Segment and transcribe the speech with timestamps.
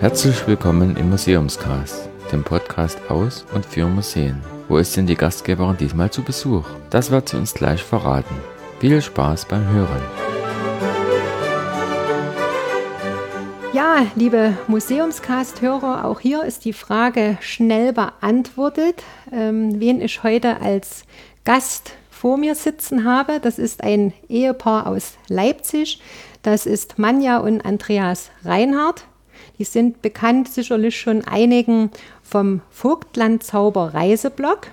[0.00, 4.40] Herzlich willkommen im Museumscast, dem Podcast aus und für Museen.
[4.68, 6.64] Wo ist denn die Gastgeberin diesmal zu Besuch?
[6.88, 8.36] Das wird sie uns gleich verraten.
[8.78, 10.00] Viel Spaß beim Hören.
[13.72, 19.02] Ja, liebe Museumscast-Hörer, auch hier ist die Frage schnell beantwortet.
[19.32, 21.02] Ähm, wen ich heute als
[21.42, 26.00] Gast vor mir sitzen habe, das ist ein Ehepaar aus Leipzig.
[26.42, 29.07] Das ist Manja und Andreas Reinhardt.
[29.58, 31.90] Die sind bekannt sicherlich schon einigen
[32.22, 34.68] vom Vogtland Zauber Reiseblog.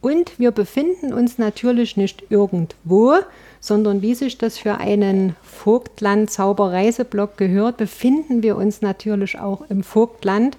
[0.00, 3.14] Und wir befinden uns natürlich nicht irgendwo,
[3.60, 9.62] sondern wie sich das für einen Vogtland Zauber Reiseblog gehört, befinden wir uns natürlich auch
[9.68, 10.58] im Vogtland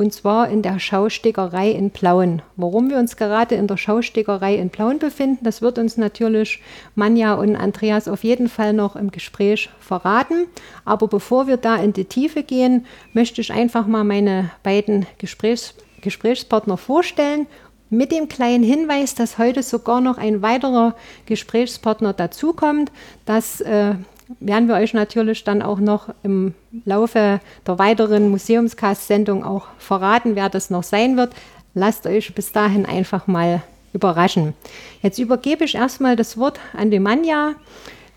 [0.00, 2.40] und zwar in der Schaustickerei in Plauen.
[2.56, 6.62] Warum wir uns gerade in der Schaustickerei in Plauen befinden, das wird uns natürlich
[6.94, 10.46] Manja und Andreas auf jeden Fall noch im Gespräch verraten.
[10.86, 15.74] Aber bevor wir da in die Tiefe gehen, möchte ich einfach mal meine beiden Gesprächs
[16.00, 17.46] Gesprächspartner vorstellen
[17.90, 20.94] mit dem kleinen Hinweis, dass heute sogar noch ein weiterer
[21.26, 22.90] Gesprächspartner dazukommt.
[23.26, 23.96] Das äh,
[24.38, 30.48] werden wir euch natürlich dann auch noch im Laufe der weiteren Museumscast-Sendung auch verraten, wer
[30.48, 31.34] das noch sein wird.
[31.74, 34.54] Lasst euch bis dahin einfach mal überraschen.
[35.02, 37.54] Jetzt übergebe ich erstmal das Wort an die Manja.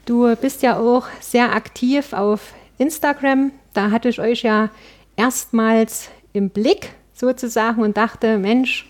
[0.05, 3.51] Du bist ja auch sehr aktiv auf Instagram.
[3.73, 4.69] Da hatte ich euch ja
[5.15, 8.87] erstmals im Blick sozusagen und dachte, Mensch,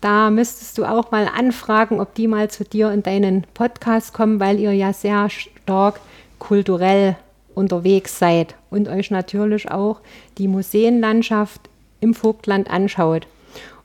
[0.00, 4.40] da müsstest du auch mal anfragen, ob die mal zu dir in deinen Podcast kommen,
[4.40, 6.00] weil ihr ja sehr stark
[6.40, 7.16] kulturell
[7.54, 10.00] unterwegs seid und euch natürlich auch
[10.38, 11.60] die Museenlandschaft
[12.00, 13.28] im Vogtland anschaut.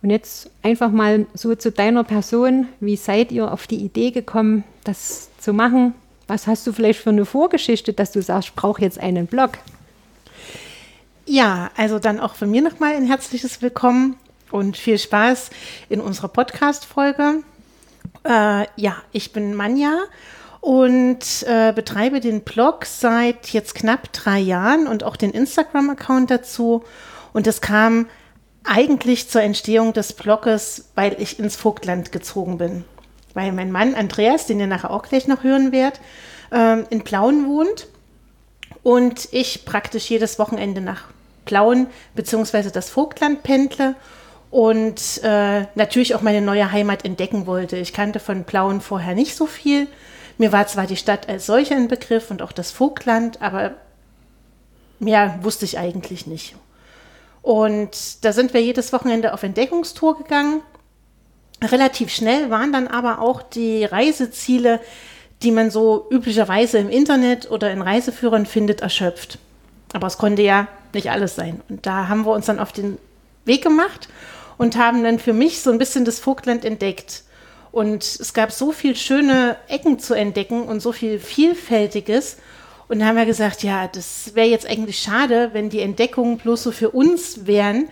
[0.01, 4.63] Und jetzt einfach mal so zu deiner Person, wie seid ihr auf die Idee gekommen,
[4.83, 5.93] das zu machen?
[6.27, 9.51] Was hast du vielleicht für eine Vorgeschichte, dass du sagst, ich brauche jetzt einen Blog?
[11.25, 14.15] Ja, also dann auch von mir nochmal ein herzliches Willkommen
[14.51, 15.49] und viel Spaß
[15.89, 17.43] in unserer Podcast-Folge.
[18.23, 19.97] Äh, ja, ich bin Manja
[20.65, 26.83] und äh, betreibe den Blog seit jetzt knapp drei Jahren und auch den Instagram-Account dazu.
[27.33, 28.07] Und es kam
[28.63, 32.83] eigentlich zur Entstehung des Blogs, weil ich ins Vogtland gezogen bin.
[33.35, 36.01] Weil mein Mann Andreas, den ihr nachher auch gleich noch hören werdet,
[36.51, 37.87] äh, in Plauen wohnt
[38.81, 41.03] und ich praktisch jedes Wochenende nach
[41.45, 42.71] Plauen bzw.
[42.71, 43.93] das Vogtland pendle
[44.49, 47.77] und äh, natürlich auch meine neue Heimat entdecken wollte.
[47.77, 49.87] Ich kannte von Plauen vorher nicht so viel
[50.37, 53.75] mir war zwar die Stadt als solche ein Begriff und auch das Vogtland, aber
[54.99, 56.55] mehr wusste ich eigentlich nicht.
[57.41, 60.61] Und da sind wir jedes Wochenende auf Entdeckungstour gegangen.
[61.61, 64.79] Relativ schnell waren dann aber auch die Reiseziele,
[65.43, 69.37] die man so üblicherweise im Internet oder in Reiseführern findet, erschöpft.
[69.93, 71.61] Aber es konnte ja nicht alles sein.
[71.69, 72.97] Und da haben wir uns dann auf den
[73.45, 74.09] Weg gemacht
[74.57, 77.24] und haben dann für mich so ein bisschen das Vogtland entdeckt.
[77.75, 82.37] Und es gab so viele schöne Ecken zu entdecken und so viel Vielfältiges.
[82.87, 86.63] Und da haben wir gesagt, ja, das wäre jetzt eigentlich schade, wenn die Entdeckungen bloß
[86.63, 87.89] so für uns wären.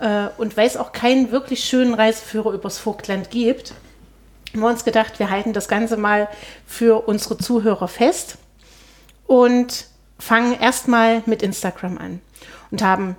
[0.00, 3.74] Äh, und weil es auch keinen wirklich schönen Reiseführer übers Vogtland gibt,
[4.54, 6.28] haben wir uns gedacht, wir halten das Ganze mal
[6.66, 8.38] für unsere Zuhörer fest
[9.26, 9.88] und
[10.18, 12.20] fangen erstmal mit Instagram an
[12.70, 13.16] und haben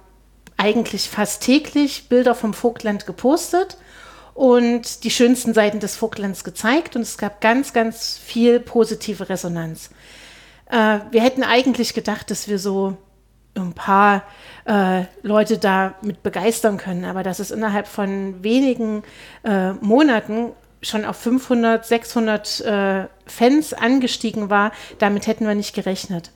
[0.58, 3.78] eigentlich fast täglich Bilder vom Vogtland gepostet
[4.38, 9.90] und die schönsten Seiten des Vogtlands gezeigt und es gab ganz, ganz viel positive Resonanz.
[10.70, 12.96] Äh, wir hätten eigentlich gedacht, dass wir so
[13.56, 14.22] ein paar
[14.66, 19.02] äh, Leute damit begeistern können, aber dass es innerhalb von wenigen
[19.44, 20.52] äh, Monaten
[20.84, 26.30] schon auf 500, 600 äh, Fans angestiegen war, damit hätten wir nicht gerechnet.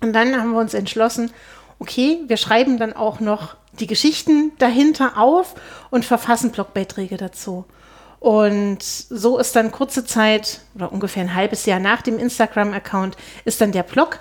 [0.00, 1.32] Und dann haben wir uns entschlossen,
[1.78, 5.54] okay, wir schreiben dann auch noch die Geschichten dahinter auf
[5.90, 7.64] und verfassen Blogbeiträge dazu.
[8.18, 13.60] Und so ist dann kurze Zeit oder ungefähr ein halbes Jahr nach dem Instagram-Account ist
[13.60, 14.20] dann der Blog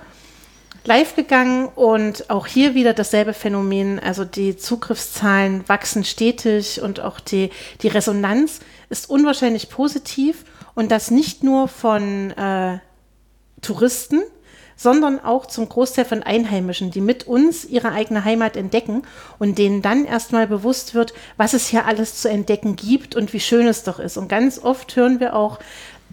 [0.83, 3.99] live gegangen und auch hier wieder dasselbe Phänomen.
[3.99, 7.49] Also die Zugriffszahlen wachsen stetig und auch die,
[7.81, 8.59] die Resonanz
[8.89, 12.79] ist unwahrscheinlich positiv und das nicht nur von äh,
[13.61, 14.21] Touristen,
[14.75, 19.03] sondern auch zum Großteil von Einheimischen, die mit uns ihre eigene Heimat entdecken
[19.39, 23.39] und denen dann erstmal bewusst wird, was es hier alles zu entdecken gibt und wie
[23.39, 24.17] schön es doch ist.
[24.17, 25.59] Und ganz oft hören wir auch,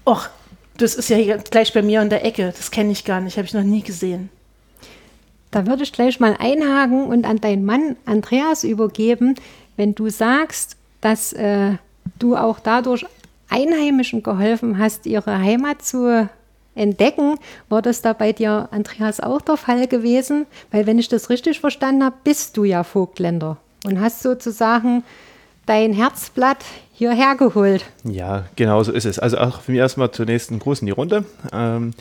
[0.05, 0.31] ach,
[0.77, 3.37] das ist ja hier gleich bei mir in der Ecke, das kenne ich gar nicht,
[3.37, 4.31] habe ich noch nie gesehen.
[5.51, 9.35] Da würde ich gleich mal einhaken und an deinen Mann Andreas übergeben,
[9.77, 11.73] wenn du sagst, dass äh,
[12.19, 13.05] du auch dadurch
[13.51, 16.29] Einheimischen geholfen hast, ihre Heimat zu
[16.75, 17.37] entdecken.
[17.69, 20.47] War das da bei dir, Andreas, auch der Fall gewesen?
[20.71, 25.05] Weil wenn ich das richtig verstanden habe, bist du ja Vogtländer und hast sozusagen
[25.67, 27.85] dein Herzblatt hierher geholt.
[28.05, 29.19] Ja, genau so ist es.
[29.19, 31.25] Also auch für mich erstmal zunächst einen Gruß in die Runde.
[31.53, 31.93] Ähm,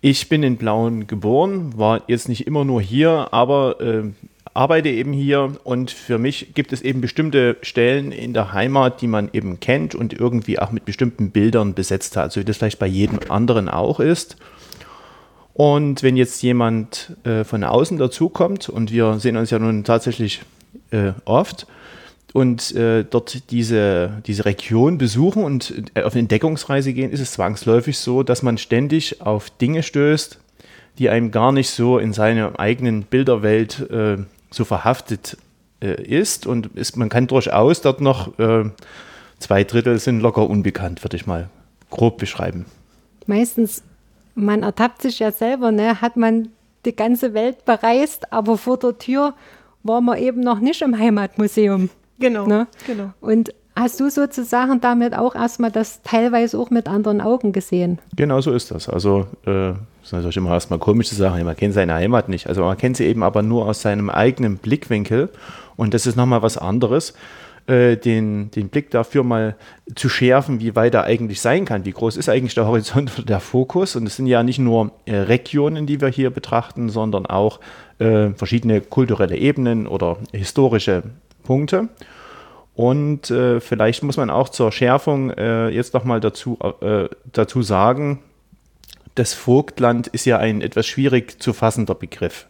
[0.00, 4.10] ich bin in Blauen geboren, war jetzt nicht immer nur hier, aber äh,
[4.54, 9.06] arbeite eben hier und für mich gibt es eben bestimmte Stellen in der Heimat, die
[9.06, 12.78] man eben kennt und irgendwie auch mit bestimmten Bildern besetzt hat, so wie das vielleicht
[12.78, 14.36] bei jedem anderen auch ist.
[15.54, 20.42] Und wenn jetzt jemand äh, von außen dazukommt und wir sehen uns ja nun tatsächlich
[20.90, 21.66] äh, oft
[22.32, 27.32] und äh, dort diese, diese Region besuchen und äh, auf eine Entdeckungsreise gehen, ist es
[27.32, 30.38] zwangsläufig so, dass man ständig auf Dinge stößt,
[30.98, 34.18] die einem gar nicht so in seiner eigenen Bilderwelt äh,
[34.52, 35.36] so verhaftet
[35.80, 36.46] äh, ist.
[36.46, 38.64] Und ist, man kann durchaus dort noch, äh,
[39.38, 41.48] zwei Drittel sind locker unbekannt, würde ich mal
[41.90, 42.66] grob beschreiben.
[43.26, 43.82] Meistens,
[44.34, 46.00] man ertappt sich ja selber, ne?
[46.00, 46.48] hat man
[46.84, 49.34] die ganze Welt bereist, aber vor der Tür
[49.82, 51.90] war man eben noch nicht im Heimatmuseum.
[52.18, 52.66] Genau, ne?
[52.86, 53.10] genau.
[53.20, 57.98] Und hast du sozusagen damit auch erstmal das teilweise auch mit anderen Augen gesehen?
[58.16, 58.88] Genau so ist das.
[58.88, 59.72] Also äh,
[60.02, 61.44] das ist natürlich immer erstmal komische Sachen.
[61.44, 62.48] Man kennt seine Heimat nicht.
[62.48, 65.28] Also man kennt sie eben aber nur aus seinem eigenen Blickwinkel.
[65.76, 67.14] Und das ist nochmal was anderes,
[67.68, 69.54] äh, den, den Blick dafür mal
[69.94, 71.84] zu schärfen, wie weit er eigentlich sein kann.
[71.84, 73.94] Wie groß ist eigentlich der Horizont oder der Fokus?
[73.94, 77.60] Und es sind ja nicht nur äh, Regionen, die wir hier betrachten, sondern auch
[78.00, 81.04] äh, verschiedene kulturelle Ebenen oder historische
[81.44, 81.88] Punkte.
[82.74, 88.18] Und äh, vielleicht muss man auch zur Schärfung äh, jetzt nochmal dazu, äh, dazu sagen,
[89.14, 92.46] das Vogtland ist ja ein etwas schwierig zu fassender Begriff.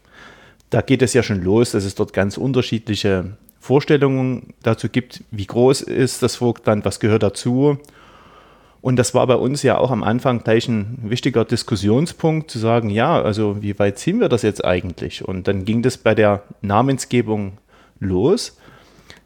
[0.71, 5.47] Da geht es ja schon los, dass es dort ganz unterschiedliche Vorstellungen dazu gibt, wie
[5.47, 7.79] groß ist das Vogtland, was gehört dazu.
[8.81, 12.91] Und das war bei uns ja auch am Anfang gleich ein wichtiger Diskussionspunkt, zu sagen,
[12.91, 15.25] ja, also wie weit ziehen wir das jetzt eigentlich?
[15.25, 17.59] Und dann ging das bei der Namensgebung
[18.01, 18.59] los.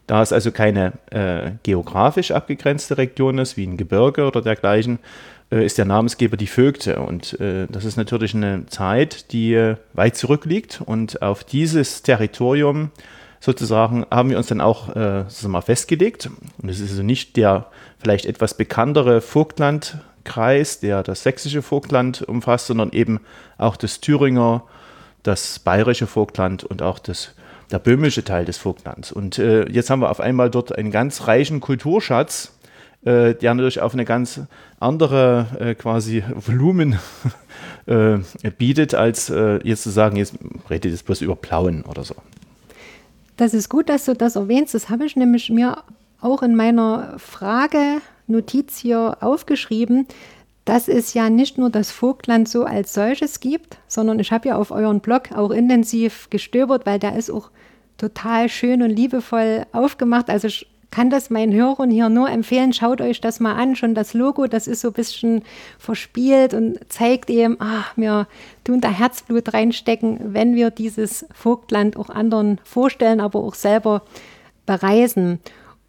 [0.05, 4.99] Da es also keine äh, geografisch abgegrenzte Region ist, wie ein Gebirge oder dergleichen,
[5.49, 6.99] ist der Namensgeber die Vögte.
[6.99, 10.81] Und äh, das ist natürlich eine Zeit, die äh, weit zurückliegt.
[10.85, 12.91] Und auf dieses Territorium
[13.39, 16.29] sozusagen haben wir uns dann auch äh, mal festgelegt.
[16.61, 17.67] Und es ist also nicht der
[17.99, 23.21] vielleicht etwas bekanntere Vogtlandkreis, der das sächsische Vogtland umfasst, sondern eben
[23.57, 24.63] auch das Thüringer,
[25.23, 27.33] das bayerische Vogtland und auch das
[27.71, 29.11] der böhmische Teil des Vogtlands.
[29.11, 32.56] Und äh, jetzt haben wir auf einmal dort einen ganz reichen Kulturschatz,
[33.07, 34.41] äh, der natürlich auf eine ganz
[34.81, 36.99] andere äh, quasi Volumen
[37.85, 38.17] äh,
[38.57, 40.35] bietet, als äh, jetzt zu sagen, jetzt
[40.69, 42.15] redet jetzt bloß über Plauen oder so.
[43.37, 44.73] Das ist gut, dass du das erwähnst.
[44.73, 45.83] Das habe ich nämlich mir
[46.19, 50.05] auch in meiner Frage-Notiz hier aufgeschrieben,
[50.65, 54.57] dass es ja nicht nur das Vogtland so als solches gibt, sondern ich habe ja
[54.57, 57.51] auf euren Blog auch intensiv gestöbert, weil der ist auch
[57.97, 60.29] total schön und liebevoll aufgemacht.
[60.29, 62.73] Also ich kann das meinen Hörern hier nur empfehlen.
[62.73, 63.75] Schaut euch das mal an.
[63.75, 65.43] Schon das Logo, das ist so ein bisschen
[65.77, 68.27] verspielt und zeigt eben, ach, wir
[68.63, 74.03] tun da Herzblut reinstecken, wenn wir dieses Vogtland auch anderen vorstellen, aber auch selber
[74.65, 75.39] bereisen.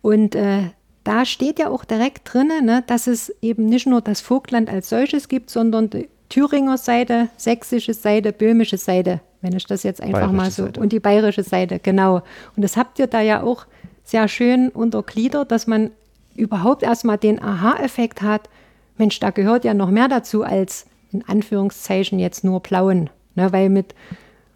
[0.02, 0.70] Und äh,
[1.04, 4.88] da steht ja auch direkt drin, ne, dass es eben nicht nur das Vogtland als
[4.88, 10.30] solches gibt, sondern die Thüringer Seite, sächsische Seite, böhmische Seite, wenn ich das jetzt einfach
[10.30, 10.80] mal so, Seite.
[10.80, 12.16] und die bayerische Seite, genau.
[12.56, 13.66] Und das habt ihr da ja auch
[14.08, 15.90] sehr schön untergliedert, dass man
[16.34, 18.48] überhaupt erstmal den Aha-Effekt hat,
[18.96, 23.10] Mensch, da gehört ja noch mehr dazu als in Anführungszeichen jetzt nur Plauen.
[23.34, 23.94] Ne, weil mit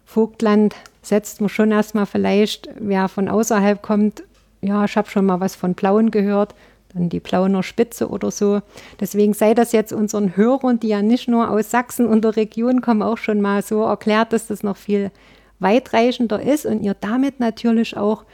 [0.05, 4.23] Vogtland setzt man schon erstmal vielleicht, wer von außerhalb kommt,
[4.61, 6.55] ja, ich habe schon mal was von Plauen gehört,
[6.93, 8.61] dann die Plauener Spitze oder so.
[8.99, 12.81] Deswegen sei das jetzt unseren Hörern, die ja nicht nur aus Sachsen und der Region
[12.81, 15.11] kommen, auch schon mal so erklärt, dass das noch viel
[15.59, 18.25] weitreichender ist und ihr damit natürlich auch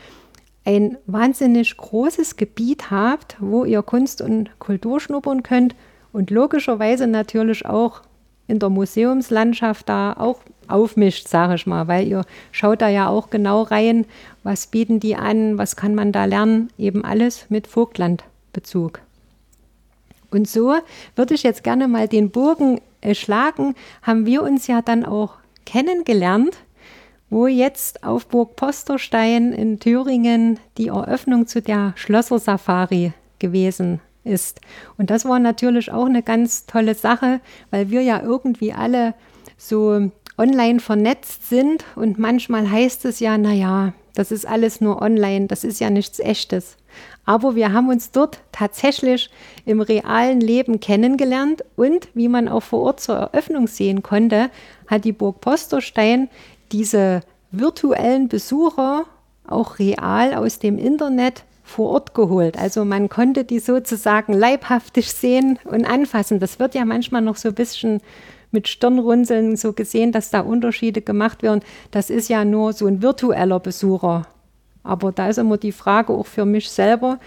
[0.69, 5.75] ein wahnsinnig großes Gebiet habt, wo ihr Kunst und Kultur schnuppern könnt
[6.13, 8.01] und logischerweise natürlich auch
[8.47, 13.31] in der Museumslandschaft da auch aufmischt, sage ich mal, weil ihr schaut da ja auch
[13.31, 14.05] genau rein,
[14.43, 19.01] was bieten die an, was kann man da lernen, eben alles mit Vogtlandbezug.
[20.29, 20.75] Und so
[21.15, 23.73] würde ich jetzt gerne mal den Bogen äh, schlagen,
[24.03, 25.33] haben wir uns ja dann auch
[25.65, 26.57] kennengelernt,
[27.29, 34.61] wo jetzt auf Burg Posterstein in Thüringen die Eröffnung zu der Schlösser-Safari gewesen ist.
[34.97, 37.39] Und das war natürlich auch eine ganz tolle Sache,
[37.71, 39.13] weil wir ja irgendwie alle
[39.57, 45.47] so online vernetzt sind und manchmal heißt es ja, naja, Das ist alles nur online,
[45.47, 46.75] das ist ja nichts Echtes.
[47.25, 49.29] Aber wir haben uns dort tatsächlich
[49.65, 54.49] im realen Leben kennengelernt und wie man auch vor Ort zur Eröffnung sehen konnte,
[54.87, 56.27] hat die Burg Posterstein
[56.71, 57.21] diese
[57.51, 59.05] virtuellen Besucher
[59.47, 62.57] auch real aus dem Internet vor Ort geholt.
[62.57, 66.39] Also man konnte die sozusagen leibhaftig sehen und anfassen.
[66.39, 68.01] Das wird ja manchmal noch so ein bisschen
[68.51, 71.61] mit Stirnrunzeln so gesehen, dass da Unterschiede gemacht werden.
[71.91, 74.23] Das ist ja nur so ein virtueller Besucher.
[74.83, 77.19] Aber da ist immer die Frage auch für mich selber,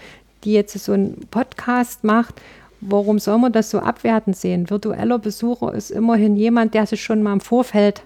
[0.43, 2.41] die jetzt so einen Podcast macht,
[2.81, 4.69] warum soll man das so abwertend sehen?
[4.69, 8.03] Virtueller Besucher ist immerhin jemand, der sich schon mal im Vorfeld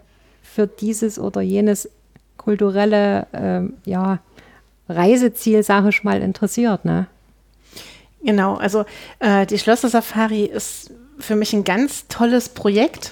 [0.58, 1.88] für dieses oder jenes
[2.38, 4.18] kulturelle äh, ja,
[4.90, 6.84] Reiseziel, sage ich mal, interessiert.
[6.84, 7.06] Ne?
[8.24, 8.84] Genau, also
[9.20, 13.12] äh, die Schlösser-Safari ist für mich ein ganz tolles Projekt,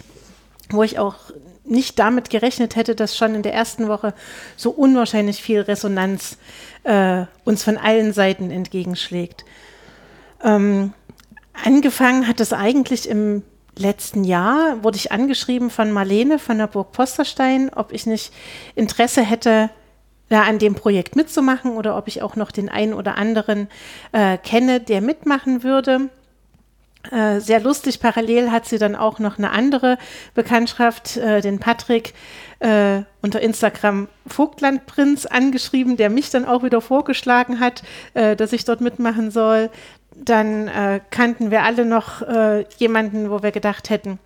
[0.72, 1.18] wo ich auch
[1.66, 4.16] nicht damit gerechnet hätte, dass schon in der ersten Woche
[4.58, 6.40] so unwahrscheinlich viel Resonanz
[6.84, 9.46] äh, uns von allen Seiten entgegenschlägt.
[10.44, 10.94] Ähm,
[11.64, 13.44] angefangen hat es eigentlich im
[13.78, 18.34] letzten Jahr, wurde ich angeschrieben von Marlene von der Burg Posterstein, ob ich nicht
[18.76, 19.70] Interesse hätte,
[20.30, 23.68] da an dem Projekt mitzumachen oder ob ich auch noch den einen oder anderen
[24.12, 26.10] äh, kenne, der mitmachen würde.
[27.12, 29.98] Äh, sehr lustig, parallel hat sie dann auch noch eine andere
[30.34, 32.14] Bekanntschaft, äh, den Patrick,
[32.60, 37.84] äh, unter Instagram Vogtlandprinz angeschrieben, der mich dann auch wieder vorgeschlagen hat,
[38.14, 39.70] äh, dass ich dort mitmachen soll.
[40.16, 42.22] Dann äh, kannten wir alle noch
[42.78, 44.18] jemanden, wo wir gedacht hätten,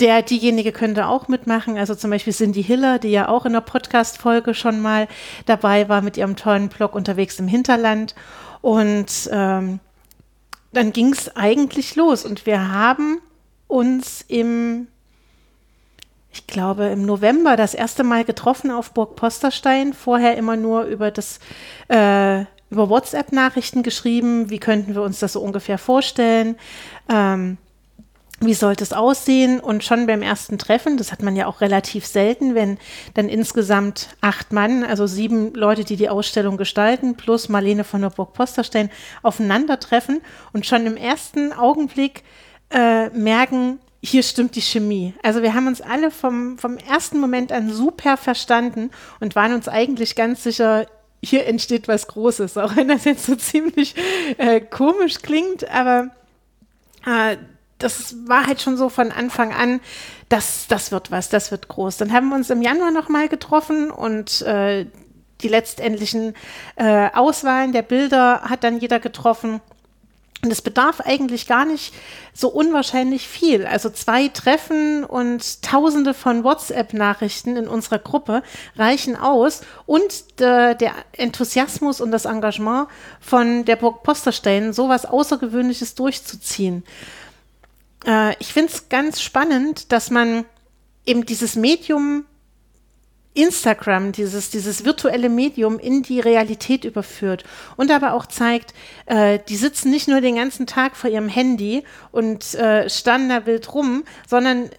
[0.00, 1.78] der, diejenige könnte auch mitmachen.
[1.78, 5.06] Also zum Beispiel Cindy Hiller, die ja auch in der Podcast-Folge schon mal
[5.46, 8.14] dabei war mit ihrem tollen Blog unterwegs im Hinterland.
[8.60, 9.78] Und ähm,
[10.74, 12.24] dann ging es eigentlich los.
[12.24, 13.20] Und wir haben
[13.66, 14.88] uns im,
[16.32, 19.92] ich glaube, im November das erste Mal getroffen auf Burg Posterstein.
[19.94, 21.38] Vorher immer nur über das
[21.88, 24.50] äh, über WhatsApp-Nachrichten geschrieben.
[24.50, 26.56] Wie könnten wir uns das so ungefähr vorstellen?
[27.08, 27.56] Ähm,
[28.46, 29.60] wie sollte es aussehen?
[29.60, 32.78] Und schon beim ersten Treffen, das hat man ja auch relativ selten, wenn
[33.14, 38.10] dann insgesamt acht Mann, also sieben Leute, die die Ausstellung gestalten, plus Marlene von der
[38.10, 38.90] Burg Posterstein
[39.22, 40.20] aufeinandertreffen
[40.52, 42.22] und schon im ersten Augenblick
[42.70, 45.14] äh, merken, hier stimmt die Chemie.
[45.22, 49.66] Also wir haben uns alle vom, vom ersten Moment an super verstanden und waren uns
[49.66, 50.86] eigentlich ganz sicher,
[51.22, 53.94] hier entsteht was Großes, auch wenn das jetzt so ziemlich
[54.36, 56.10] äh, komisch klingt, aber
[57.06, 57.36] äh,
[57.78, 59.80] das war halt schon so von Anfang an,
[60.28, 61.96] das, das wird was, das wird groß.
[61.96, 64.86] Dann haben wir uns im Januar nochmal getroffen und äh,
[65.40, 66.34] die letztendlichen
[66.76, 69.60] äh, Auswahlen der Bilder hat dann jeder getroffen.
[70.42, 71.94] Und es bedarf eigentlich gar nicht
[72.34, 73.64] so unwahrscheinlich viel.
[73.64, 78.42] Also zwei Treffen und tausende von WhatsApp-Nachrichten in unserer Gruppe
[78.76, 79.62] reichen aus.
[79.86, 80.12] Und
[80.42, 82.88] äh, der Enthusiasmus und das Engagement
[83.20, 86.84] von der Burg Posterstein, sowas Außergewöhnliches durchzuziehen.
[88.06, 90.44] Äh, ich finde es ganz spannend, dass man
[91.06, 92.24] eben dieses Medium
[93.34, 97.44] Instagram, dieses, dieses virtuelle Medium in die Realität überführt
[97.76, 98.72] und aber auch zeigt,
[99.06, 101.82] äh, die sitzen nicht nur den ganzen Tag vor ihrem Handy
[102.12, 104.70] und äh, standen da wild rum, sondern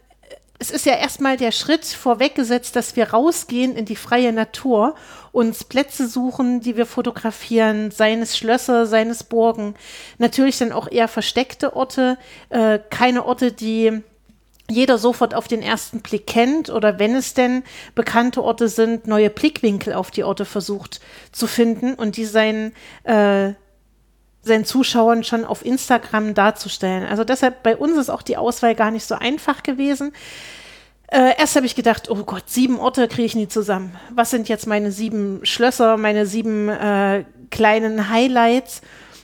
[0.57, 4.95] es ist ja erstmal der Schritt vorweggesetzt, dass wir rausgehen in die freie Natur,
[5.35, 9.75] uns Plätze suchen, die wir fotografieren, seines Schlösser, seines Burgen.
[10.17, 12.17] Natürlich dann auch eher versteckte Orte,
[12.49, 14.01] äh, keine Orte, die
[14.71, 17.63] jeder sofort auf den ersten Blick kennt oder wenn es denn
[17.93, 21.01] bekannte Orte sind, neue Blickwinkel auf die Orte versucht
[21.31, 22.71] zu finden und die seinen
[23.03, 23.53] äh,
[24.41, 27.05] seinen Zuschauern schon auf Instagram darzustellen.
[27.05, 30.13] Also deshalb bei uns ist auch die Auswahl gar nicht so einfach gewesen.
[31.07, 33.95] Äh, erst habe ich gedacht, oh Gott, sieben Orte kriege ich nie zusammen.
[34.09, 38.81] Was sind jetzt meine sieben Schlösser, meine sieben äh, kleinen Highlights?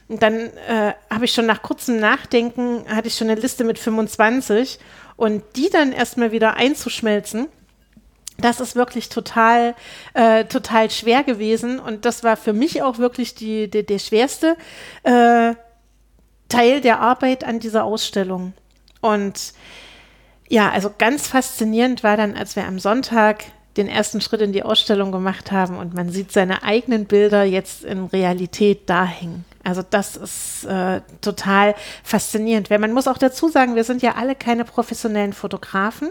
[0.08, 3.80] Und dann äh, habe ich schon nach kurzem Nachdenken, hatte ich schon eine Liste mit
[3.80, 4.80] 25
[5.16, 7.48] und die dann erstmal wieder einzuschmelzen
[8.42, 9.76] das ist wirklich total,
[10.14, 11.80] äh, total schwer gewesen.
[11.80, 14.58] Und das war für mich auch wirklich die, die der schwerste
[15.04, 15.54] äh,
[16.50, 18.54] Teil der Arbeit an dieser Ausstellung.
[19.00, 19.54] Und
[20.51, 23.46] ja, also ganz faszinierend war dann, als wir am Sonntag
[23.77, 27.86] den ersten Schritt in die Ausstellung gemacht haben und man sieht seine eigenen Bilder jetzt
[27.86, 29.46] in Realität da hängen.
[29.63, 32.70] Also das ist äh, total faszinierend.
[32.70, 36.10] Weil man muss auch dazu sagen, wir sind ja alle keine professionellen Fotografen.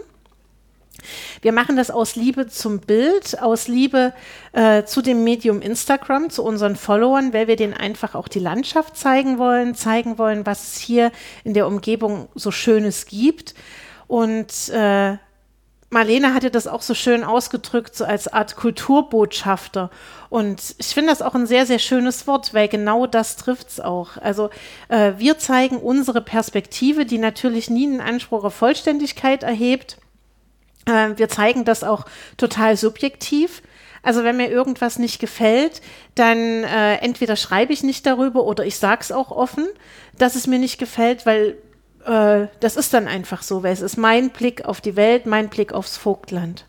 [1.43, 4.11] Wir machen das aus Liebe zum Bild, aus Liebe
[4.53, 8.97] äh, zu dem Medium Instagram, zu unseren Followern, weil wir denen einfach auch die Landschaft
[8.97, 11.11] zeigen wollen, zeigen wollen, was es hier
[11.43, 13.53] in der Umgebung so Schönes gibt.
[14.11, 15.15] Und äh,
[15.89, 19.89] Marlene hatte das auch so schön ausgedrückt, so als Art Kulturbotschafter.
[20.29, 23.79] Und ich finde das auch ein sehr, sehr schönes Wort, weil genau das trifft es
[23.79, 24.17] auch.
[24.17, 24.49] Also
[24.89, 29.95] äh, wir zeigen unsere Perspektive, die natürlich nie einen Anspruch auf Vollständigkeit erhebt.
[30.87, 32.03] Äh, wir zeigen das auch
[32.35, 33.61] total subjektiv.
[34.03, 35.81] Also wenn mir irgendwas nicht gefällt,
[36.15, 39.67] dann äh, entweder schreibe ich nicht darüber oder ich sage es auch offen,
[40.17, 41.55] dass es mir nicht gefällt, weil
[42.05, 45.49] äh, das ist dann einfach so, weil es ist mein Blick auf die Welt, mein
[45.49, 46.65] Blick aufs Vogtland.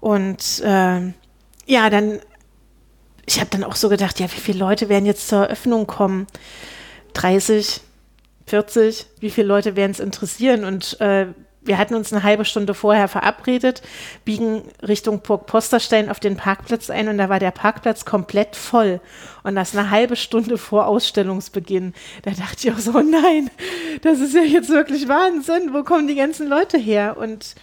[0.00, 1.12] Und äh,
[1.66, 2.20] ja, dann,
[3.26, 6.26] ich habe dann auch so gedacht, ja, wie viele Leute werden jetzt zur Eröffnung kommen?
[7.14, 7.80] 30,
[8.46, 10.64] 40, wie viele Leute werden es interessieren?
[10.64, 11.26] Und äh,
[11.64, 13.82] wir hatten uns eine halbe Stunde vorher verabredet,
[14.24, 19.00] biegen Richtung Burg Posterstein auf den Parkplatz ein und da war der Parkplatz komplett voll.
[19.42, 21.94] Und das eine halbe Stunde vor Ausstellungsbeginn.
[22.22, 23.50] Da dachte ich auch so, nein,
[24.02, 25.72] das ist ja jetzt wirklich Wahnsinn.
[25.72, 27.16] Wo kommen die ganzen Leute her?
[27.18, 27.54] Und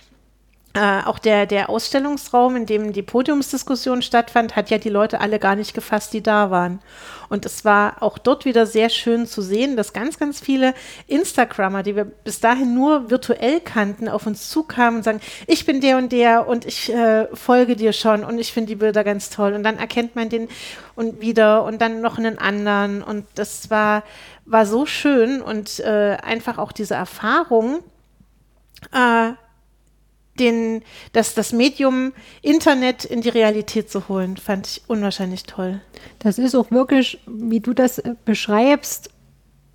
[0.74, 5.38] äh, auch der, der Ausstellungsraum, in dem die Podiumsdiskussion stattfand, hat ja die Leute alle
[5.38, 6.80] gar nicht gefasst, die da waren.
[7.28, 10.74] Und es war auch dort wieder sehr schön zu sehen, dass ganz, ganz viele
[11.08, 15.82] Instagrammer, die wir bis dahin nur virtuell kannten, auf uns zukamen und sagen, ich bin
[15.82, 19.30] der und der und ich äh, folge dir schon und ich finde die Bilder ganz
[19.30, 19.54] toll.
[19.54, 20.48] Und dann erkennt man den
[20.96, 23.04] und wieder und dann noch einen anderen.
[23.04, 24.04] Und das war,
[24.46, 27.80] war so schön und äh, einfach auch diese Erfahrung,
[28.94, 29.32] äh,
[30.39, 30.81] den,
[31.13, 35.81] das, das Medium Internet in die Realität zu holen, fand ich unwahrscheinlich toll.
[36.19, 39.09] Das ist auch wirklich, wie du das äh, beschreibst,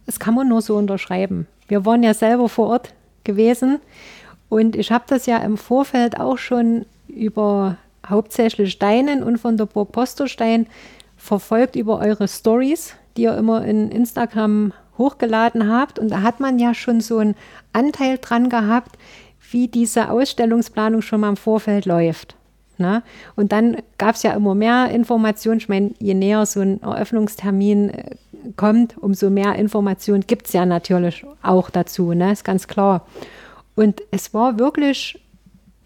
[0.06, 1.46] das kann man nur so unterschreiben.
[1.68, 2.94] Wir waren ja selber vor Ort
[3.24, 3.80] gewesen
[4.48, 7.76] und ich habe das ja im Vorfeld auch schon über
[8.08, 10.66] hauptsächlich Steinen und von der Burg Posterstein
[11.16, 15.98] verfolgt über eure Stories, die ihr immer in Instagram hochgeladen habt.
[15.98, 17.34] Und da hat man ja schon so einen
[17.72, 18.96] Anteil dran gehabt,
[19.50, 22.36] wie diese Ausstellungsplanung schon mal im Vorfeld läuft.
[22.78, 23.02] Ne?
[23.36, 25.58] Und dann gab es ja immer mehr Informationen.
[25.58, 28.16] Ich meine, je näher so ein Eröffnungstermin äh,
[28.56, 32.32] kommt, umso mehr Informationen gibt es ja natürlich auch dazu, ne?
[32.32, 33.06] ist ganz klar.
[33.74, 35.20] Und es war wirklich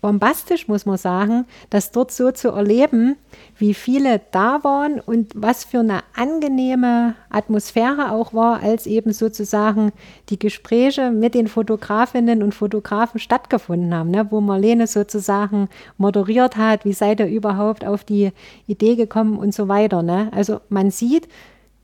[0.00, 3.16] bombastisch, muss man sagen, das dort so zu erleben,
[3.58, 9.92] wie viele da waren und was für eine angenehme Atmosphäre auch war, als eben sozusagen
[10.28, 16.84] die Gespräche mit den Fotografinnen und Fotografen stattgefunden haben, ne, wo Marlene sozusagen moderiert hat,
[16.84, 18.32] wie seid ihr überhaupt auf die
[18.66, 20.02] Idee gekommen und so weiter.
[20.02, 20.30] Ne?
[20.34, 21.28] Also man sieht,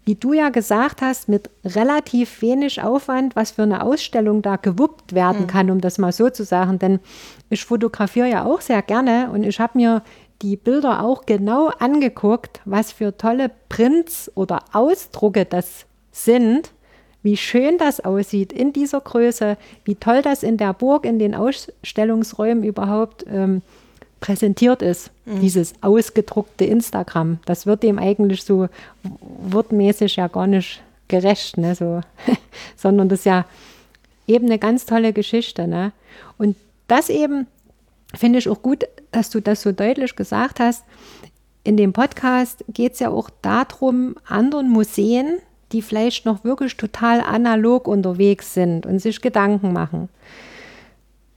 [0.06, 5.12] wie du ja gesagt hast, mit relativ wenig Aufwand, was für eine Ausstellung da gewuppt
[5.12, 5.46] werden mhm.
[5.48, 6.78] kann, um das mal so zu sagen.
[6.78, 7.00] Denn
[7.50, 10.02] ich fotografiere ja auch sehr gerne und ich habe mir
[10.42, 16.70] die Bilder auch genau angeguckt, was für tolle Prints oder Ausdrucke das sind,
[17.22, 21.34] wie schön das aussieht in dieser Größe, wie toll das in der Burg, in den
[21.34, 23.62] Ausstellungsräumen überhaupt ähm,
[24.20, 25.40] präsentiert ist, mhm.
[25.40, 27.38] dieses ausgedruckte Instagram.
[27.44, 28.68] Das wird dem eigentlich so
[29.20, 32.00] wortmäßig ja gar nicht gerecht, ne, so,
[32.76, 33.44] sondern das ist ja
[34.26, 35.66] eben eine ganz tolle Geschichte.
[35.66, 35.92] Ne?
[36.38, 36.56] Und
[36.88, 37.46] das eben
[38.14, 40.84] finde ich auch gut, dass du das so deutlich gesagt hast.
[41.64, 45.38] In dem Podcast geht es ja auch darum, anderen Museen,
[45.72, 50.08] die vielleicht noch wirklich total analog unterwegs sind und sich Gedanken machen.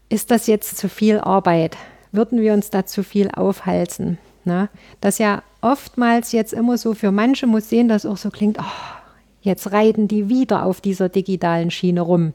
[0.07, 1.77] Ist das jetzt zu viel Arbeit?
[2.11, 4.17] Würden wir uns da zu viel aufhalsen.
[4.45, 4.69] Ne?
[5.01, 8.99] Das ja oftmals jetzt immer so für manche Museen das auch so klingt, oh,
[9.41, 12.33] jetzt reiten die wieder auf dieser digitalen Schiene rum.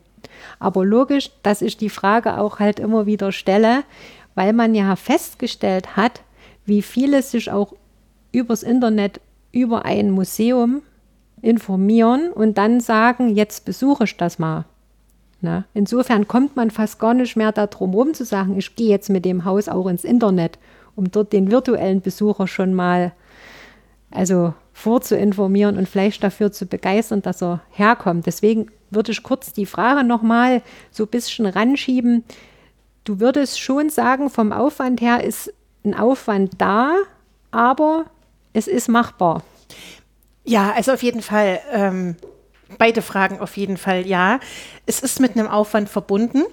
[0.59, 3.85] Aber logisch, dass ich die Frage auch halt immer wieder stelle,
[4.35, 6.23] weil man ja festgestellt hat,
[6.65, 7.75] wie viele sich auch
[8.33, 9.21] übers Internet
[9.53, 10.83] über ein Museum
[11.41, 14.65] informieren und dann sagen, jetzt besuche ich das mal.
[15.45, 15.67] Ne?
[15.75, 19.27] Insofern kommt man fast gar nicht mehr darum rum zu sagen, ich gehe jetzt mit
[19.27, 20.59] dem Haus auch ins Internet,
[20.97, 23.13] um dort den virtuellen Besucher schon mal
[24.11, 28.25] also vorzuinformieren und vielleicht dafür zu begeistern, dass er herkommt.
[28.25, 32.25] Deswegen würde ich kurz die Frage nochmal so ein bisschen ranschieben.
[33.05, 35.53] Du würdest schon sagen, vom Aufwand her ist
[35.85, 36.97] ein Aufwand da,
[37.51, 38.07] aber
[38.55, 39.43] es ist machbar.
[40.45, 41.61] Ja, also auf jeden Fall.
[41.71, 42.17] Ähm,
[42.79, 44.41] beide Fragen auf jeden Fall ja.
[44.87, 46.45] Es ist mit einem Aufwand verbunden.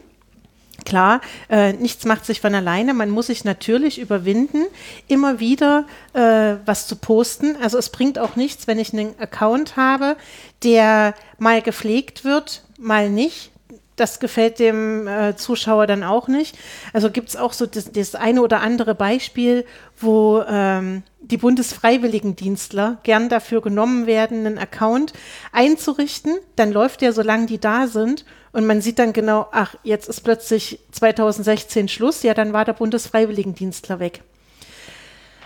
[0.85, 2.93] Klar, äh, nichts macht sich von alleine.
[2.93, 4.65] Man muss sich natürlich überwinden,
[5.07, 7.55] immer wieder äh, was zu posten.
[7.61, 10.17] Also es bringt auch nichts, wenn ich einen Account habe,
[10.63, 13.51] der mal gepflegt wird, mal nicht.
[13.95, 16.57] Das gefällt dem äh, Zuschauer dann auch nicht.
[16.93, 19.65] Also gibt es auch so das, das, eine oder andere Beispiel,
[19.99, 25.13] wo ähm, die Bundesfreiwilligendienstler gern dafür genommen werden, einen Account
[25.51, 26.37] einzurichten.
[26.55, 28.25] Dann läuft der, solange die da sind.
[28.53, 32.23] Und man sieht dann genau, ach, jetzt ist plötzlich 2016 Schluss.
[32.23, 34.23] Ja, dann war der Bundesfreiwilligendienstler weg.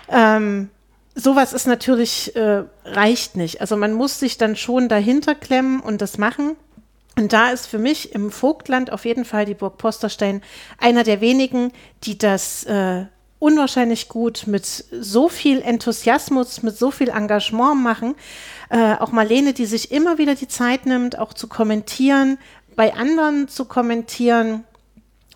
[0.08, 0.70] Ähm,
[1.14, 3.60] sowas ist natürlich, äh, reicht nicht.
[3.60, 6.56] Also man muss sich dann schon dahinter klemmen und das machen.
[7.16, 10.42] Und da ist für mich im Vogtland auf jeden Fall die Burg Posterstein
[10.78, 11.72] einer der wenigen,
[12.04, 13.06] die das äh,
[13.38, 18.14] unwahrscheinlich gut mit so viel Enthusiasmus, mit so viel Engagement machen.
[18.68, 22.38] Äh, auch Marlene, die sich immer wieder die Zeit nimmt, auch zu kommentieren,
[22.76, 24.64] bei anderen zu kommentieren,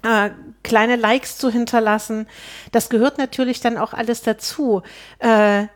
[0.02, 0.30] äh,
[0.62, 2.26] kleine Likes zu hinterlassen.
[2.72, 4.82] Das gehört natürlich dann auch alles dazu.
[5.18, 5.66] Äh,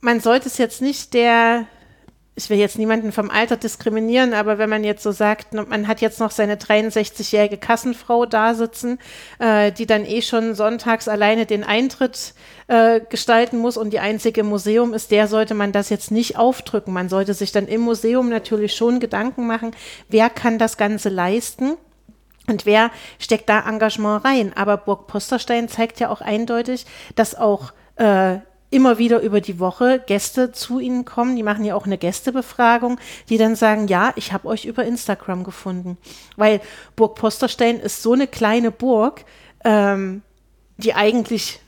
[0.00, 1.66] man sollte es jetzt nicht der
[2.38, 6.00] ich will jetzt niemanden vom Alter diskriminieren, aber wenn man jetzt so sagt, man hat
[6.00, 9.00] jetzt noch seine 63-jährige Kassenfrau da sitzen,
[9.40, 12.34] äh, die dann eh schon sonntags alleine den Eintritt
[12.68, 16.94] äh, gestalten muss und die einzige Museum ist, der sollte man das jetzt nicht aufdrücken.
[16.94, 19.72] Man sollte sich dann im Museum natürlich schon Gedanken machen,
[20.08, 21.72] wer kann das Ganze leisten.
[22.46, 24.52] Und wer steckt da Engagement rein?
[24.56, 28.38] Aber Burg Posterstein zeigt ja auch eindeutig, dass auch äh,
[28.70, 31.36] immer wieder über die Woche Gäste zu ihnen kommen.
[31.36, 35.44] Die machen ja auch eine Gästebefragung, die dann sagen, ja, ich habe euch über Instagram
[35.44, 35.96] gefunden.
[36.36, 36.60] Weil
[36.96, 39.24] Burg Posterstein ist so eine kleine Burg,
[39.64, 40.22] ähm,
[40.76, 41.60] die eigentlich,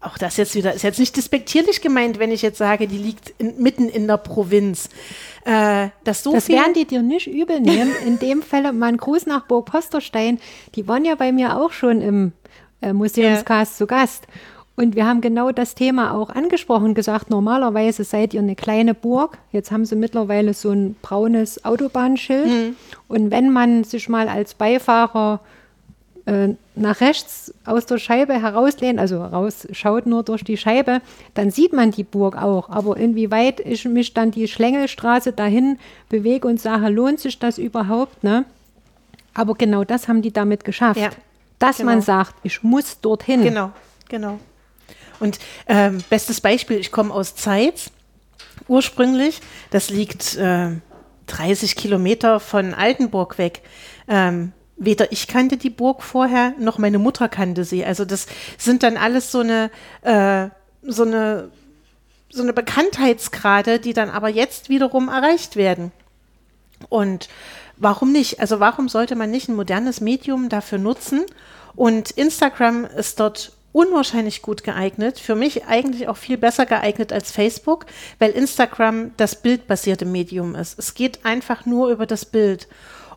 [0.00, 3.34] auch das jetzt wieder, ist jetzt nicht despektierlich gemeint, wenn ich jetzt sage, die liegt
[3.38, 4.90] in, mitten in der Provinz.
[5.44, 7.92] Äh, das so das werden die dir nicht übel nehmen.
[8.06, 10.38] in dem Fall mal ein Gruß nach Burg Posterstein.
[10.76, 12.32] Die waren ja bei mir auch schon im
[12.80, 13.76] äh, Museumscast ja.
[13.76, 14.28] zu Gast.
[14.78, 19.36] Und wir haben genau das Thema auch angesprochen, gesagt, normalerweise seid ihr eine kleine Burg.
[19.50, 22.46] Jetzt haben sie mittlerweile so ein braunes Autobahnschild.
[22.46, 22.76] Mhm.
[23.08, 25.40] Und wenn man sich mal als Beifahrer
[26.26, 31.00] äh, nach rechts aus der Scheibe herauslehnt, also rausschaut nur durch die Scheibe,
[31.34, 32.70] dann sieht man die Burg auch.
[32.70, 38.22] Aber inwieweit ich mich dann die Schlängelstraße dahin bewege und sage, lohnt sich das überhaupt?
[38.22, 38.44] Ne?
[39.34, 41.00] Aber genau das haben die damit geschafft.
[41.00, 41.10] Ja,
[41.58, 41.90] dass genau.
[41.90, 43.42] man sagt, ich muss dorthin.
[43.42, 43.72] Genau,
[44.08, 44.38] genau.
[45.20, 47.90] Und ähm, bestes Beispiel, ich komme aus Zeitz
[48.68, 49.40] ursprünglich.
[49.70, 50.70] Das liegt äh,
[51.26, 53.62] 30 Kilometer von Altenburg weg.
[54.08, 57.84] Ähm, weder ich kannte die Burg vorher, noch meine Mutter kannte sie.
[57.84, 58.26] Also das
[58.56, 59.70] sind dann alles so eine,
[60.02, 60.48] äh,
[60.82, 61.50] so eine,
[62.30, 65.92] so eine Bekanntheitsgrade, die dann aber jetzt wiederum erreicht werden.
[66.88, 67.28] Und
[67.76, 68.40] warum nicht?
[68.40, 71.24] Also warum sollte man nicht ein modernes Medium dafür nutzen?
[71.74, 75.20] Und Instagram ist dort unwahrscheinlich gut geeignet.
[75.20, 77.86] Für mich eigentlich auch viel besser geeignet als Facebook,
[78.18, 80.80] weil Instagram das bildbasierte Medium ist.
[80.80, 82.66] Es geht einfach nur über das Bild.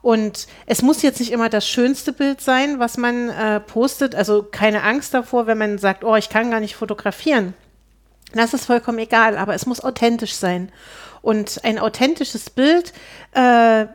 [0.03, 4.13] Und es muss jetzt nicht immer das schönste Bild sein, was man äh, postet.
[4.13, 7.55] Also keine Angst davor, wenn man sagt, oh, ich kann gar nicht fotografieren.
[8.33, 10.71] Das ist vollkommen egal, aber es muss authentisch sein.
[11.23, 12.93] Und ein authentisches Bild
[13.31, 13.87] äh,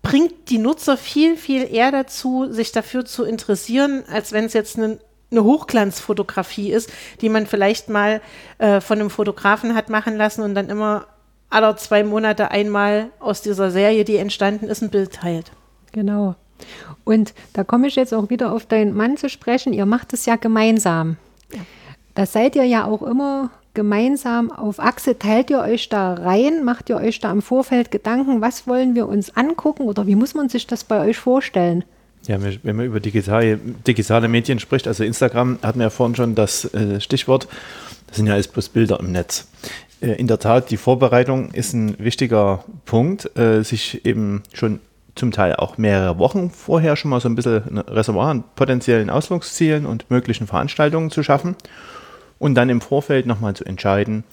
[0.00, 4.78] bringt die Nutzer viel, viel eher dazu, sich dafür zu interessieren, als wenn es jetzt
[4.78, 4.98] ein
[5.30, 8.20] eine Hochglanzfotografie ist, die man vielleicht mal
[8.58, 11.06] äh, von einem Fotografen hat machen lassen und dann immer
[11.50, 15.52] alle zwei Monate einmal aus dieser Serie, die entstanden ist, ein Bild teilt.
[15.92, 16.34] Genau.
[17.04, 19.72] Und da komme ich jetzt auch wieder auf deinen Mann zu sprechen.
[19.72, 21.16] Ihr macht es ja gemeinsam.
[21.52, 21.60] Ja.
[22.14, 25.18] Da seid ihr ja auch immer gemeinsam auf Achse.
[25.18, 26.64] Teilt ihr euch da rein?
[26.64, 30.34] Macht ihr euch da im Vorfeld Gedanken, was wollen wir uns angucken oder wie muss
[30.34, 31.84] man sich das bei euch vorstellen?
[32.26, 36.34] Ja, wenn man über digitale, digitale Medien spricht, also Instagram hatten wir ja vorhin schon
[36.34, 37.48] das äh, Stichwort,
[38.06, 39.46] das sind ja alles bloß Bilder im Netz.
[40.00, 44.80] Äh, in der Tat, die Vorbereitung ist ein wichtiger Punkt, äh, sich eben schon
[45.16, 49.10] zum Teil auch mehrere Wochen vorher schon mal so ein bisschen ein Reservoir an potenziellen
[49.10, 51.56] Ausflugszielen und möglichen Veranstaltungen zu schaffen
[52.38, 54.24] und dann im Vorfeld nochmal zu entscheiden,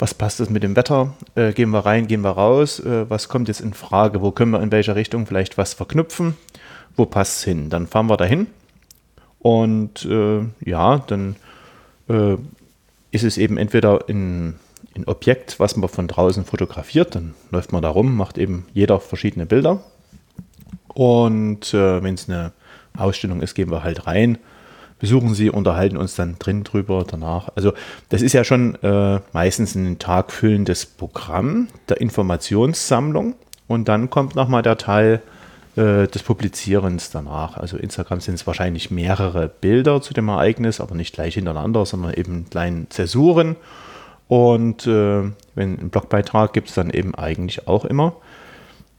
[0.00, 1.14] was passt das mit dem Wetter,
[1.54, 4.72] gehen wir rein, gehen wir raus, was kommt jetzt in Frage, wo können wir in
[4.72, 6.36] welcher Richtung vielleicht was verknüpfen
[6.96, 7.70] wo passt es hin?
[7.70, 8.46] Dann fahren wir dahin
[9.40, 11.36] und äh, ja, dann
[12.08, 12.36] äh,
[13.10, 14.58] ist es eben entweder ein,
[14.94, 19.00] ein Objekt, was man von draußen fotografiert, dann läuft man da rum, macht eben jeder
[19.00, 19.80] verschiedene Bilder.
[20.88, 22.52] Und äh, wenn es eine
[22.96, 24.38] Ausstellung ist, gehen wir halt rein,
[24.98, 27.48] besuchen sie, unterhalten uns dann drin drüber danach.
[27.56, 27.72] Also
[28.10, 33.34] das ist ja schon äh, meistens ein tagfüllendes Programm der Informationssammlung.
[33.66, 35.22] Und dann kommt nochmal der Teil,
[35.80, 37.56] äh, des Publizierens danach.
[37.56, 42.12] Also Instagram sind es wahrscheinlich mehrere Bilder zu dem Ereignis, aber nicht gleich hintereinander, sondern
[42.12, 43.56] eben kleine Zäsuren.
[44.28, 45.22] Und äh,
[45.54, 48.12] wenn ein Blogbeitrag gibt es dann eben eigentlich auch immer.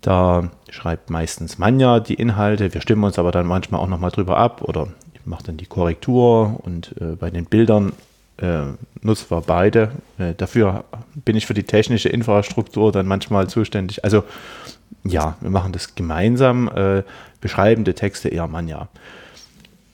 [0.01, 2.73] Da schreibt meistens Manja die Inhalte.
[2.73, 5.67] Wir stimmen uns aber dann manchmal auch nochmal drüber ab oder ich mache dann die
[5.67, 7.93] Korrektur und äh, bei den Bildern
[8.37, 8.63] äh,
[9.01, 9.91] nutzen wir beide.
[10.17, 14.03] Äh, dafür bin ich für die technische Infrastruktur dann manchmal zuständig.
[14.03, 14.23] Also
[15.03, 16.69] ja, wir machen das gemeinsam.
[16.69, 17.03] Äh,
[17.39, 18.87] beschreibende Texte eher Manja.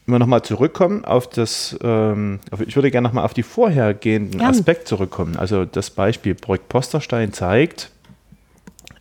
[0.05, 4.51] Wenn wir nochmal zurückkommen auf das, ähm, ich würde gerne nochmal auf die vorhergehenden Gern.
[4.51, 5.35] Aspekte zurückkommen.
[5.37, 7.91] Also das Beispiel Projekt Posterstein zeigt,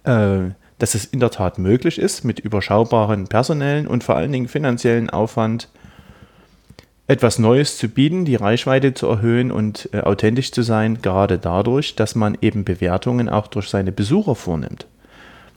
[0.04, 4.48] äh, dass es in der Tat möglich ist, mit überschaubaren personellen und vor allen Dingen
[4.48, 5.68] finanziellen Aufwand
[7.08, 11.94] etwas Neues zu bieten, die Reichweite zu erhöhen und äh, authentisch zu sein, gerade dadurch,
[11.94, 14.86] dass man eben Bewertungen auch durch seine Besucher vornimmt.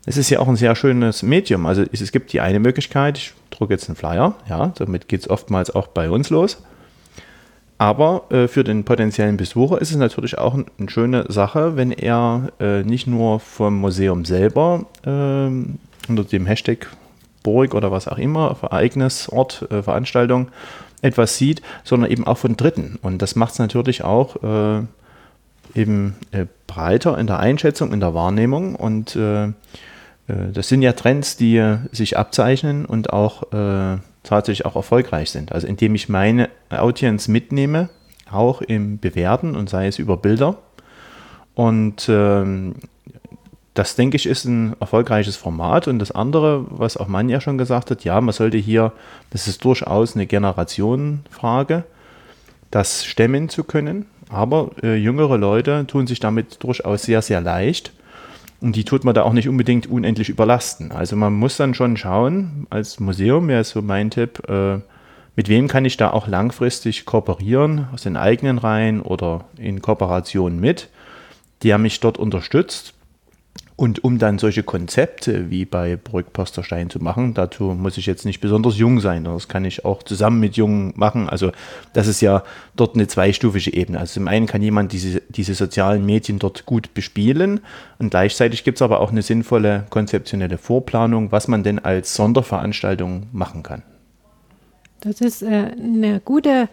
[0.06, 1.66] Es ist ja auch ein sehr schönes Medium.
[1.66, 5.30] Also es, gibt die eine Möglichkeit, ich drucke jetzt einen Flyer, ja, damit geht es
[5.30, 6.64] oftmals auch bei uns los.
[7.78, 11.92] Aber äh, für den potenziellen Besucher ist es natürlich auch ein, eine schöne Sache, wenn
[11.92, 16.88] er äh, nicht nur vom Museum selber äh, unter dem Hashtag
[17.44, 20.50] Burg oder was auch immer, Ereignis, Ort, äh, Veranstaltung
[21.02, 23.00] etwas sieht, sondern eben auch von Dritten.
[23.02, 24.82] Und das macht es natürlich auch äh,
[25.74, 28.76] eben äh, breiter in der Einschätzung, in der Wahrnehmung.
[28.76, 29.18] Und
[30.28, 33.44] das sind ja Trends, die sich abzeichnen und auch
[34.24, 35.52] tatsächlich auch erfolgreich sind.
[35.52, 37.90] Also indem ich meine Audience mitnehme,
[38.32, 40.58] auch im Bewerten und sei es über Bilder.
[41.56, 42.76] Und ähm,
[43.74, 45.88] das, denke ich, ist ein erfolgreiches Format.
[45.88, 48.92] Und das andere, was auch Mann ja schon gesagt hat, ja, man sollte hier,
[49.32, 51.86] das ist durchaus eine Generationenfrage,
[52.72, 54.06] das stemmen zu können.
[54.30, 57.92] Aber äh, jüngere Leute tun sich damit durchaus sehr, sehr leicht.
[58.62, 60.92] Und die tut man da auch nicht unbedingt unendlich überlasten.
[60.92, 64.80] Also man muss dann schon schauen, als Museum wäre so mein Tipp, äh,
[65.36, 70.60] mit wem kann ich da auch langfristig kooperieren, aus den eigenen Reihen oder in Kooperation
[70.60, 70.90] mit,
[71.64, 72.94] der mich dort unterstützt.
[73.80, 78.26] Und um dann solche Konzepte wie bei Brück Posterstein zu machen, dazu muss ich jetzt
[78.26, 79.24] nicht besonders jung sein.
[79.24, 81.30] Das kann ich auch zusammen mit Jungen machen.
[81.30, 81.54] Also
[81.94, 82.44] das ist ja
[82.76, 83.98] dort eine zweistufige Ebene.
[84.02, 87.62] Also zum einen kann jemand diese, diese sozialen Medien dort gut bespielen
[88.00, 93.28] und gleichzeitig gibt es aber auch eine sinnvolle konzeptionelle Vorplanung, was man denn als Sonderveranstaltung
[93.32, 93.84] machen kann.
[95.00, 96.68] Das ist äh, eine gute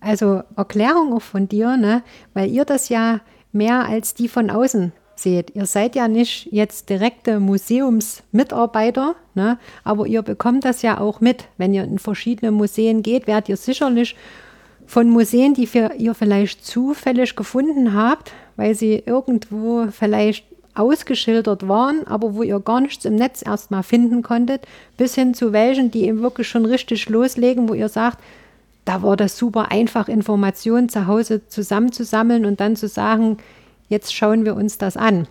[0.00, 2.02] also Erklärung auch von dir, ne?
[2.32, 3.20] weil ihr das ja
[3.52, 5.54] mehr als die von außen seht.
[5.54, 9.58] Ihr seid ja nicht jetzt direkte Museumsmitarbeiter, ne?
[9.82, 11.44] aber ihr bekommt das ja auch mit.
[11.56, 14.14] Wenn ihr in verschiedene Museen geht, werdet ihr sicherlich
[14.86, 22.06] von Museen, die für ihr vielleicht zufällig gefunden habt, weil sie irgendwo vielleicht ausgeschildert waren,
[22.06, 26.04] aber wo ihr gar nichts im Netz erstmal finden konntet, bis hin zu welchen, die
[26.04, 28.18] eben wirklich schon richtig loslegen, wo ihr sagt,
[28.84, 33.38] da war das super einfach, Informationen zu Hause zusammenzusammeln und dann zu sagen,
[33.88, 35.28] jetzt schauen wir uns das an.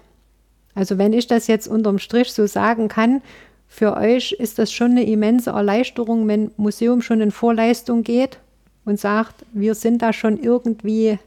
[0.74, 3.22] Also wenn ich das jetzt unterm Strich so sagen kann,
[3.68, 8.40] für euch ist das schon eine immense Erleichterung, wenn Museum schon in Vorleistung geht
[8.84, 11.18] und sagt, wir sind da schon irgendwie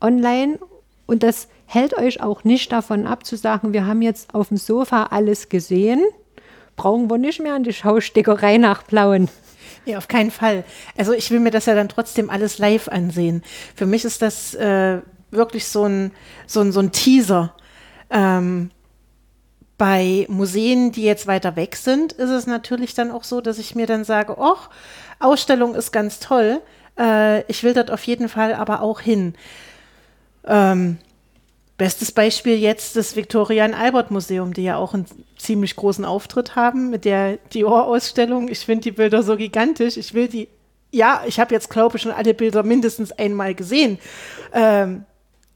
[0.00, 0.58] online
[1.06, 4.56] und das hält euch auch nicht davon ab zu sagen, wir haben jetzt auf dem
[4.56, 6.00] Sofa alles gesehen,
[6.76, 9.28] brauchen wir nicht mehr an die Schaustickerei nachplauen.
[9.84, 10.64] Ja, auf keinen Fall.
[10.96, 13.42] Also ich will mir das ja dann trotzdem alles live ansehen.
[13.74, 14.98] Für mich ist das äh,
[15.32, 16.12] wirklich so ein,
[16.46, 17.54] so ein, so ein Teaser.
[18.10, 18.70] Ähm,
[19.78, 23.74] bei Museen, die jetzt weiter weg sind, ist es natürlich dann auch so, dass ich
[23.74, 24.56] mir dann sage, oh,
[25.18, 26.60] Ausstellung ist ganz toll.
[26.98, 29.34] Äh, ich will dort auf jeden Fall aber auch hin.
[30.46, 30.98] Ähm,
[31.78, 36.54] bestes Beispiel jetzt das Victoria und Albert Museum, die ja auch einen ziemlich großen Auftritt
[36.54, 38.46] haben mit der Dior-Ausstellung.
[38.48, 39.96] Ich finde die Bilder so gigantisch.
[39.96, 40.48] Ich will die,
[40.92, 43.98] ja, ich habe jetzt, glaube ich, schon alle Bilder mindestens einmal gesehen.
[44.52, 45.06] Ähm,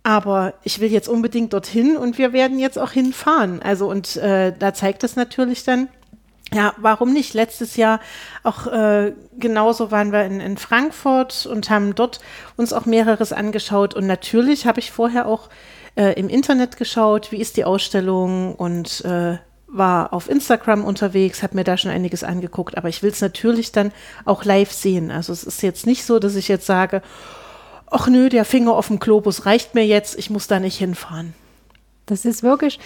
[0.06, 3.60] aber ich will jetzt unbedingt dorthin und wir werden jetzt auch hinfahren.
[3.60, 5.88] Also und äh, da zeigt es natürlich dann,
[6.54, 7.34] ja, warum nicht?
[7.34, 7.98] Letztes Jahr
[8.44, 12.20] auch äh, genauso waren wir in, in Frankfurt und haben dort
[12.56, 13.94] uns auch mehreres angeschaut.
[13.94, 15.48] Und natürlich habe ich vorher auch
[15.96, 21.56] äh, im Internet geschaut, wie ist die Ausstellung und äh, war auf Instagram unterwegs, habe
[21.56, 23.90] mir da schon einiges angeguckt, aber ich will es natürlich dann
[24.24, 25.10] auch live sehen.
[25.10, 27.02] Also es ist jetzt nicht so, dass ich jetzt sage,
[27.90, 31.34] ach nö, der Finger auf dem Globus reicht mir jetzt, ich muss da nicht hinfahren.
[32.06, 32.78] Das ist wirklich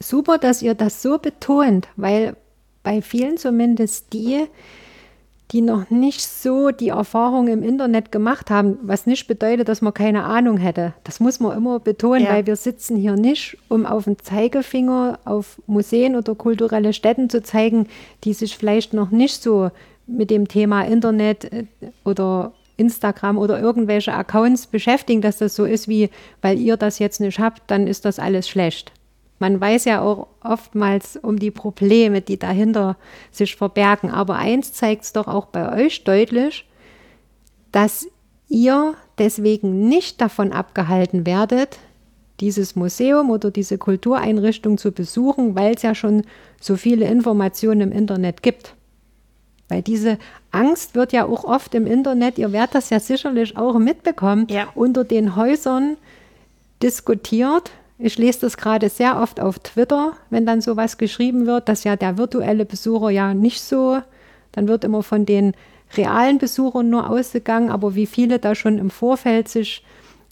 [0.00, 2.36] super, dass ihr das so betont, weil
[2.82, 4.46] bei vielen zumindest die,
[5.50, 9.94] die noch nicht so die Erfahrung im Internet gemacht haben, was nicht bedeutet, dass man
[9.94, 10.94] keine Ahnung hätte.
[11.04, 12.30] Das muss man immer betonen, ja.
[12.30, 17.42] weil wir sitzen hier nicht, um auf den Zeigefinger auf Museen oder kulturelle Stätten zu
[17.42, 17.86] zeigen,
[18.24, 19.70] die sich vielleicht noch nicht so
[20.06, 21.64] mit dem Thema Internet äh,
[22.04, 26.10] oder Instagram oder irgendwelche Accounts beschäftigen, dass das so ist wie,
[26.42, 28.92] weil ihr das jetzt nicht habt, dann ist das alles schlecht.
[29.38, 32.96] Man weiß ja auch oftmals um die Probleme, die dahinter
[33.30, 34.10] sich verbergen.
[34.10, 36.66] Aber eins zeigt es doch auch bei euch deutlich,
[37.72, 38.06] dass
[38.48, 41.78] ihr deswegen nicht davon abgehalten werdet,
[42.40, 46.22] dieses Museum oder diese Kultureinrichtung zu besuchen, weil es ja schon
[46.60, 48.74] so viele Informationen im Internet gibt.
[49.68, 50.18] Weil diese
[50.54, 54.68] Angst wird ja auch oft im Internet, ihr werdet das ja sicherlich auch mitbekommen, Ja.
[54.74, 55.96] unter den Häusern
[56.82, 57.70] diskutiert.
[57.98, 61.96] Ich lese das gerade sehr oft auf Twitter, wenn dann sowas geschrieben wird, dass ja
[61.96, 64.00] der virtuelle Besucher ja nicht so,
[64.52, 65.52] dann wird immer von den
[65.96, 69.84] realen Besuchern nur ausgegangen, aber wie viele da schon im Vorfeld sich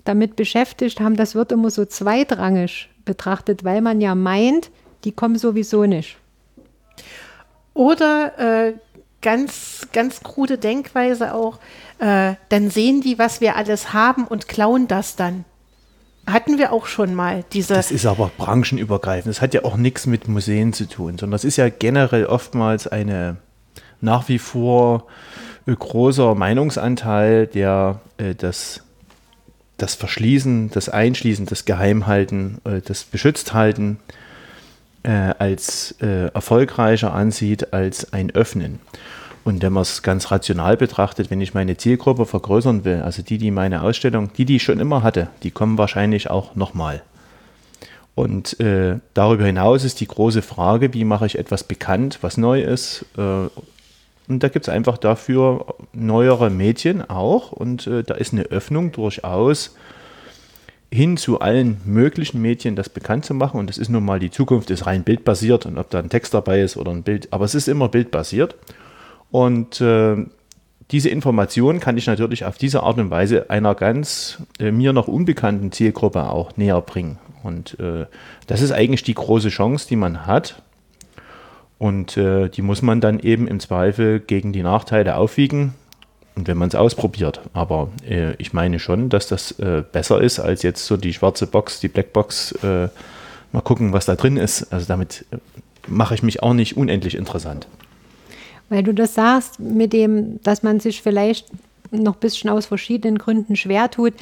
[0.05, 4.71] damit beschäftigt haben, das wird immer so zweitrangig betrachtet, weil man ja meint,
[5.05, 6.17] die kommen sowieso nicht.
[7.75, 8.73] Oder äh,
[9.23, 11.59] ganz, ganz krude Denkweise auch,
[11.99, 15.45] äh, dann sehen die, was wir alles haben und klauen das dann.
[16.27, 17.75] Hatten wir auch schon mal diese.
[17.75, 19.35] Das ist aber branchenübergreifend.
[19.35, 22.87] Das hat ja auch nichts mit Museen zu tun, sondern das ist ja generell oftmals
[22.87, 23.39] eine
[24.01, 25.07] nach wie vor
[25.67, 28.83] äh, großer Meinungsanteil, der äh, das,
[29.79, 34.22] das Verschließen, das Einschließen, das Geheimhalten, äh, das Beschützthalten äh,
[35.11, 38.81] als äh, erfolgreicher ansieht als ein Öffnen.
[39.45, 43.38] Und wenn man es ganz rational betrachtet, wenn ich meine Zielgruppe vergrößern will, also die,
[43.38, 47.03] die meine Ausstellung, die, die ich schon immer hatte, die kommen wahrscheinlich auch nochmal.
[48.15, 52.62] Und äh, darüber hinaus ist die große Frage, wie mache ich etwas bekannt, was neu
[52.62, 53.07] ist.
[53.17, 53.49] Äh,
[54.29, 57.53] und da gibt es einfach dafür neuere Medien auch.
[57.53, 59.75] Und äh, da ist eine Öffnung durchaus
[60.93, 63.59] hin zu allen möglichen Medien das bekannt zu machen.
[63.59, 65.65] Und das ist nun mal die Zukunft, ist rein bildbasiert.
[65.65, 68.57] Und ob da ein Text dabei ist oder ein Bild, aber es ist immer bildbasiert.
[69.31, 70.17] Und äh,
[70.91, 75.09] diese Information kann ich natürlich auf diese Art und Weise einer ganz äh, mir noch
[75.09, 77.19] unbekannten Zielgruppe auch näher bringen.
[77.43, 78.05] Und äh,
[78.47, 80.63] das ist eigentlich die große Chance, die man hat.
[81.79, 85.73] Und äh, die muss man dann eben im Zweifel gegen die Nachteile aufwiegen.
[86.35, 87.40] Und wenn man es ausprobiert.
[87.53, 91.47] Aber äh, ich meine schon, dass das äh, besser ist als jetzt so die schwarze
[91.47, 92.53] Box, die Blackbox.
[92.62, 92.88] Äh,
[93.53, 94.73] mal gucken, was da drin ist.
[94.73, 95.37] Also damit äh,
[95.87, 97.66] mache ich mich auch nicht unendlich interessant.
[98.71, 101.49] Weil du das sagst, mit dem, dass man sich vielleicht
[101.90, 104.14] noch ein bisschen aus verschiedenen Gründen schwer tut.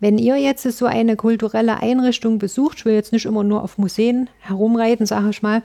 [0.00, 3.78] Wenn ihr jetzt so eine kulturelle Einrichtung besucht, ich will jetzt nicht immer nur auf
[3.78, 5.62] Museen herumreiten, sage ich mal,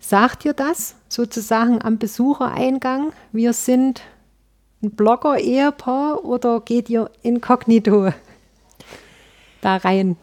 [0.00, 3.12] sagt ihr das sozusagen am Besuchereingang?
[3.32, 4.02] Wir sind
[4.82, 8.12] ein Blogger-Ehepaar oder geht ihr inkognito
[9.60, 10.16] da rein?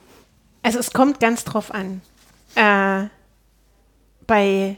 [0.63, 2.01] Also es kommt ganz drauf an.
[2.55, 3.07] Äh,
[4.27, 4.77] bei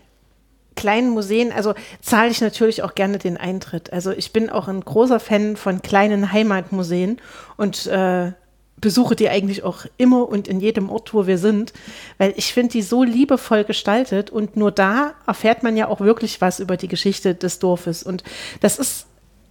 [0.75, 3.91] kleinen Museen, also zahle ich natürlich auch gerne den Eintritt.
[3.91, 7.19] Also ich bin auch ein großer Fan von kleinen Heimatmuseen
[7.57, 8.31] und äh,
[8.79, 11.73] besuche die eigentlich auch immer und in jedem Ort, wo wir sind,
[12.19, 16.41] weil ich finde die so liebevoll gestaltet und nur da erfährt man ja auch wirklich
[16.41, 18.03] was über die Geschichte des Dorfes.
[18.03, 18.23] Und
[18.61, 19.06] das ist,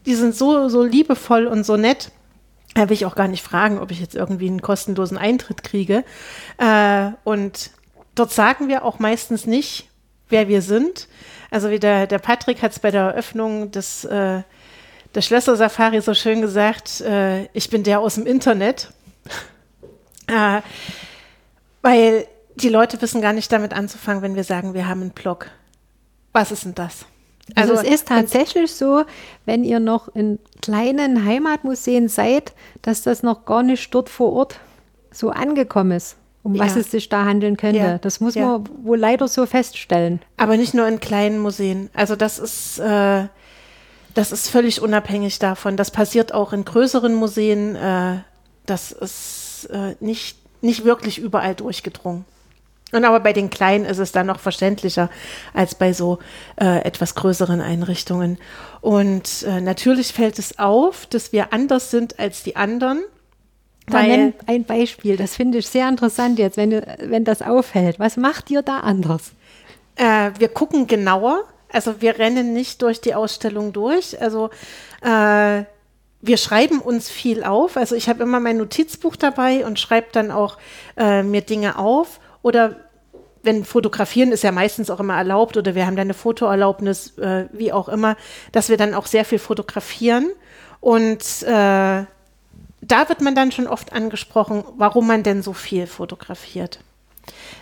[0.07, 2.13] die sind so, so liebevoll und so nett.
[2.75, 6.05] Da will ich auch gar nicht fragen, ob ich jetzt irgendwie einen kostenlosen Eintritt kriege.
[6.59, 7.71] Äh, und
[8.15, 9.89] dort sagen wir auch meistens nicht,
[10.29, 11.09] wer wir sind.
[11.51, 14.43] Also wie der, der Patrick hat es bei der Eröffnung des, äh,
[15.15, 18.91] der Schlösser-Safari so schön gesagt, äh, ich bin der aus dem Internet.
[20.29, 20.61] Äh,
[21.83, 25.53] weil die Leute wissen gar nicht damit anzufangen, wenn wir sagen, wir haben einen Blog.
[26.33, 27.07] Was ist denn das?
[27.55, 29.05] Also, es ist tatsächlich so,
[29.45, 34.59] wenn ihr noch in kleinen Heimatmuseen seid, dass das noch gar nicht dort vor Ort
[35.13, 36.81] so angekommen ist, um was Ja.
[36.81, 37.79] es sich da handeln könnte.
[37.79, 37.99] Ja.
[37.99, 38.47] Das muss Ja.
[38.59, 40.21] man wohl leider so feststellen.
[40.37, 41.89] Aber nicht nur in kleinen Museen.
[41.95, 43.29] Also das ist, äh,
[44.15, 45.77] das ist völlig unabhängig davon.
[45.77, 47.77] Das passiert auch in größeren Museen.
[47.77, 48.19] Äh,
[48.67, 52.25] das ist äh, nicht, nicht wirklich überall durchgedrungen.
[52.97, 55.11] Und aber bei den kleinen ist es dann noch verständlicher
[55.55, 56.19] als bei so
[56.61, 58.39] äh, etwas größeren Einrichtungen.
[58.81, 63.03] Und äh, natürlich fällt es auf, dass wir anders sind als die anderen.
[63.89, 68.01] Da nenn ein Beispiel, das finde ich sehr interessant jetzt, wenn, du- wenn das auffällt.
[68.01, 69.31] Was macht ihr da anders?
[69.95, 71.45] Äh, wir gucken genauer.
[71.71, 74.21] Also wir rennen nicht durch die Ausstellung durch.
[74.21, 74.51] Also
[75.03, 75.63] äh,
[76.23, 77.77] wir schreiben uns viel auf.
[77.77, 80.59] Also ich habe immer mein Notizbuch dabei und schreibe dann auch
[80.97, 82.19] äh, mir Dinge auf.
[82.43, 82.77] Oder
[83.47, 87.47] wenn fotografieren ist ja meistens auch immer erlaubt oder wir haben dann eine Fotoerlaubnis, äh,
[87.53, 88.17] wie auch immer,
[88.53, 90.31] dass wir dann auch sehr viel fotografieren.
[90.81, 92.05] Und äh,
[92.83, 96.81] da wird man dann schon oft angesprochen, warum man denn so viel fotografiert.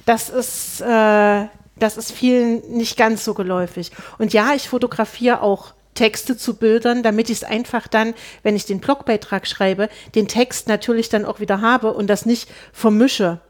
[0.04, 3.92] Das ist, äh, das ist vielen nicht ganz so geläufig.
[4.18, 8.66] Und ja, ich fotografiere auch Texte zu Bildern, damit ich es einfach dann, wenn ich
[8.66, 13.40] den Blogbeitrag schreibe, den Text natürlich dann auch wieder habe und das nicht vermische.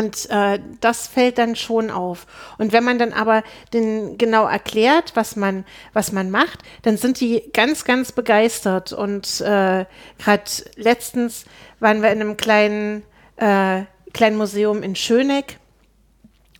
[0.00, 2.26] Und äh, das fällt dann schon auf.
[2.56, 3.42] Und wenn man dann aber
[3.74, 8.94] den genau erklärt, was man, was man macht, dann sind die ganz, ganz begeistert.
[8.94, 9.84] Und äh,
[10.18, 11.44] gerade letztens
[11.80, 13.02] waren wir in einem kleinen,
[13.36, 13.82] äh,
[14.14, 15.58] kleinen Museum in Schöneck.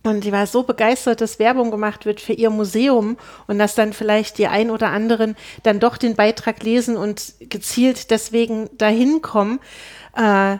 [0.03, 3.17] Und die war so begeistert, dass Werbung gemacht wird für ihr Museum
[3.47, 8.11] und dass dann vielleicht die ein oder anderen dann doch den Beitrag lesen und gezielt
[8.11, 9.59] deswegen dahin kommen.
[10.15, 10.57] Äh,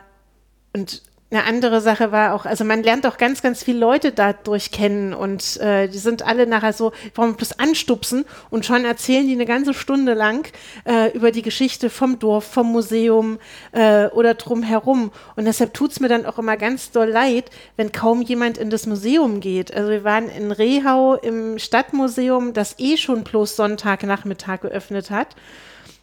[0.73, 4.71] und eine andere Sache war auch, also man lernt auch ganz, ganz viele Leute dadurch
[4.71, 9.33] kennen und äh, die sind alle nachher so, warum bloß anstupsen und schon erzählen die
[9.33, 10.51] eine ganze Stunde lang
[10.85, 13.39] äh, über die Geschichte vom Dorf, vom Museum
[13.71, 15.11] äh, oder drumherum.
[15.37, 18.85] Und deshalb tut's mir dann auch immer ganz doll leid, wenn kaum jemand in das
[18.85, 19.73] Museum geht.
[19.73, 25.29] Also wir waren in Rehau im Stadtmuseum, das eh schon bloß Sonntagnachmittag geöffnet hat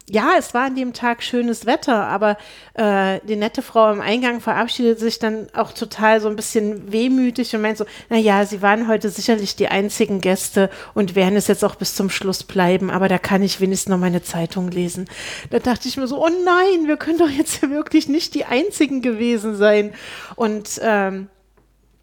[0.09, 2.37] ja, es war an dem Tag schönes Wetter, aber
[2.73, 7.55] äh, die nette Frau am Eingang verabschiedet sich dann auch total so ein bisschen wehmütig
[7.55, 11.63] und meint so, naja, sie waren heute sicherlich die einzigen Gäste und werden es jetzt
[11.63, 15.05] auch bis zum Schluss bleiben, aber da kann ich wenigstens noch meine Zeitung lesen.
[15.51, 19.01] Da dachte ich mir so, oh nein, wir können doch jetzt wirklich nicht die einzigen
[19.01, 19.93] gewesen sein.
[20.35, 21.29] Und ähm,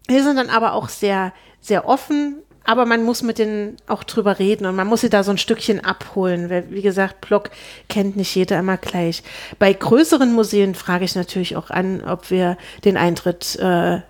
[0.07, 4.39] wir sind dann aber auch sehr, sehr offen aber man muss mit denen auch drüber
[4.39, 6.49] reden und man muss sie da so ein Stückchen abholen.
[6.49, 7.49] Weil, wie gesagt, Block
[7.87, 9.23] kennt nicht jeder immer gleich.
[9.57, 14.01] Bei größeren Museen frage ich natürlich auch an, ob wir den Eintritt äh,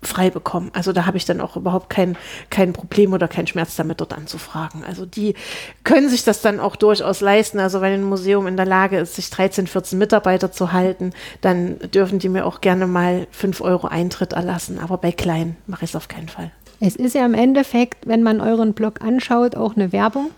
[0.00, 0.70] frei bekommen.
[0.74, 2.16] Also da habe ich dann auch überhaupt kein,
[2.50, 4.84] kein Problem oder keinen Schmerz damit, dort anzufragen.
[4.84, 5.34] Also die
[5.82, 7.58] können sich das dann auch durchaus leisten.
[7.58, 11.80] Also wenn ein Museum in der Lage ist, sich 13, 14 Mitarbeiter zu halten, dann
[11.90, 14.78] dürfen die mir auch gerne mal 5 Euro Eintritt erlassen.
[14.78, 16.52] Aber bei kleinen mache ich es auf keinen Fall.
[16.86, 20.30] Es ist ja im Endeffekt, wenn man euren Blog anschaut, auch eine Werbung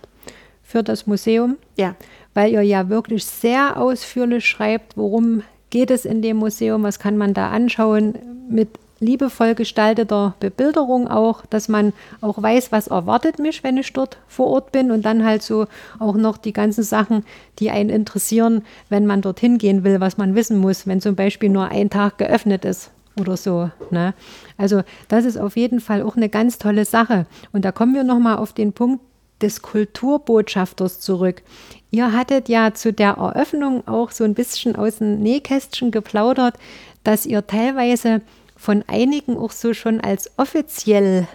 [0.62, 1.56] für das Museum.
[1.76, 1.96] Ja.
[2.34, 7.16] Weil ihr ja wirklich sehr ausführlich schreibt, worum geht es in dem Museum, was kann
[7.16, 8.14] man da anschauen,
[8.48, 8.68] mit
[9.00, 14.46] liebevoll gestalteter Bebilderung auch, dass man auch weiß, was erwartet mich, wenn ich dort vor
[14.46, 15.66] Ort bin und dann halt so
[15.98, 17.24] auch noch die ganzen Sachen,
[17.58, 21.48] die einen interessieren, wenn man dorthin gehen will, was man wissen muss, wenn zum Beispiel
[21.48, 23.70] nur ein Tag geöffnet ist oder so.
[23.90, 24.14] Ne?
[24.56, 27.26] Also das ist auf jeden Fall auch eine ganz tolle Sache.
[27.52, 29.02] Und da kommen wir nochmal auf den Punkt
[29.42, 31.42] des Kulturbotschafters zurück.
[31.90, 36.56] Ihr hattet ja zu der Eröffnung auch so ein bisschen aus dem Nähkästchen geplaudert,
[37.04, 38.22] dass ihr teilweise
[38.56, 41.28] von einigen auch so schon als offiziell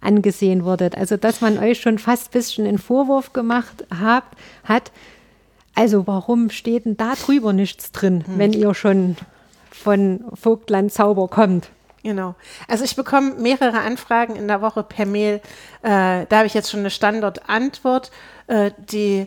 [0.00, 0.96] angesehen wurdet.
[0.96, 4.92] Also dass man euch schon fast ein bisschen einen Vorwurf gemacht habt, hat.
[5.74, 8.38] Also warum steht denn da drüber nichts drin, hm.
[8.38, 9.16] wenn ihr schon
[9.82, 11.70] von Vogtland Zauber kommt.
[12.02, 12.36] Genau.
[12.68, 15.40] Also ich bekomme mehrere Anfragen in der Woche per Mail.
[15.82, 18.12] Äh, da habe ich jetzt schon eine Standortantwort,
[18.46, 19.26] äh, die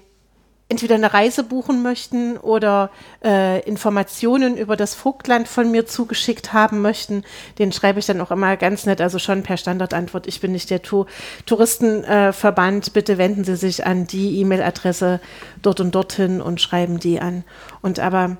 [0.70, 2.92] entweder eine Reise buchen möchten oder
[3.22, 7.24] äh, Informationen über das Vogtland von mir zugeschickt haben möchten.
[7.58, 10.28] Den schreibe ich dann auch immer ganz nett, also schon per Standardantwort.
[10.28, 11.06] Ich bin nicht der tu
[11.48, 12.94] Touristenverband.
[12.94, 15.20] Bitte wenden Sie sich an die E-Mail-Adresse
[15.64, 17.44] dort und dorthin und schreiben die an.
[17.82, 18.38] Und aber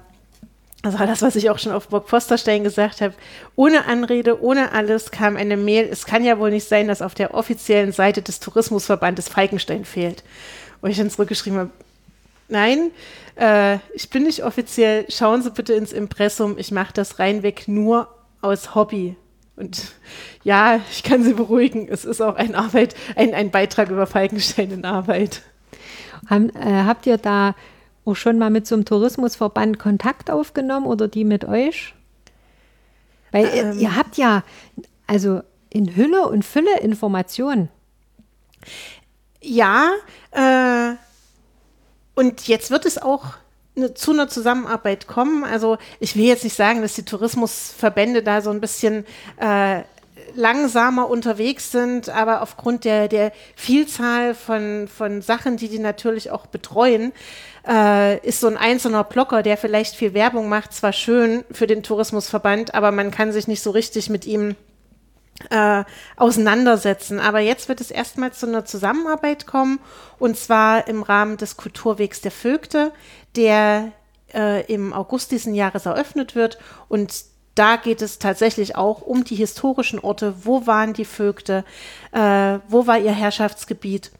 [0.82, 3.14] also das, was ich auch schon auf Burg Posterstein gesagt habe,
[3.56, 5.90] ohne Anrede, ohne alles kam eine Mail.
[5.92, 10.24] Es kann ja wohl nicht sein, dass auf der offiziellen Seite des Tourismusverbandes Falkenstein fehlt.
[10.82, 11.72] Wo ich dann zurückgeschrieben habe,
[12.48, 12.92] nein,
[13.36, 18.08] äh, ich bin nicht offiziell, schauen Sie bitte ins Impressum, ich mache das reinweg nur
[18.42, 19.18] aus Hobby.
[19.58, 19.92] Und
[20.44, 24.72] ja, ich kann Sie beruhigen, es ist auch ein Arbeit, ein, ein Beitrag über Falkenstein
[24.72, 25.42] in Arbeit.
[26.30, 27.56] Haben, äh, habt ihr da
[28.10, 31.94] auch schon mal mit so einem Tourismusverband Kontakt aufgenommen oder die mit euch?
[33.32, 34.44] Weil ähm, ihr habt ja
[35.08, 37.70] also in Hülle und Fülle Informationen.
[39.42, 39.92] Ja,
[40.32, 40.96] äh,
[42.16, 43.36] und jetzt wird es auch
[43.76, 45.44] eine, zu einer Zusammenarbeit kommen.
[45.44, 49.06] Also ich will jetzt nicht sagen, dass die Tourismusverbände da so ein bisschen
[49.38, 49.84] äh,
[50.36, 56.48] langsamer unterwegs sind, aber aufgrund der, der Vielzahl von, von Sachen, die die natürlich auch
[56.48, 57.12] betreuen,
[57.68, 61.84] äh, ist so ein einzelner Blocker, der vielleicht viel Werbung macht, zwar schön für den
[61.84, 64.56] Tourismusverband, aber man kann sich nicht so richtig mit ihm
[65.50, 65.84] äh,
[66.16, 67.20] auseinandersetzen.
[67.20, 69.80] Aber jetzt wird es erstmal zu einer Zusammenarbeit kommen
[70.18, 72.92] und zwar im Rahmen des Kulturwegs der Vögte,
[73.36, 73.92] der
[74.34, 77.14] äh, im August diesen Jahres eröffnet wird und
[77.60, 80.34] da geht es tatsächlich auch um die historischen Orte.
[80.46, 81.66] Wo waren die Vögte?
[82.14, 84.12] Äh, wo war ihr Herrschaftsgebiet?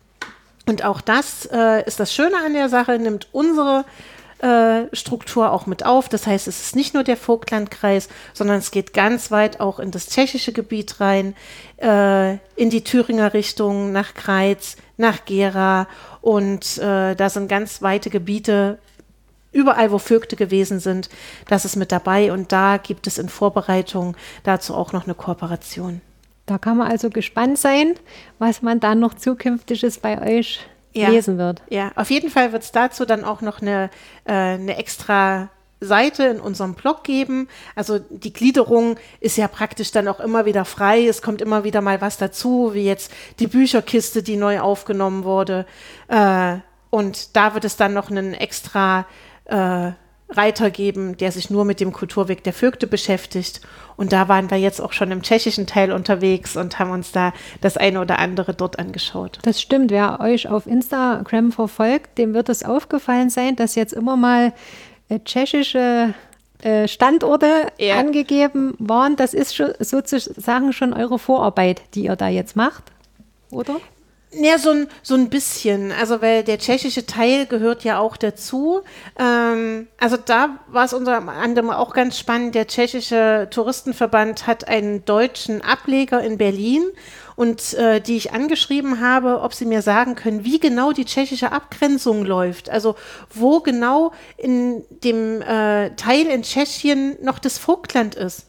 [0.68, 3.86] Und auch das äh, ist das Schöne an der Sache, nimmt unsere
[4.40, 6.10] äh, Struktur auch mit auf.
[6.10, 9.92] Das heißt, es ist nicht nur der Vogtlandkreis, sondern es geht ganz weit auch in
[9.92, 11.34] das tschechische Gebiet rein,
[11.78, 15.88] äh, in die Thüringer Richtung, nach Kreiz, nach Gera.
[16.20, 18.80] Und äh, da sind ganz weite Gebiete
[19.52, 21.10] überall, wo Vögte gewesen sind,
[21.48, 26.02] das ist mit dabei und da gibt es in Vorbereitung dazu auch noch eine Kooperation.
[26.46, 27.96] Da kann man also gespannt sein,
[28.40, 30.62] was man dann noch zukünftiges bei euch
[30.94, 31.10] Ja.
[31.10, 31.62] lesen wird.
[31.70, 33.92] Ja, auf jeden Fall wird es dazu dann auch noch eine,
[34.26, 35.50] äh, eine extra
[35.82, 37.48] Seite in unserem Blog geben.
[37.76, 41.08] Also die Gliederung ist ja praktisch dann auch immer wieder frei.
[41.08, 45.66] Es kommt immer wieder mal was dazu, wie jetzt die Bücherkiste, die neu aufgenommen wurde.
[46.08, 46.58] Äh,
[46.90, 49.06] und da wird es dann noch einen extra
[49.50, 49.92] äh,
[50.32, 53.62] Reiter geben, der sich nur mit dem Kulturweg der Vögte beschäftigt.
[53.98, 57.34] Und da waren wir jetzt auch schon im tschechischen Teil unterwegs und haben uns da
[57.62, 59.40] das eine oder andere dort angeschaut.
[59.42, 59.90] Das stimmt.
[59.90, 64.54] Wer euch auf Instagram verfolgt, dem wird es aufgefallen sein, dass jetzt immer mal
[65.10, 66.14] äh, tschechische
[66.62, 67.48] äh, Standorte
[67.80, 67.98] Ja.
[67.98, 69.16] angegeben waren.
[69.16, 72.84] Das ist schon, sozusagen schon eure Vorarbeit, die ihr da jetzt macht,
[73.50, 73.78] oder?
[74.32, 75.92] Ja, so ein, so ein bisschen.
[75.92, 78.82] Also, weil der tschechische Teil gehört ja auch dazu.
[79.18, 82.54] Ähm, also, da war es unter anderem auch ganz spannend.
[82.54, 86.84] Der tschechische Touristenverband hat einen deutschen Ableger in Berlin
[87.36, 91.52] und äh, die ich angeschrieben habe, ob sie mir sagen können, wie genau die tschechische
[91.52, 92.70] Abgrenzung läuft.
[92.70, 92.96] Also,
[93.34, 98.46] wo genau in dem äh, Teil in Tschechien noch das Vogtland ist.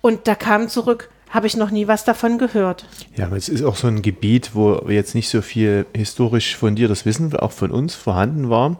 [0.00, 2.86] Und da kam zurück, habe ich noch nie was davon gehört.
[3.16, 7.04] Ja, aber es ist auch so ein Gebiet, wo jetzt nicht so viel historisch fundiertes
[7.04, 8.78] Wissen auch von uns vorhanden war.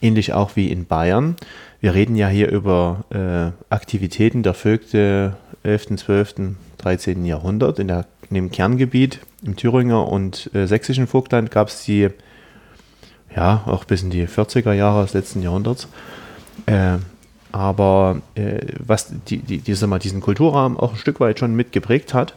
[0.00, 1.34] Ähnlich auch wie in Bayern.
[1.80, 6.34] Wir reden ja hier über äh, Aktivitäten der Vögte 11., 12.,
[6.78, 7.24] 13.
[7.24, 7.80] Jahrhundert.
[7.80, 12.10] In, der, in dem Kerngebiet im Thüringer und äh, sächsischen Vogtland gab es die,
[13.34, 15.88] ja, auch bis in die 40er Jahre des letzten Jahrhunderts.
[16.66, 16.98] Äh,
[17.52, 22.14] aber äh, was die, die, die, mal, diesen Kulturrahmen auch ein Stück weit schon mitgeprägt
[22.14, 22.34] hat,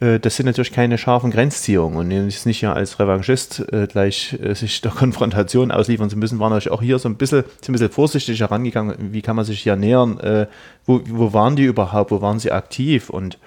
[0.00, 1.96] äh, das sind natürlich keine scharfen Grenzziehungen.
[1.98, 6.38] Und jetzt nicht ja als Revanchist äh, gleich äh, sich der Konfrontation ausliefern zu müssen,
[6.38, 9.12] war natürlich auch hier so ein bisschen, ein bisschen vorsichtig herangegangen.
[9.12, 10.18] Wie kann man sich hier nähern?
[10.20, 10.46] Äh,
[10.86, 12.10] wo, wo waren die überhaupt?
[12.10, 13.10] Wo waren sie aktiv?
[13.10, 13.38] Und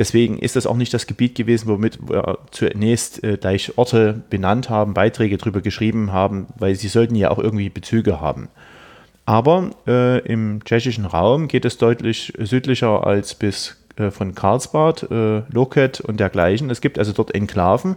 [0.00, 4.70] Deswegen ist das auch nicht das Gebiet gewesen, womit wir zunächst äh, gleich Orte benannt
[4.70, 8.48] haben, Beiträge darüber geschrieben haben, weil sie sollten ja auch irgendwie Bezüge haben.
[9.30, 15.42] Aber äh, im tschechischen Raum geht es deutlich südlicher als bis äh, von Karlsbad, äh,
[15.52, 16.68] Loket und dergleichen.
[16.68, 17.94] Es gibt also dort Enklaven,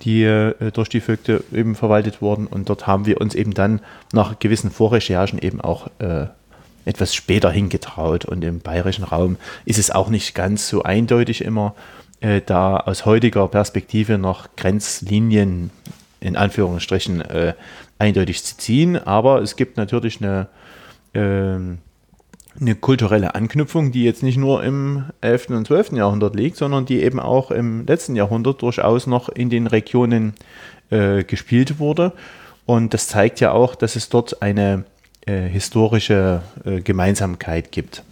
[0.00, 2.46] die äh, durch die Vögte eben verwaltet wurden.
[2.46, 3.80] Und dort haben wir uns eben dann
[4.14, 6.28] nach gewissen Vorrecherchen eben auch äh,
[6.86, 8.24] etwas später hingetraut.
[8.24, 9.36] Und im bayerischen Raum
[9.66, 11.74] ist es auch nicht ganz so eindeutig immer,
[12.20, 15.70] äh, da aus heutiger Perspektive noch Grenzlinien
[16.20, 17.52] in Anführungsstrichen äh,
[17.98, 18.96] eindeutig zu ziehen.
[18.96, 20.48] Aber es gibt natürlich eine,
[21.14, 21.78] ähm,
[22.60, 25.50] eine kulturelle Anknüpfung, die jetzt nicht nur im 11.
[25.50, 25.92] und 12.
[25.92, 30.34] Jahrhundert liegt, sondern die eben auch im letzten Jahrhundert durchaus noch in den Regionen
[30.90, 32.12] äh, gespielt wurde.
[32.64, 34.84] Und das zeigt ja auch, dass es dort eine
[35.26, 38.02] äh, historische äh, Gemeinsamkeit gibt.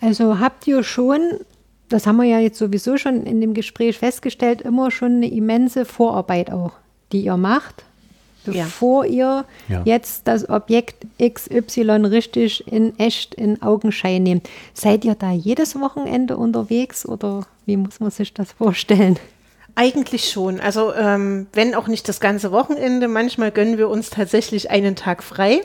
[0.00, 1.20] Also habt ihr schon,
[1.88, 5.84] das haben wir ja jetzt sowieso schon in dem Gespräch festgestellt, immer schon eine immense
[5.84, 6.72] Vorarbeit auch,
[7.12, 7.84] die ihr macht,
[8.46, 8.64] Ja.
[8.64, 9.82] bevor ihr Ja.
[9.84, 14.48] jetzt das Objekt XY richtig in echt in Augenschein nehmt.
[14.74, 19.18] Seid ihr da jedes Wochenende unterwegs oder wie muss man sich das vorstellen?
[19.74, 20.60] Eigentlich schon.
[20.60, 25.22] Also ähm, wenn auch nicht das ganze Wochenende, manchmal gönnen wir uns tatsächlich einen Tag
[25.22, 25.62] frei.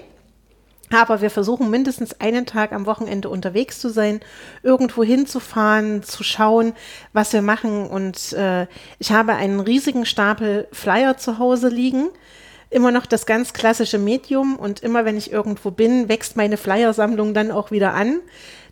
[0.89, 4.21] Aber wir versuchen mindestens einen Tag am Wochenende unterwegs zu sein,
[4.63, 6.71] irgendwo hinzufahren, zu schauen,
[7.11, 7.87] was wir machen.
[7.87, 8.67] Und äh,
[8.97, 12.07] ich habe einen riesigen Stapel Flyer zu Hause liegen.
[12.69, 14.57] Immer noch das ganz klassische Medium.
[14.57, 18.19] Und immer wenn ich irgendwo bin, wächst meine Flyersammlung dann auch wieder an,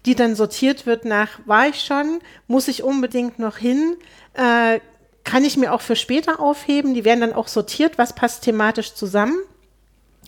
[0.05, 3.95] die dann sortiert wird nach, war ich schon, muss ich unbedingt noch hin,
[4.33, 4.79] äh,
[5.23, 6.93] kann ich mir auch für später aufheben.
[6.93, 9.37] Die werden dann auch sortiert, was passt thematisch zusammen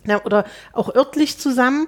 [0.08, 1.88] na, oder auch örtlich zusammen,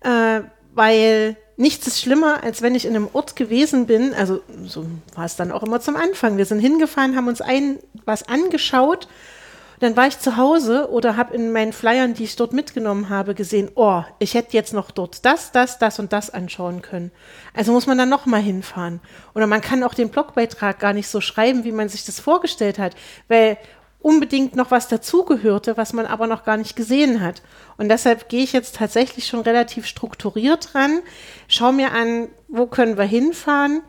[0.00, 0.40] äh,
[0.74, 4.14] weil nichts ist schlimmer, als wenn ich in einem Ort gewesen bin.
[4.14, 6.36] Also so war es dann auch immer zum Anfang.
[6.36, 9.08] Wir sind hingefahren, haben uns ein was angeschaut.
[9.80, 13.34] Dann war ich zu Hause oder habe in meinen Flyern, die ich dort mitgenommen habe,
[13.34, 17.10] gesehen, oh, ich hätte jetzt noch dort das, das, das und das anschauen können.
[17.54, 19.00] Also muss man dann nochmal hinfahren.
[19.34, 22.78] Oder man kann auch den Blogbeitrag gar nicht so schreiben, wie man sich das vorgestellt
[22.78, 22.96] hat,
[23.28, 23.58] weil
[24.00, 27.42] unbedingt noch was dazugehörte, was man aber noch gar nicht gesehen hat.
[27.76, 31.00] Und deshalb gehe ich jetzt tatsächlich schon relativ strukturiert ran,
[31.48, 33.82] schaue mir an, wo können wir hinfahren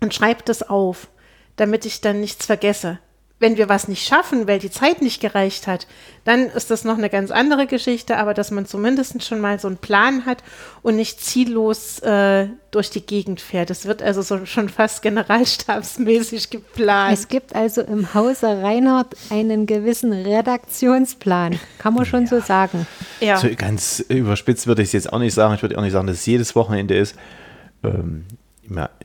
[0.00, 1.08] und schreibe das auf,
[1.56, 2.98] damit ich dann nichts vergesse.
[3.44, 5.86] Wenn wir was nicht schaffen, weil die Zeit nicht gereicht hat,
[6.24, 9.68] dann ist das noch eine ganz andere Geschichte, aber dass man zumindest schon mal so
[9.68, 10.42] einen Plan hat
[10.80, 13.68] und nicht ziellos äh, durch die Gegend fährt.
[13.68, 17.12] Das wird also so schon fast generalstabsmäßig geplant.
[17.12, 22.86] Es gibt also im Hause Reinhardt einen gewissen Redaktionsplan, kann man schon so sagen.
[23.20, 23.36] ja.
[23.36, 25.52] So ganz überspitzt würde ich es jetzt auch nicht sagen.
[25.52, 27.14] Ich würde auch nicht sagen, dass es jedes Wochenende ist.
[27.82, 28.24] Ähm,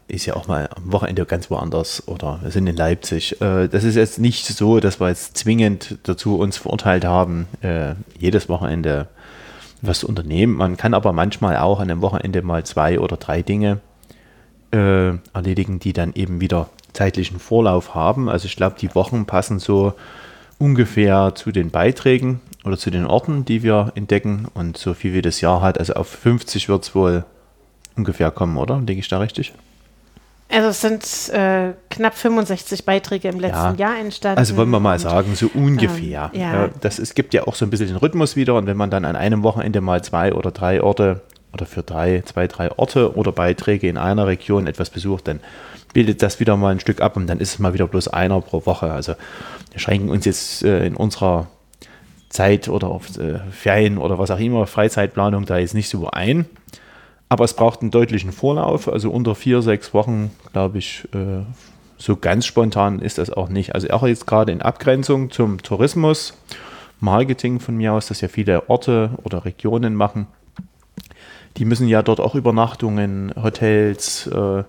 [0.07, 3.39] ist ja auch mal am Wochenende ganz woanders oder wir sind in Leipzig.
[3.41, 7.93] Äh, das ist jetzt nicht so, dass wir jetzt zwingend dazu uns verurteilt haben, äh,
[8.17, 9.07] jedes Wochenende
[9.81, 10.55] was zu unternehmen.
[10.55, 13.79] Man kann aber manchmal auch an einem Wochenende mal zwei oder drei Dinge
[14.71, 18.29] äh, erledigen, die dann eben wieder zeitlichen Vorlauf haben.
[18.29, 19.93] Also ich glaube, die Wochen passen so
[20.57, 24.47] ungefähr zu den Beiträgen oder zu den Orten, die wir entdecken.
[24.53, 27.23] Und so viel wie das Jahr hat, also auf 50 wird es wohl
[27.99, 28.75] ungefähr kommen, oder?
[28.77, 29.53] Denke ich da richtig?
[30.51, 33.89] Also es sind äh, knapp 65 Beiträge im letzten ja.
[33.89, 34.39] Jahr entstanden.
[34.39, 36.31] Also wollen wir mal sagen, so ungefähr.
[36.33, 36.69] Ähm, ja.
[36.81, 39.05] das, es gibt ja auch so ein bisschen den Rhythmus wieder und wenn man dann
[39.05, 41.21] an einem Wochenende mal zwei oder drei Orte
[41.53, 45.39] oder für drei, zwei, drei Orte oder Beiträge in einer Region etwas besucht, dann
[45.93, 48.41] bildet das wieder mal ein Stück ab und dann ist es mal wieder bloß einer
[48.41, 48.91] pro Woche.
[48.91, 49.13] Also
[49.71, 51.47] wir schränken uns jetzt äh, in unserer
[52.29, 56.45] Zeit oder auf äh, Ferien oder was auch immer, Freizeitplanung da jetzt nicht so ein.
[57.29, 61.43] Aber es braucht einen deutlichen Vorlauf, also unter vier, sechs Wochen, glaube ich, äh,
[61.97, 63.75] so ganz spontan ist das auch nicht.
[63.75, 66.33] Also auch jetzt gerade in Abgrenzung zum Tourismus,
[66.99, 70.27] Marketing von mir aus, dass ja viele Orte oder Regionen machen.
[71.57, 74.63] Die müssen ja dort auch Übernachtungen, Hotels, äh,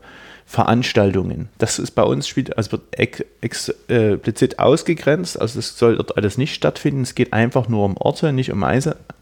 [0.44, 1.48] Veranstaltungen.
[1.58, 5.40] Das ist bei uns spielt, also wird ex, explizit ausgegrenzt.
[5.40, 7.02] Also das soll dort alles nicht stattfinden.
[7.02, 8.64] Es geht einfach nur um Orte, nicht um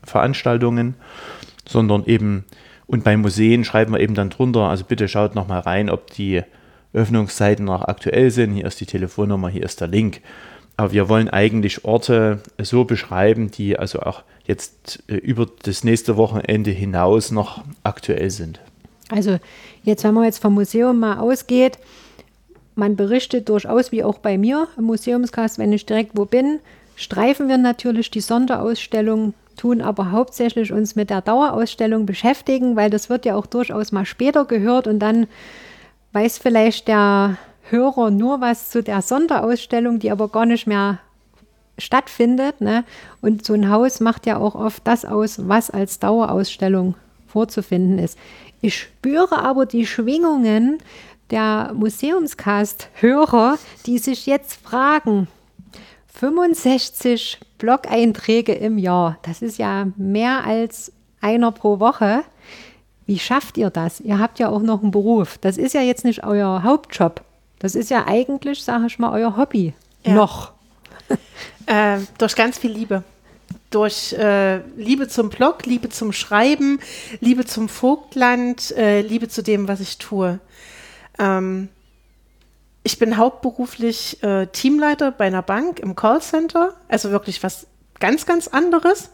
[0.03, 0.95] Veranstaltungen,
[1.66, 2.47] sondern eben
[2.89, 6.43] und bei Museen schreiben wir eben dann drunter, also bitte schaut nochmal rein, ob die
[6.95, 8.55] Öffnungszeiten noch aktuell sind.
[8.55, 10.22] Hier ist die Telefonnummer, hier ist der Link.
[10.78, 16.16] Aber wir wollen eigentlich Orte so beschreiben, die also auch jetzt äh, über das nächste
[16.16, 18.59] Wochenende hinaus noch aktuell sind.
[19.11, 19.39] Also
[19.82, 21.78] jetzt, wenn man jetzt vom Museum mal ausgeht,
[22.74, 26.61] man berichtet durchaus, wie auch bei mir im Museumskast, wenn ich direkt wo bin,
[26.99, 33.11] streifen wir natürlich die Sonderausstellung tun aber hauptsächlich uns mit der Dauerausstellung beschäftigen, weil das
[33.11, 35.26] wird ja auch durchaus mal später gehört und dann
[36.12, 37.36] weiß vielleicht der
[37.70, 41.01] Hörer nur was zu der Sonderausstellung, die aber gar nicht mehr
[41.76, 42.61] stattfindet.
[42.61, 42.84] Ne?
[43.20, 46.94] Und so ein Haus macht ja auch oft das aus, was als Dauerausstellung
[47.26, 48.18] vorzufinden ist.
[48.61, 50.78] Ich spüre aber die Schwingungen
[51.30, 55.28] der Museumscast-Hörer, die sich jetzt fragen,
[56.19, 59.19] 65 Blog-Einträge im Jahr.
[59.23, 62.25] Das ist ja mehr als einer pro Woche.
[63.07, 64.01] Wie schafft ihr das?
[64.01, 65.39] Ihr habt ja auch noch einen Beruf.
[65.39, 67.23] Das ist ja jetzt nicht euer Hauptjob.
[67.61, 69.75] Das ist ja eigentlich, sage ich mal, euer Hobby.
[70.05, 70.14] Ja.
[70.14, 70.53] Noch.
[71.66, 73.03] Äh, durch ganz viel Liebe.
[73.69, 76.81] Durch äh, Liebe zum Blog, Liebe zum Schreiben,
[77.21, 80.41] Liebe zum Vogtland, äh, Liebe zu dem, was ich tue.
[81.19, 81.69] Ähm,
[82.83, 87.66] ich bin hauptberuflich äh, Teamleiter bei einer Bank im Callcenter, also wirklich was
[88.01, 89.11] ganz, ganz anderes.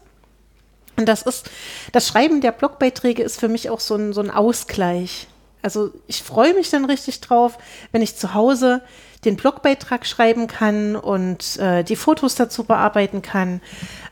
[0.97, 1.51] Und das ist,
[1.93, 5.27] das Schreiben der Blogbeiträge ist für mich auch so ein, so ein Ausgleich.
[5.63, 7.59] Also ich freue mich dann richtig drauf,
[7.91, 8.83] wenn ich zu Hause
[9.25, 13.63] den Blogbeitrag schreiben kann und äh, die Fotos dazu bearbeiten kann.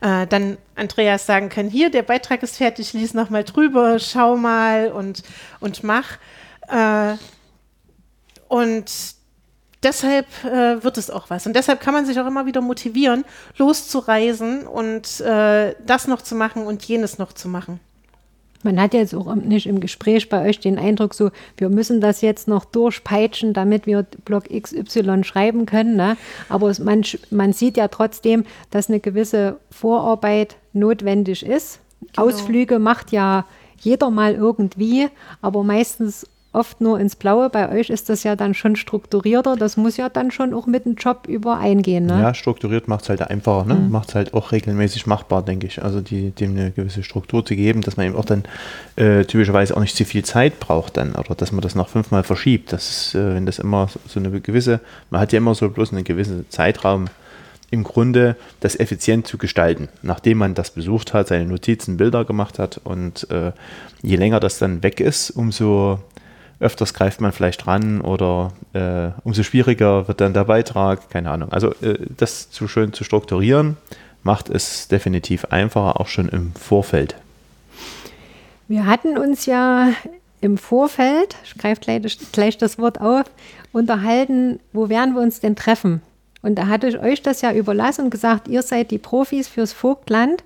[0.00, 4.90] Äh, dann Andreas sagen kann, hier, der Beitrag ist fertig, lies nochmal drüber, schau mal
[4.90, 5.22] und,
[5.61, 6.16] und mach.
[6.68, 7.16] Äh,
[8.48, 8.90] und
[9.83, 11.47] deshalb äh, wird es auch was.
[11.47, 13.24] Und deshalb kann man sich auch immer wieder motivieren,
[13.59, 17.80] loszureisen und äh, das noch zu machen und jenes noch zu machen.
[18.64, 22.20] Man hat jetzt auch nicht im Gespräch bei euch den Eindruck, so, wir müssen das
[22.20, 25.97] jetzt noch durchpeitschen, damit wir Block XY schreiben können.
[25.97, 26.16] Ne?
[26.49, 31.80] Aber man, man sieht ja trotzdem, dass eine gewisse Vorarbeit notwendig ist.
[32.01, 32.28] Genau.
[32.28, 33.47] Ausflüge macht ja
[33.80, 35.09] jeder mal irgendwie,
[35.41, 37.48] aber meistens oft nur ins Blaue.
[37.48, 39.57] Bei euch ist das ja dann schon strukturierter.
[39.57, 42.07] Das muss ja dann schon auch mit dem Job übereingehen.
[42.07, 42.20] Ne?
[42.20, 43.64] Ja, strukturiert macht es halt einfacher.
[43.64, 43.74] Ne?
[43.74, 43.90] Mhm.
[43.90, 45.82] Macht es halt auch regelmäßig machbar, denke ich.
[45.82, 48.44] Also die, dem eine gewisse Struktur zu geben, dass man eben auch dann
[48.96, 52.22] äh, typischerweise auch nicht zu viel Zeit braucht dann oder dass man das noch fünfmal
[52.22, 52.72] verschiebt.
[52.72, 54.80] Das ist, äh, wenn das immer so eine gewisse,
[55.11, 57.07] man hat ja immer so bloß einen gewissen Zeitraum
[57.70, 62.59] im Grunde das effizient zu gestalten, nachdem man das besucht hat, seine Notizen, Bilder gemacht
[62.59, 63.53] hat und äh,
[64.03, 65.98] je länger das dann weg ist, umso
[66.62, 71.52] öfters greift man vielleicht ran oder äh, umso schwieriger wird dann der Beitrag, keine Ahnung.
[71.52, 73.76] Also äh, das zu schön zu strukturieren,
[74.22, 77.16] macht es definitiv einfacher, auch schon im Vorfeld.
[78.68, 79.88] Wir hatten uns ja
[80.40, 83.24] im Vorfeld, ich greife gleich, gleich das Wort auf,
[83.72, 86.02] unterhalten, wo werden wir uns denn treffen?
[86.42, 89.72] Und da hatte ich euch das ja überlassen und gesagt, ihr seid die Profis fürs
[89.72, 90.42] Vogtland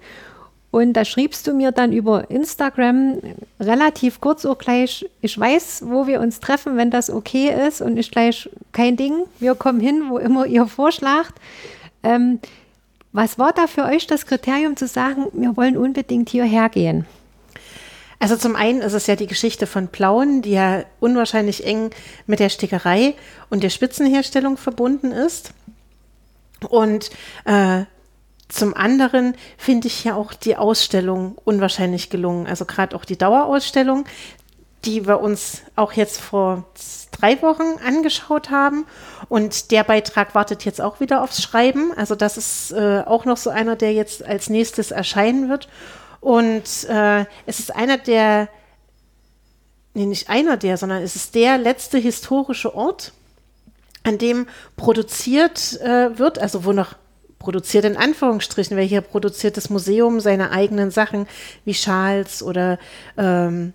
[0.77, 3.17] und da schriebst du mir dann über Instagram
[3.59, 7.81] relativ kurz auch gleich, ich weiß, wo wir uns treffen, wenn das okay ist.
[7.81, 11.33] Und ich gleich, kein Ding, wir kommen hin, wo immer ihr vorschlagt.
[12.03, 12.41] Ähm,
[13.13, 17.07] was war da für euch das Kriterium zu sagen, wir wollen unbedingt hierher gehen?
[18.19, 21.89] Also zum einen ist es ja die Geschichte von Plauen, die ja unwahrscheinlich eng
[22.27, 23.15] mit der Stickerei
[23.49, 25.55] und der Spitzenherstellung verbunden ist.
[26.69, 27.09] Und
[27.47, 27.85] äh,
[28.49, 32.47] zum anderen finde ich ja auch die Ausstellung unwahrscheinlich gelungen.
[32.47, 34.05] Also gerade auch die Dauerausstellung,
[34.85, 36.65] die wir uns auch jetzt vor
[37.11, 38.87] drei Wochen angeschaut haben.
[39.29, 41.93] Und der Beitrag wartet jetzt auch wieder aufs Schreiben.
[41.97, 45.69] Also das ist äh, auch noch so einer, der jetzt als nächstes erscheinen wird.
[46.21, 48.49] Und äh, es ist einer der,
[49.95, 53.13] nee, nicht einer der, sondern es ist der letzte historische Ort,
[54.05, 56.95] an dem produziert äh, wird, also wo noch
[57.39, 61.27] produziert in Anführungsstrichen, weil hier produziert das Museum seine eigenen Sachen
[61.65, 62.79] wie Schals oder
[63.17, 63.73] ähm,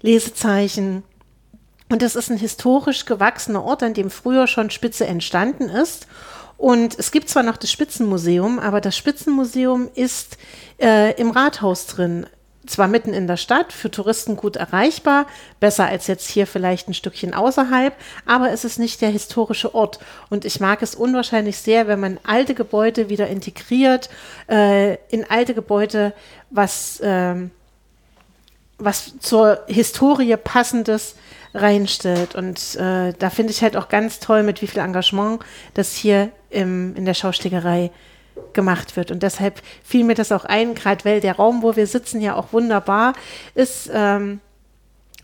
[0.00, 1.02] Lesezeichen.
[1.88, 6.06] Und das ist ein historisch gewachsener Ort, an dem früher schon Spitze entstanden ist.
[6.56, 10.38] Und es gibt zwar noch das Spitzenmuseum, aber das Spitzenmuseum ist
[10.80, 12.26] äh, im Rathaus drin.
[12.64, 15.26] Zwar mitten in der Stadt, für Touristen gut erreichbar,
[15.58, 17.92] besser als jetzt hier vielleicht ein Stückchen außerhalb,
[18.24, 19.98] aber es ist nicht der historische Ort.
[20.30, 24.10] Und ich mag es unwahrscheinlich sehr, wenn man alte Gebäude wieder integriert,
[24.48, 26.12] äh, in alte Gebäude
[26.50, 27.34] was, äh,
[28.78, 31.16] was zur Historie passendes
[31.54, 32.36] reinstellt.
[32.36, 35.40] Und äh, da finde ich halt auch ganz toll, mit wie viel Engagement
[35.74, 37.90] das hier im, in der Schaustegerei
[38.52, 39.10] gemacht wird.
[39.10, 42.36] Und deshalb fiel mir das auch ein, gerade weil der Raum, wo wir sitzen, ja
[42.36, 43.14] auch wunderbar
[43.54, 43.90] ist.
[43.92, 44.40] Ähm,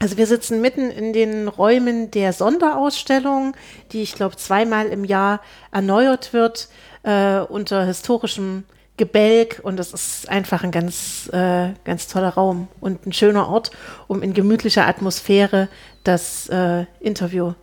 [0.00, 3.56] also wir sitzen mitten in den Räumen der Sonderausstellung,
[3.90, 5.40] die ich glaube zweimal im Jahr
[5.72, 6.68] erneuert wird
[7.02, 8.64] äh, unter historischem
[8.96, 13.70] Gebälk und das ist einfach ein ganz, äh, ganz toller Raum und ein schöner Ort,
[14.08, 15.68] um in gemütlicher Atmosphäre
[16.04, 17.54] das äh, Interview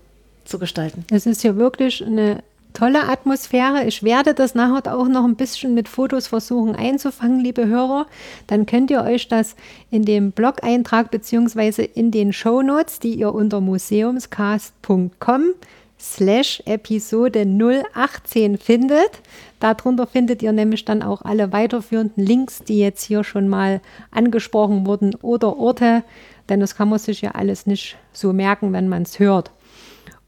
[0.45, 1.05] zu gestalten.
[1.11, 2.41] Es ist hier wirklich eine
[2.75, 3.85] tolle Atmosphäre.
[3.85, 8.05] Ich werde das nachher auch noch ein bisschen mit Fotos versuchen einzufangen, liebe Hörer.
[8.45, 9.55] Dann könnt ihr euch das
[9.89, 15.53] in dem Blog-Eintrag beziehungsweise in den Show Notes, die ihr unter museumscast.com
[15.99, 17.47] slash Episode
[17.93, 19.21] 018 findet.
[19.59, 24.85] Darunter findet ihr nämlich dann auch alle weiterführenden Links, die jetzt hier schon mal angesprochen
[24.85, 26.03] wurden oder Orte,
[26.49, 29.51] denn das kann man sich ja alles nicht so merken, wenn man es hört.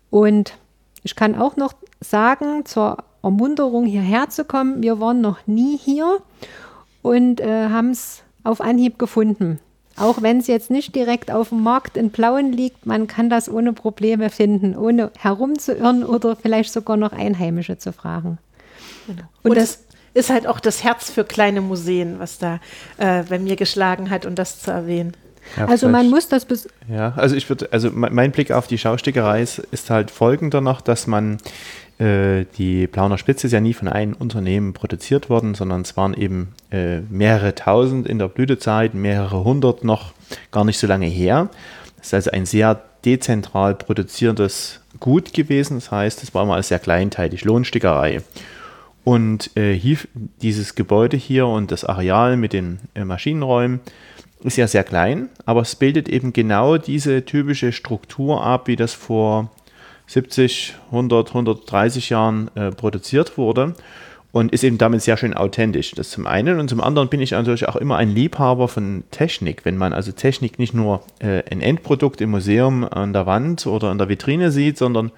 [0.09, 0.57] Und
[1.03, 6.19] ich kann auch noch sagen, zur Ermunterung hierher zu kommen, wir waren noch nie hier
[7.01, 9.59] und äh, haben es auf Anhieb gefunden.
[9.97, 13.49] Auch wenn es jetzt nicht direkt auf dem Markt in Plauen liegt, man kann das
[13.49, 18.37] ohne Probleme finden, ohne herumzuirren oder vielleicht sogar noch Einheimische zu fragen.
[19.07, 19.23] Genau.
[19.41, 22.59] Und, und das ist halt auch das Herz für kleine Museen, was da
[22.97, 25.13] äh, bei mir geschlagen hat, um das zu erwähnen.
[25.55, 28.77] Ja, also man muss das bis Ja, also ich würde, also mein Blick auf die
[28.77, 31.37] Schaustickerei ist, ist halt folgender noch, dass man
[31.99, 36.13] äh, die Plauner Spitze ist ja nie von einem Unternehmen produziert worden, sondern es waren
[36.13, 40.13] eben äh, mehrere tausend in der Blütezeit, mehrere hundert noch
[40.51, 41.49] gar nicht so lange her.
[41.97, 45.77] Das ist also ein sehr dezentral produziertes Gut gewesen.
[45.77, 48.21] Das heißt, es war immer sehr kleinteilig, Lohnstickerei.
[49.03, 49.79] Und äh,
[50.41, 53.79] dieses Gebäude hier und das Areal mit den äh, Maschinenräumen
[54.43, 58.93] ist ja sehr klein, aber es bildet eben genau diese typische Struktur ab, wie das
[58.93, 59.49] vor
[60.07, 63.73] 70, 100, 130 Jahren äh, produziert wurde
[64.31, 65.91] und ist eben damit sehr schön authentisch.
[65.91, 69.65] Das zum einen und zum anderen bin ich natürlich auch immer ein Liebhaber von Technik.
[69.65, 73.89] Wenn man also Technik nicht nur äh, ein Endprodukt im Museum an der Wand oder
[73.89, 75.11] an der Vitrine sieht, sondern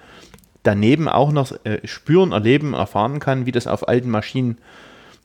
[0.62, 4.58] daneben auch noch äh, spüren, erleben, erfahren kann, wie das auf alten Maschinen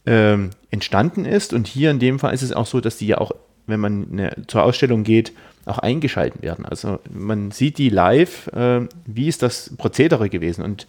[0.05, 0.37] äh,
[0.71, 1.53] entstanden ist.
[1.53, 3.31] Und hier in dem Fall ist es auch so, dass die ja auch,
[3.67, 5.33] wenn man eine, zur Ausstellung geht,
[5.65, 6.65] auch eingeschalten werden.
[6.65, 10.87] Also man sieht die live, äh, wie ist das Prozedere gewesen und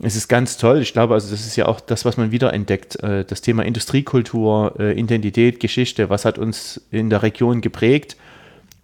[0.00, 0.80] es ist ganz toll.
[0.80, 3.02] Ich glaube, also das ist ja auch das, was man wiederentdeckt.
[3.02, 8.16] Äh, das Thema Industriekultur, äh, Identität, Geschichte, was hat uns in der Region geprägt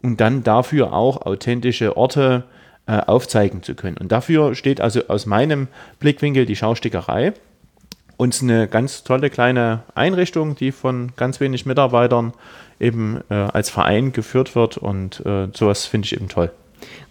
[0.03, 2.45] und dann dafür auch authentische Orte
[2.87, 3.97] äh, aufzeigen zu können.
[3.97, 5.69] Und dafür steht also aus meinem
[5.99, 7.33] Blickwinkel die Schaustickerei.
[8.19, 12.35] Uns eine ganz tolle kleine Einrichtung, die von ganz wenig Mitarbeitern
[12.79, 16.51] eben äh, als Verein geführt wird und äh, sowas finde ich eben toll.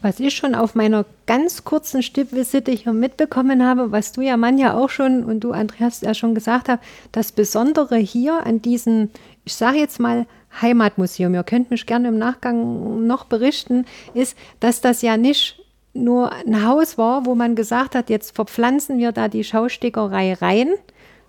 [0.02, 4.58] Was ich schon auf meiner ganz kurzen Stippvisite hier mitbekommen habe, was du ja Mann
[4.58, 6.80] ja auch schon und du Andreas ja schon gesagt hast,
[7.12, 9.10] das Besondere hier an diesem,
[9.44, 10.26] ich sage jetzt mal
[10.62, 16.32] Heimatmuseum, ihr könnt mich gerne im Nachgang noch berichten, ist, dass das ja nicht nur
[16.32, 20.70] ein Haus war, wo man gesagt hat, jetzt verpflanzen wir da die Schaustickerei rein,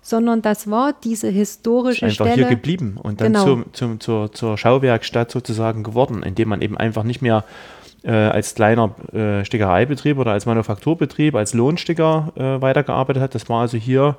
[0.01, 2.47] sondern das war diese historische ist einfach Stelle.
[2.47, 3.43] hier geblieben und dann genau.
[3.45, 7.43] zum, zum, zur, zur Schauwerkstatt sozusagen geworden, indem man eben einfach nicht mehr
[8.03, 13.35] äh, als kleiner äh, Stickereibetrieb oder als Manufakturbetrieb, als Lohnsticker äh, weitergearbeitet hat.
[13.35, 14.17] Das war also hier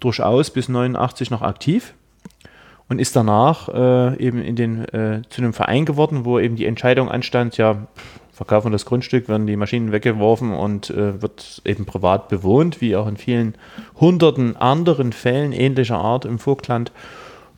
[0.00, 1.94] durchaus bis 89 noch aktiv.
[2.88, 6.66] und ist danach äh, eben in den, äh, zu einem Verein geworden, wo eben die
[6.66, 7.86] Entscheidung anstand, ja,
[8.34, 13.06] verkaufen das Grundstück, werden die Maschinen weggeworfen und äh, wird eben privat bewohnt, wie auch
[13.06, 13.54] in vielen
[14.00, 16.90] hunderten anderen Fällen ähnlicher Art im Vogtland.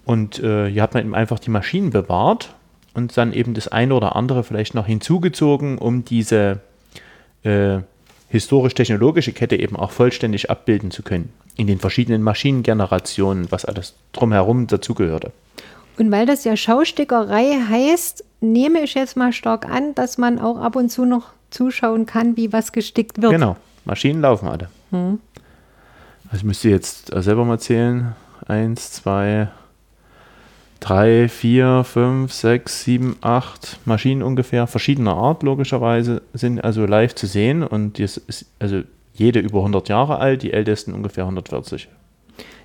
[0.05, 2.55] Und äh, hier hat man eben einfach die Maschinen bewahrt
[2.95, 6.61] und dann eben das eine oder andere vielleicht noch hinzugezogen, um diese
[7.43, 7.79] äh,
[8.29, 11.33] historisch-technologische Kette eben auch vollständig abbilden zu können.
[11.57, 15.33] In den verschiedenen Maschinengenerationen, was alles drumherum dazugehörte.
[15.99, 20.59] Und weil das ja Schaustickerei heißt, nehme ich jetzt mal stark an, dass man auch
[20.59, 23.33] ab und zu noch zuschauen kann, wie was gestickt wird.
[23.33, 24.69] Genau, Maschinen laufen alle.
[24.91, 25.21] Hm.
[26.27, 28.15] Also ich müsste jetzt selber mal zählen.
[28.47, 29.49] Eins, zwei,
[30.81, 37.27] drei, vier, fünf, sechs, sieben, acht Maschinen ungefähr, verschiedener Art logischerweise, sind also live zu
[37.27, 38.83] sehen und das ist also
[39.15, 41.89] jede über 100 Jahre alt, die ältesten ungefähr 140.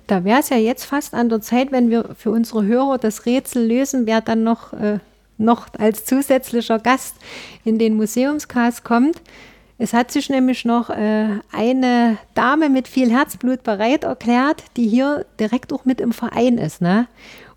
[0.06, 3.24] Da wäre es ja jetzt fast an der Zeit, wenn wir für unsere Hörer das
[3.24, 4.98] Rätsel lösen, wer dann noch, äh,
[5.38, 7.16] noch als zusätzlicher Gast
[7.64, 9.20] in den Museumscast kommt.
[9.78, 15.26] Es hat sich nämlich noch äh, eine Dame mit viel Herzblut bereit erklärt, die hier
[15.40, 16.80] direkt auch mit im Verein ist.
[16.80, 17.08] Ne?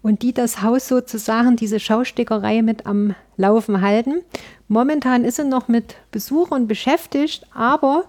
[0.01, 4.21] Und die das Haus sozusagen, diese Schaustickerei mit am Laufen halten.
[4.67, 8.05] Momentan ist sie noch mit Besuchern beschäftigt, aber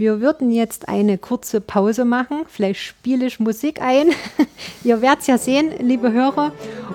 [0.00, 2.44] wir würden jetzt eine kurze Pause machen.
[2.48, 4.08] Vielleicht spiele ich Musik ein.
[4.82, 6.52] Ihr werdet es ja sehen, liebe Hörer.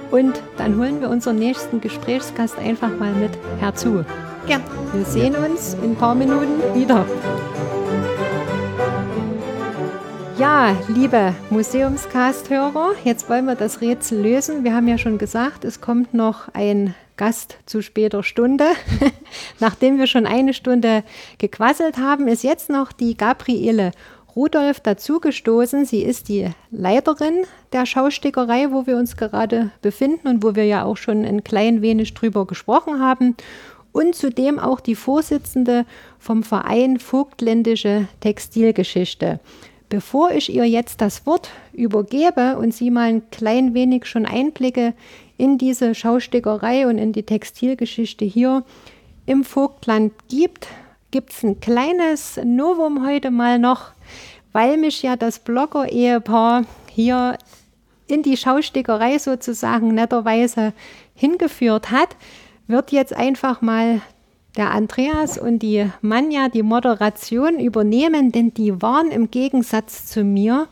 [0.09, 4.03] Und dann holen wir unseren nächsten Gesprächsgast einfach mal mit herzu.
[4.47, 4.59] Ja,
[4.91, 7.05] wir sehen uns in ein paar Minuten wieder.
[10.39, 14.63] Ja, liebe Museumscast-Hörer, jetzt wollen wir das Rätsel lösen.
[14.63, 18.65] Wir haben ja schon gesagt, es kommt noch ein Gast zu später Stunde.
[19.59, 21.03] Nachdem wir schon eine Stunde
[21.37, 23.91] gequasselt haben, ist jetzt noch die Gabriele
[24.35, 25.85] Rudolf dazugestoßen.
[25.85, 30.83] Sie ist die Leiterin der Schaustickerei, wo wir uns gerade befinden und wo wir ja
[30.83, 33.35] auch schon ein klein wenig drüber gesprochen haben.
[33.93, 35.85] Und zudem auch die Vorsitzende
[36.19, 39.39] vom Verein Vogtländische Textilgeschichte.
[39.87, 44.93] Bevor ich ihr jetzt das Wort übergebe und sie mal ein klein wenig schon Einblicke
[45.37, 48.63] in diese Schaustickerei und in die Textilgeschichte hier
[49.25, 50.67] im Vogtland gibt,
[51.11, 53.91] gibt es ein kleines Novum heute mal noch,
[54.51, 57.37] weil mich ja das Blogger-Ehepaar hier
[58.07, 60.73] in die Schaustickerei sozusagen netterweise
[61.13, 62.15] hingeführt hat,
[62.67, 64.01] wird jetzt einfach mal
[64.57, 70.67] der Andreas und die Manja die Moderation übernehmen, denn die waren im Gegensatz zu mir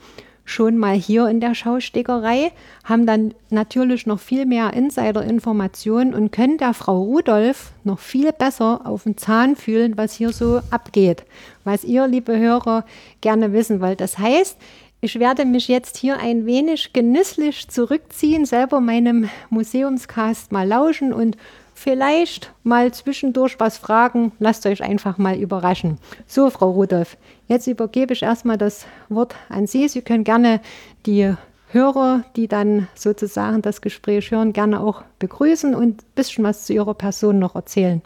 [0.46, 2.52] schon mal hier in der Schaustickerei,
[2.84, 8.82] haben dann natürlich noch viel mehr Insider-Informationen und können der Frau Rudolf noch viel besser
[8.86, 11.24] auf den Zahn fühlen, was hier so abgeht,
[11.64, 12.86] was ihr, liebe Hörer,
[13.22, 14.02] gerne wissen wollt.
[14.02, 14.58] Das heißt,
[15.02, 21.36] ich werde mich jetzt hier ein wenig genüsslich zurückziehen, selber meinem Museumscast mal lauschen und
[21.74, 24.32] vielleicht mal zwischendurch was fragen.
[24.40, 25.98] Lasst euch einfach mal überraschen.
[26.28, 27.18] So, Frau Rudolf,
[27.48, 29.88] jetzt übergebe ich erstmal das Wort an Sie.
[29.88, 30.62] Sie können gerne
[31.06, 31.34] die
[31.70, 36.74] Hörer, die dann sozusagen das Gespräch hören, gerne auch begrüßen und ein bisschen was zu
[36.74, 38.02] Ihrer Person noch erzählen.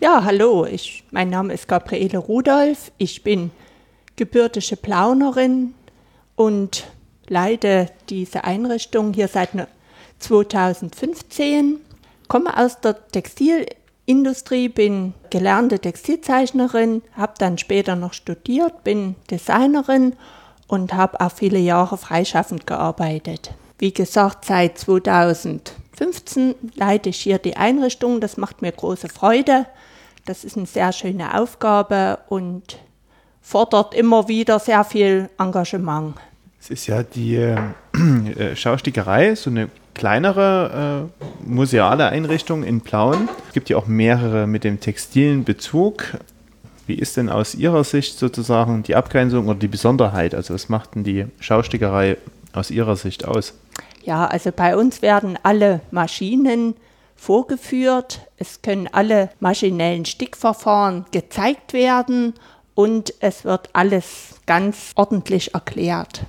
[0.00, 2.90] Ja, hallo, ich, mein Name ist Gabriele Rudolf.
[2.98, 3.50] Ich bin
[4.16, 5.74] gebürtige Plaunerin
[6.36, 6.86] und
[7.28, 9.50] leite diese Einrichtung hier seit
[10.18, 11.80] 2015
[12.32, 20.16] komme aus der Textilindustrie, bin gelernte Textilzeichnerin, habe dann später noch studiert, bin Designerin
[20.66, 23.50] und habe auch viele Jahre freischaffend gearbeitet.
[23.78, 28.22] Wie gesagt, seit 2015 leite ich hier die Einrichtung.
[28.22, 29.66] Das macht mir große Freude.
[30.24, 32.78] Das ist eine sehr schöne Aufgabe und
[33.42, 36.14] fordert immer wieder sehr viel Engagement.
[36.58, 37.58] Es ist ja die äh,
[38.54, 43.28] Schaustickerei, so eine kleinere äh, museale Einrichtung in Plauen.
[43.48, 46.16] Es gibt ja auch mehrere mit dem textilen Bezug.
[46.86, 50.34] Wie ist denn aus Ihrer Sicht sozusagen die Abgrenzung oder die Besonderheit?
[50.34, 52.16] Also was macht denn die Schaustickerei
[52.52, 53.54] aus Ihrer Sicht aus?
[54.02, 56.74] Ja, also bei uns werden alle Maschinen
[57.14, 58.20] vorgeführt.
[58.36, 62.34] Es können alle maschinellen Stickverfahren gezeigt werden
[62.74, 66.26] und es wird alles ganz ordentlich erklärt.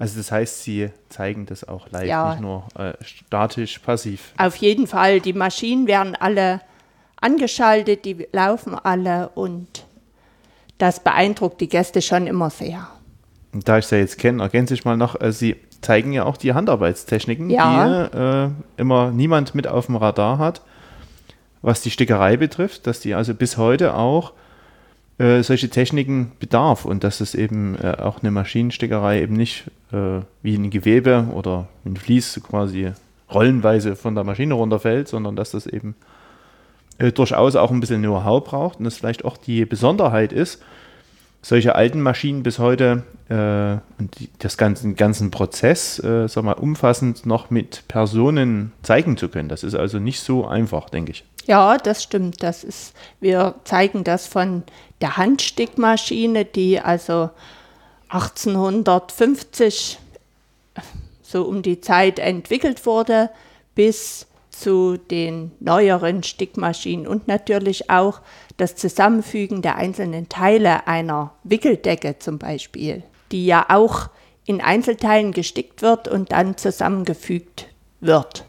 [0.00, 2.30] Also das heißt, Sie zeigen das auch live, ja.
[2.30, 4.32] nicht nur äh, statisch, passiv.
[4.38, 5.20] Auf jeden Fall.
[5.20, 6.62] Die Maschinen werden alle
[7.20, 9.84] angeschaltet, die laufen alle und
[10.78, 12.88] das beeindruckt die Gäste schon immer sehr.
[13.52, 16.38] Und da ich Sie jetzt kenne, ergänze ich mal noch, äh, Sie zeigen ja auch
[16.38, 18.08] die Handarbeitstechniken, ja.
[18.08, 18.48] die äh,
[18.78, 20.62] immer niemand mit auf dem Radar hat,
[21.60, 24.32] was die Stickerei betrifft, dass die also bis heute auch
[25.20, 30.20] äh, solche Techniken bedarf und dass es eben äh, auch eine Maschinenstickerei eben nicht äh,
[30.42, 32.92] wie ein Gewebe oder ein Vlies quasi
[33.30, 35.94] rollenweise von der Maschine runterfällt, sondern dass das eben
[36.96, 40.62] äh, durchaus auch ein bisschen Know-how braucht und das vielleicht auch die Besonderheit ist,
[41.42, 46.52] solche alten Maschinen bis heute äh, und die, das ganzen, ganzen Prozess, äh, sag mal,
[46.52, 49.50] umfassend noch mit Personen zeigen zu können.
[49.50, 51.24] Das ist also nicht so einfach, denke ich.
[51.46, 52.42] Ja, das stimmt.
[52.42, 54.62] Das ist, wir zeigen das von
[55.00, 57.30] der Handstickmaschine, die also
[58.08, 59.98] 1850
[61.22, 63.30] so um die Zeit entwickelt wurde,
[63.74, 68.20] bis zu den neueren Stickmaschinen und natürlich auch
[68.56, 74.10] das Zusammenfügen der einzelnen Teile einer Wickeldecke zum Beispiel, die ja auch
[74.44, 77.68] in Einzelteilen gestickt wird und dann zusammengefügt
[78.00, 78.44] wird.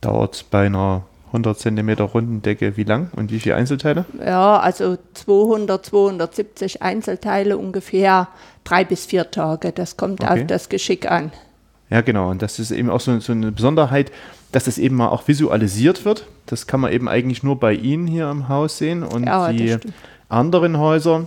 [0.00, 4.04] Dauert bei einer 100 cm runden Decke wie lang und wie viele Einzelteile?
[4.18, 8.28] Ja, also 200, 270 Einzelteile ungefähr
[8.64, 9.72] drei bis vier Tage.
[9.72, 10.42] Das kommt okay.
[10.42, 11.32] auf das Geschick an.
[11.88, 12.30] Ja, genau.
[12.30, 14.12] Und das ist eben auch so, so, eine Besonderheit,
[14.52, 16.26] dass das eben mal auch visualisiert wird.
[16.46, 19.02] Das kann man eben eigentlich nur bei Ihnen hier im Haus sehen.
[19.02, 19.76] Und ja, die
[20.28, 21.26] anderen Häuser,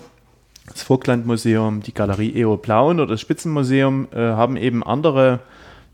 [0.68, 5.39] das Vogtlandmuseum, die Galerie EO Plauen oder das Spitzenmuseum, äh, haben eben andere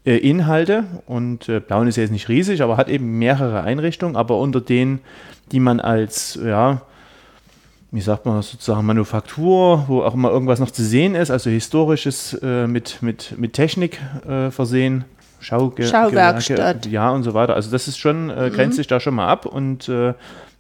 [0.04, 4.40] Inhalte und äh, Blauen ist ja jetzt nicht riesig, aber hat eben mehrere Einrichtungen, aber
[4.40, 5.00] unter denen,
[5.52, 6.82] die man als, ja,
[7.92, 12.34] wie sagt man sozusagen, Manufaktur, wo auch immer irgendwas noch zu sehen ist, also historisches
[12.42, 15.06] äh, mit, mit, mit Technik äh, versehen,
[15.42, 16.86] Schauge Schauwerkstatt.
[16.86, 17.56] ja und so weiter.
[17.56, 18.78] Also das ist schon, äh, grenzt mhm.
[18.78, 20.14] sich da schon mal ab und äh,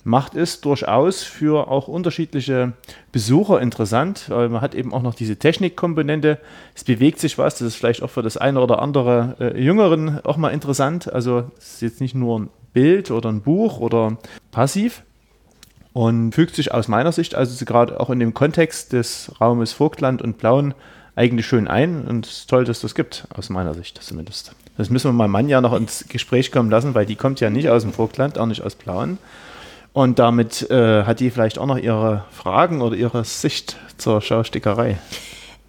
[0.03, 2.73] macht es durchaus für auch unterschiedliche
[3.11, 6.39] Besucher interessant, weil man hat eben auch noch diese Technikkomponente.
[6.75, 10.23] Es bewegt sich was, das ist vielleicht auch für das eine oder andere äh, Jüngeren
[10.25, 11.11] auch mal interessant.
[11.11, 14.17] Also es ist jetzt nicht nur ein Bild oder ein Buch oder
[14.51, 15.03] passiv
[15.93, 20.21] und fügt sich aus meiner Sicht also gerade auch in dem Kontext des Raumes Vogtland
[20.21, 20.73] und Blauen
[21.15, 24.55] eigentlich schön ein und es ist toll, dass das gibt, aus meiner Sicht zumindest.
[24.77, 27.69] Das müssen wir mal Manja noch ins Gespräch kommen lassen, weil die kommt ja nicht
[27.69, 29.17] aus dem Vogtland, auch nicht aus Blauen.
[29.93, 34.97] Und damit äh, hat die vielleicht auch noch ihre Fragen oder ihre Sicht zur Schaustickerei.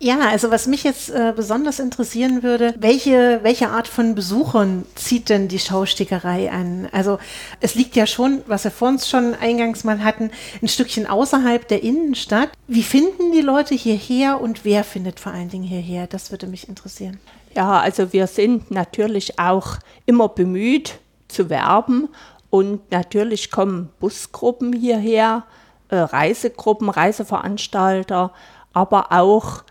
[0.04, 5.28] Ja, also was mich jetzt äh, besonders interessieren würde, welche, welche Art von Besuchern zieht
[5.28, 6.88] denn die Schaustickerei an?
[6.90, 7.20] Also
[7.60, 11.68] es liegt ja schon, was wir vor uns schon eingangs mal hatten, ein Stückchen außerhalb
[11.68, 12.48] der Innenstadt.
[12.66, 16.08] Wie finden die Leute hierher und wer findet vor allen Dingen hierher?
[16.08, 17.20] Das würde mich interessieren.
[17.54, 20.98] Ja, also wir sind natürlich auch immer bemüht
[21.28, 22.08] zu werben
[22.52, 25.44] und natürlich kommen Busgruppen hierher,
[25.88, 28.30] äh, Reisegruppen, Reiseveranstalter,
[28.74, 29.64] aber auch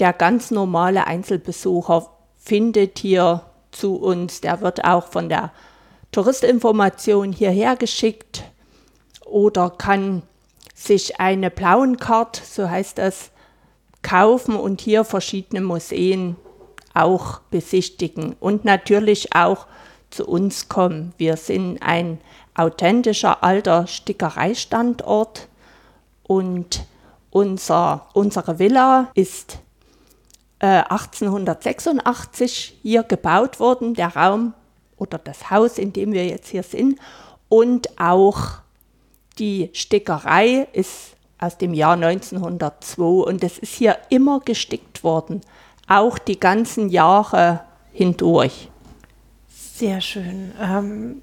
[0.00, 4.42] der ganz normale Einzelbesucher findet hier zu uns.
[4.42, 5.50] Der wird auch von der
[6.12, 8.44] Touristinformation hierher geschickt
[9.24, 10.20] oder kann
[10.74, 13.30] sich eine blauen Karte, so heißt das,
[14.02, 16.36] kaufen und hier verschiedene Museen
[16.92, 19.66] auch besichtigen und natürlich auch
[20.16, 21.12] zu uns kommen.
[21.18, 22.18] Wir sind ein
[22.54, 25.48] authentischer alter Stickereistandort
[26.22, 26.84] und
[27.30, 29.58] unser, unsere Villa ist
[30.58, 34.54] äh, 1886 hier gebaut worden, der Raum
[34.96, 36.98] oder das Haus, in dem wir jetzt hier sind.
[37.50, 38.40] Und auch
[39.38, 45.42] die Stickerei ist aus dem Jahr 1902 und es ist hier immer gestickt worden,
[45.86, 47.60] auch die ganzen Jahre
[47.92, 48.70] hindurch.
[49.76, 50.52] Sehr schön.
[50.58, 51.20] Ähm,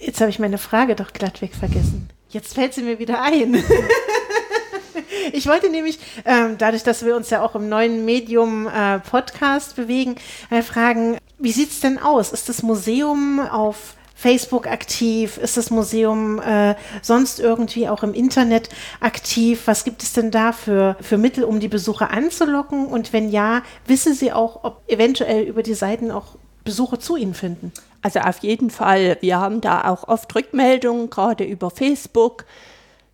[0.00, 2.10] jetzt habe ich meine Frage doch glattweg vergessen.
[2.30, 3.54] Jetzt fällt sie mir wieder ein.
[5.32, 9.76] ich wollte nämlich, ähm, dadurch, dass wir uns ja auch im neuen Medium äh, Podcast
[9.76, 10.16] bewegen,
[10.50, 12.32] äh, fragen, wie sieht es denn aus?
[12.32, 15.38] Ist das Museum auf Facebook aktiv?
[15.38, 18.68] Ist das Museum äh, sonst irgendwie auch im Internet
[18.98, 19.62] aktiv?
[19.66, 22.86] Was gibt es denn da für, für Mittel, um die Besucher anzulocken?
[22.86, 26.34] Und wenn ja, wissen Sie auch, ob eventuell über die Seiten auch
[26.68, 27.72] Besucher zu Ihnen finden?
[28.02, 29.16] Also auf jeden Fall.
[29.22, 32.44] Wir haben da auch oft Rückmeldungen, gerade über Facebook.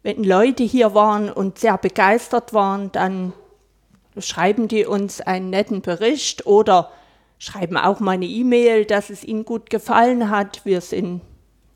[0.03, 3.33] Wenn Leute hier waren und sehr begeistert waren, dann
[4.19, 6.91] schreiben die uns einen netten Bericht oder
[7.39, 10.65] schreiben auch mal eine E-Mail, dass es ihnen gut gefallen hat.
[10.65, 11.21] Wir sind,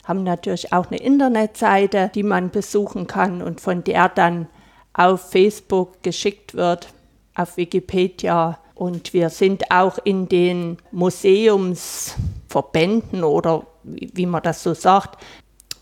[0.04, 4.48] haben natürlich auch eine Internetseite, die man besuchen kann und von der dann
[4.94, 6.88] auf Facebook geschickt wird,
[7.36, 15.20] auf Wikipedia und wir sind auch in den Museumsverbänden oder wie man das so sagt,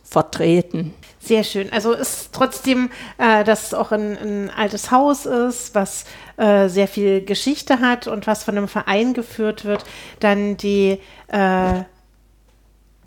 [0.03, 0.95] vertreten.
[1.21, 1.71] Sehr schön.
[1.73, 2.89] Also ist trotzdem,
[3.19, 6.07] äh, dass es auch ein, ein, altes Haus ist, was
[6.39, 9.85] äh, sehr viel Geschichte hat und was von einem Verein geführt wird,
[10.21, 11.83] dann die äh,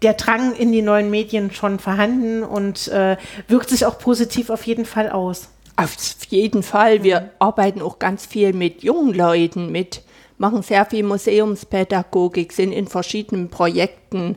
[0.01, 3.17] der Drang in die neuen Medien schon vorhanden und äh,
[3.47, 5.49] wirkt sich auch positiv auf jeden Fall aus.
[5.79, 5.95] Auf
[6.27, 7.03] jeden Fall.
[7.03, 10.01] Wir arbeiten auch ganz viel mit jungen Leuten, mit,
[10.37, 14.35] machen sehr viel Museumspädagogik, sind in verschiedenen Projekten.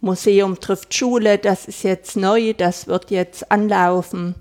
[0.00, 4.34] Museum trifft Schule, das ist jetzt neu, das wird jetzt anlaufen.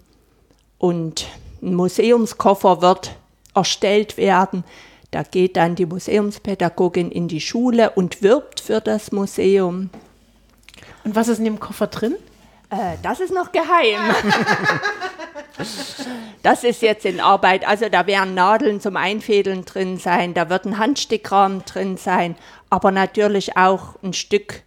[0.78, 1.28] Und
[1.62, 3.12] ein Museumskoffer wird
[3.54, 4.64] erstellt werden.
[5.12, 9.90] Da geht dann die Museumspädagogin in die Schule und wirbt für das Museum.
[11.04, 12.16] Und was ist in dem Koffer drin?
[12.72, 14.00] Äh, das ist noch geheim.
[16.44, 17.68] das ist jetzt in Arbeit.
[17.68, 22.36] Also da werden Nadeln zum Einfädeln drin sein, da wird ein Handstickrahmen drin sein,
[22.70, 24.64] aber natürlich auch ein Stück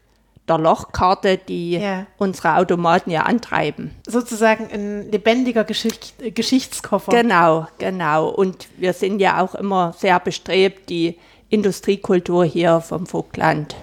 [0.47, 2.07] der Lochkarte, die Ja.
[2.19, 3.93] unsere Automaten ja antreiben.
[4.07, 7.11] Sozusagen ein lebendiger Geschicht Geschichtskoffer.
[7.13, 8.29] Genau, genau.
[8.29, 13.75] Und wir sind ja auch immer sehr bestrebt, die Industriekultur hier vom Vogtland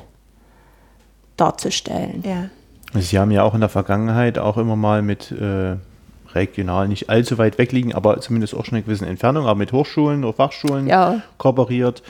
[1.38, 2.24] darzustellen.
[2.26, 2.50] ja.
[2.94, 5.76] Sie haben ja auch in der Vergangenheit auch immer mal mit äh,
[6.34, 9.72] regional nicht allzu weit weg liegen, aber zumindest auch schon eine gewisse Entfernung, aber mit
[9.72, 11.22] Hochschulen oder Fachschulen Ja.
[11.38, 12.04] kooperiert.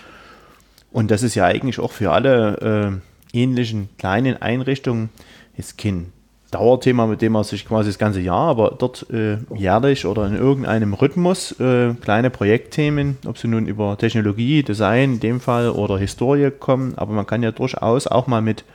[0.92, 3.02] Und das ist ja eigentlich auch für alle
[3.34, 5.10] äh, ähnlichen kleinen Einrichtungen
[5.56, 6.12] jetzt kein
[6.52, 10.36] Dauerthema, mit dem man sich quasi das ganze Jahr, aber dort äh, jährlich oder in
[10.36, 15.98] irgendeinem Rhythmus äh, kleine Projektthemen, ob sie nun über Technologie, Design in dem Fall oder
[15.98, 18.66] Historie kommen, aber man kann ja durchaus auch mal mit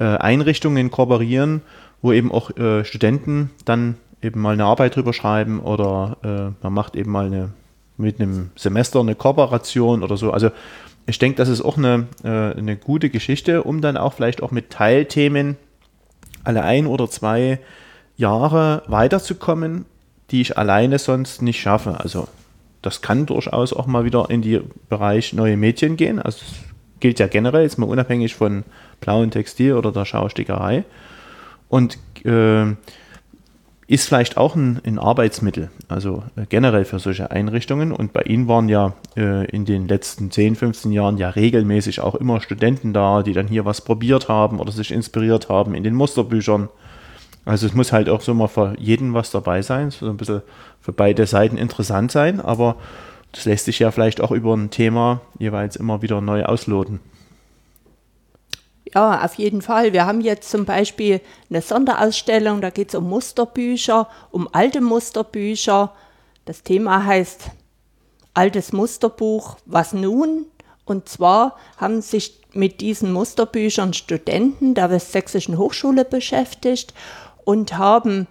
[0.00, 1.62] äh, Einrichtungen kooperieren,
[2.02, 6.72] wo eben auch äh, Studenten dann eben mal eine Arbeit drüber schreiben oder äh, man
[6.72, 7.52] macht eben mal eine
[7.96, 10.32] mit einem Semester eine Kooperation oder so.
[10.32, 10.50] Also
[11.06, 14.50] ich denke, das ist auch eine, äh, eine gute Geschichte, um dann auch vielleicht auch
[14.50, 15.56] mit Teilthemen
[16.44, 17.60] alle ein oder zwei
[18.16, 19.84] Jahre weiterzukommen,
[20.30, 22.00] die ich alleine sonst nicht schaffe.
[22.00, 22.28] Also
[22.82, 26.18] das kann durchaus auch mal wieder in die Bereich neue Medien gehen.
[26.18, 26.54] Also das
[27.00, 28.64] gilt ja generell, jetzt mal unabhängig von
[29.00, 30.84] blauen Textil oder der Schaustickerei.
[31.68, 32.74] Und äh,
[33.90, 37.90] ist vielleicht auch ein, ein Arbeitsmittel, also äh, generell für solche Einrichtungen.
[37.90, 42.14] Und bei Ihnen waren ja äh, in den letzten 10, 15 Jahren ja regelmäßig auch
[42.14, 45.94] immer Studenten da, die dann hier was probiert haben oder sich inspiriert haben in den
[45.94, 46.68] Musterbüchern.
[47.44, 50.42] Also es muss halt auch so mal für jeden was dabei sein, so ein bisschen
[50.80, 52.76] für beide Seiten interessant sein, aber
[53.32, 57.00] das lässt sich ja vielleicht auch über ein Thema jeweils immer wieder neu ausloten.
[58.94, 59.92] Ja, auf jeden Fall.
[59.92, 65.92] Wir haben jetzt zum Beispiel eine Sonderausstellung, da geht es um Musterbücher, um alte Musterbücher.
[66.44, 67.50] Das Thema heißt
[68.34, 70.46] Altes Musterbuch, was nun?
[70.84, 76.94] Und zwar haben sich mit diesen Musterbüchern Studenten der Westsächsischen Hochschule beschäftigt
[77.44, 78.26] und haben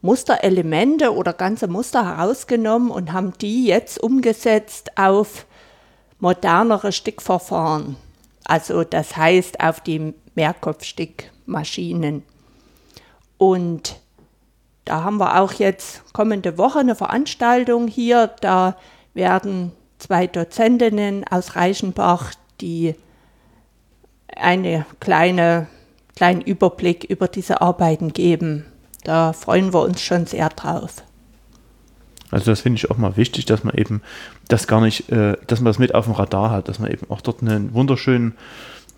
[0.00, 5.46] Musterelemente oder ganze Muster herausgenommen und haben die jetzt umgesetzt auf
[6.18, 7.96] modernere Stickverfahren.
[8.44, 12.22] Also das heißt auf die Mehrkopfstickmaschinen.
[13.38, 14.00] Und
[14.84, 18.30] da haben wir auch jetzt kommende Woche eine Veranstaltung hier.
[18.40, 18.76] Da
[19.14, 22.94] werden zwei Dozentinnen aus Reichenbach, die
[24.34, 25.68] eine kleine,
[26.16, 28.66] kleinen Überblick über diese Arbeiten geben.
[29.04, 31.02] Da freuen wir uns schon sehr drauf.
[32.30, 34.00] Also das finde ich auch mal wichtig, dass man eben
[34.48, 37.10] das gar nicht, äh, dass man das mit auf dem Radar hat, dass man eben
[37.10, 38.34] auch dort einen wunderschönen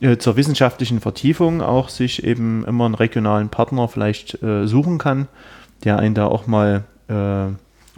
[0.01, 5.29] äh, zur wissenschaftlichen Vertiefung auch sich eben immer einen regionalen Partner vielleicht äh, suchen kann,
[5.85, 7.53] der einen da auch mal äh,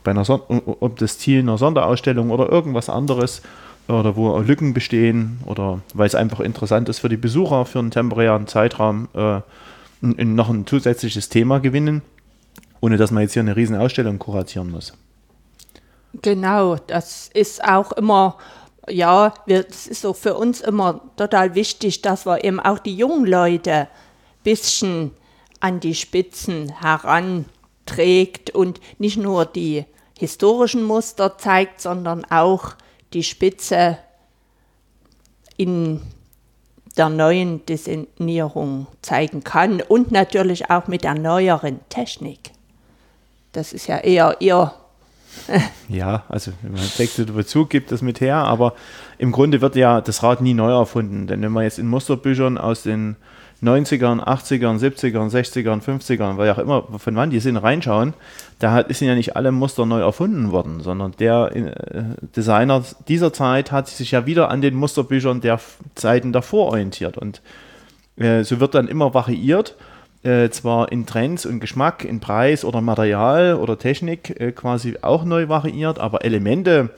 [0.04, 3.42] bei einer Son ob das Ziel einer Sonderausstellung oder irgendwas anderes
[3.88, 7.90] oder wo Lücken bestehen oder weil es einfach interessant ist für die Besucher für einen
[7.90, 9.40] temporären Zeitraum äh,
[10.02, 12.02] noch ein zusätzliches Thema gewinnen,
[12.80, 14.92] ohne dass man jetzt hier eine riesen Ausstellung kuratieren muss.
[16.22, 18.36] Genau, das ist auch immer,
[18.88, 22.96] ja, wir, das ist so für uns immer total wichtig, dass wir eben auch die
[22.96, 23.88] jungen Leute ein
[24.44, 25.10] bisschen
[25.60, 29.84] an die Spitzen heranträgt und nicht nur die
[30.18, 32.74] historischen Muster zeigt, sondern auch
[33.12, 33.98] die Spitze
[35.56, 36.02] in
[36.96, 42.52] der neuen Designierung zeigen kann und natürlich auch mit der neueren Technik.
[43.52, 44.72] Das ist ja eher ihr
[45.88, 48.74] Ja, also wenn man Texte dazu gibt das mit her, aber
[49.18, 51.26] im Grunde wird ja das Rad nie neu erfunden.
[51.26, 53.16] Denn wenn man jetzt in Musterbüchern aus den
[53.62, 58.12] 90ern, 80ern, 70ern, 60ern, 50ern, weil auch immer, von wann die sind, reinschauen,
[58.58, 62.04] da sind ja nicht alle Muster neu erfunden worden, sondern der äh,
[62.36, 65.58] Designer dieser Zeit hat sich ja wieder an den Musterbüchern der
[65.94, 67.16] Zeiten davor orientiert.
[67.16, 67.40] Und
[68.16, 69.76] äh, so wird dann immer variiert,
[70.26, 75.24] äh, zwar in Trends und Geschmack, in Preis oder Material oder Technik äh, quasi auch
[75.24, 76.90] neu variiert, aber Elemente,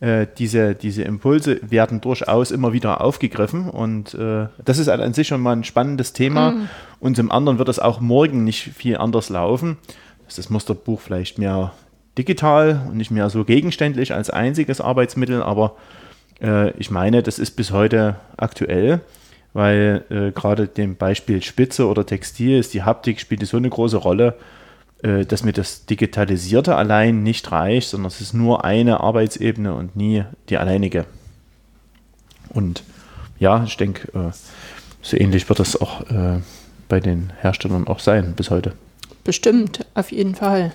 [0.00, 5.28] äh, diese, diese Impulse werden durchaus immer wieder aufgegriffen und äh, das ist an sich
[5.28, 6.54] schon mal ein spannendes Thema
[6.98, 9.78] und zum anderen wird es auch morgen nicht viel anders laufen.
[10.26, 11.72] ist das Musterbuch vielleicht mehr
[12.18, 15.76] digital und nicht mehr so gegenständlich als einziges Arbeitsmittel, aber
[16.42, 19.00] äh, ich meine, das ist bis heute aktuell,
[19.54, 23.96] weil äh, gerade dem Beispiel Spitze oder Textil ist die Haptik spielt so eine große
[23.96, 24.36] Rolle,
[25.02, 29.96] äh, dass mir das Digitalisierte allein nicht reicht, sondern es ist nur eine Arbeitsebene und
[29.96, 31.06] nie die alleinige.
[32.50, 32.82] Und
[33.38, 34.32] ja, ich denke, äh,
[35.00, 36.40] so ähnlich wird das auch äh,
[36.88, 38.72] bei den Herstellern auch sein bis heute.
[39.22, 40.72] Bestimmt, auf jeden Fall.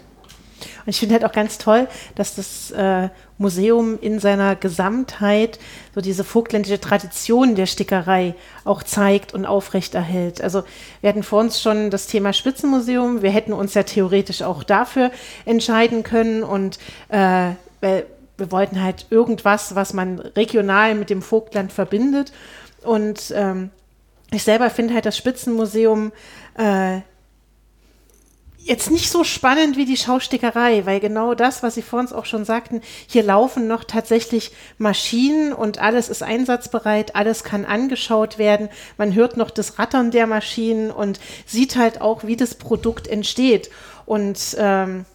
[0.85, 3.10] Und ich finde halt auch ganz toll, dass das äh,
[3.40, 5.60] Museum in seiner Gesamtheit
[5.95, 8.36] so diese vogtländische Tradition der Stickerei
[8.66, 10.41] auch zeigt und aufrechterhält.
[10.41, 10.64] Also
[11.02, 13.22] wir hatten vor uns schon das Thema Spitzenmuseum.
[13.22, 15.10] Wir hätten uns ja theoretisch auch dafür
[15.45, 18.06] entscheiden können und äh, wir
[18.52, 22.34] wollten halt irgendwas, was man regional mit dem Vogtland verbindet.
[22.84, 23.72] Und ähm,
[24.32, 26.11] ich selber finde halt das Spitzenmuseum
[26.57, 26.99] äh,
[28.64, 32.26] jetzt nicht so spannend wie die Schaustickerei, weil genau das, was Sie vor uns auch
[32.26, 38.69] schon sagten, hier laufen noch tatsächlich Maschinen und alles ist einsatzbereit, alles kann angeschaut werden.
[38.98, 43.69] Man hört noch das Rattern der Maschinen und sieht halt auch, wie das Produkt entsteht.
[44.06, 45.06] Und ähm,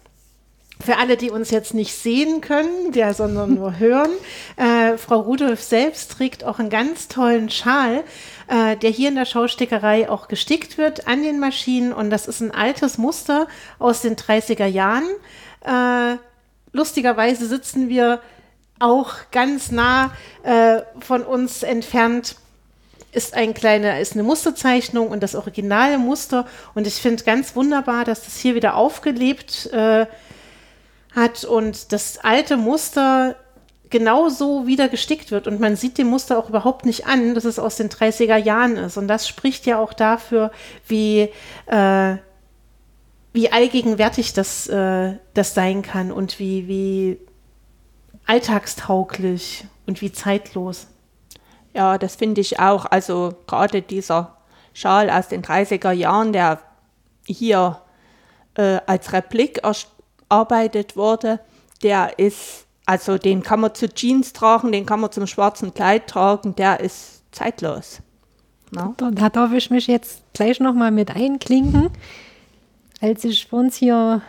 [0.83, 4.11] für alle, die uns jetzt nicht sehen können, der, sondern nur hören,
[4.57, 8.03] äh, Frau Rudolf selbst trägt auch einen ganz tollen Schal,
[8.47, 11.93] äh, der hier in der Schaustickerei auch gestickt wird an den Maschinen.
[11.93, 13.47] Und das ist ein altes Muster
[13.79, 15.07] aus den 30er Jahren.
[15.65, 16.17] Äh,
[16.71, 18.21] lustigerweise sitzen wir
[18.79, 20.11] auch ganz nah
[20.43, 22.35] äh, von uns entfernt
[23.15, 26.45] ist ein kleiner, ist eine Musterzeichnung und das originale Muster.
[26.73, 30.05] Und ich finde ganz wunderbar, dass das hier wieder aufgelebt äh,
[31.15, 33.37] hat und das alte Muster
[33.89, 37.59] genauso wieder gestickt wird und man sieht dem Muster auch überhaupt nicht an, dass es
[37.59, 38.97] aus den 30er Jahren ist.
[38.97, 40.51] Und das spricht ja auch dafür,
[40.87, 41.29] wie,
[41.67, 42.15] äh,
[43.33, 47.19] wie allgegenwärtig das, äh, das sein kann und wie, wie
[48.25, 50.87] alltagstauglich und wie zeitlos.
[51.73, 52.85] Ja, das finde ich auch.
[52.85, 54.37] Also gerade dieser
[54.73, 56.61] Schal aus den 30er Jahren, der
[57.25, 57.81] hier
[58.55, 59.61] äh, als Replik
[60.29, 61.39] erarbeitet wurde,
[61.83, 66.07] der ist also den kann man zu Jeans tragen, den kann man zum schwarzen Kleid
[66.07, 68.01] tragen, der ist zeitlos.
[68.71, 68.93] No?
[68.97, 71.89] Da, da, darf ich mich jetzt gleich nochmal mit einklinken.
[73.01, 74.21] Als ich vor uns hier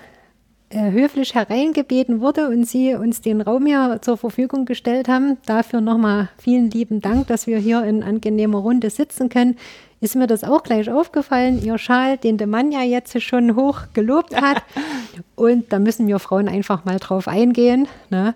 [0.71, 5.81] äh, höflich hereingebeten wurde und Sie uns den Raum hier zur Verfügung gestellt haben, dafür
[5.81, 9.57] nochmal vielen lieben Dank, dass wir hier in angenehmer Runde sitzen können
[10.01, 13.83] ist mir das auch gleich aufgefallen, ihr Schal, den der Mann ja jetzt schon hoch
[13.95, 14.63] gelobt hat.
[15.35, 17.89] Und da müssen wir Frauen einfach mal drauf eingehen.
[18.11, 18.35] Ne?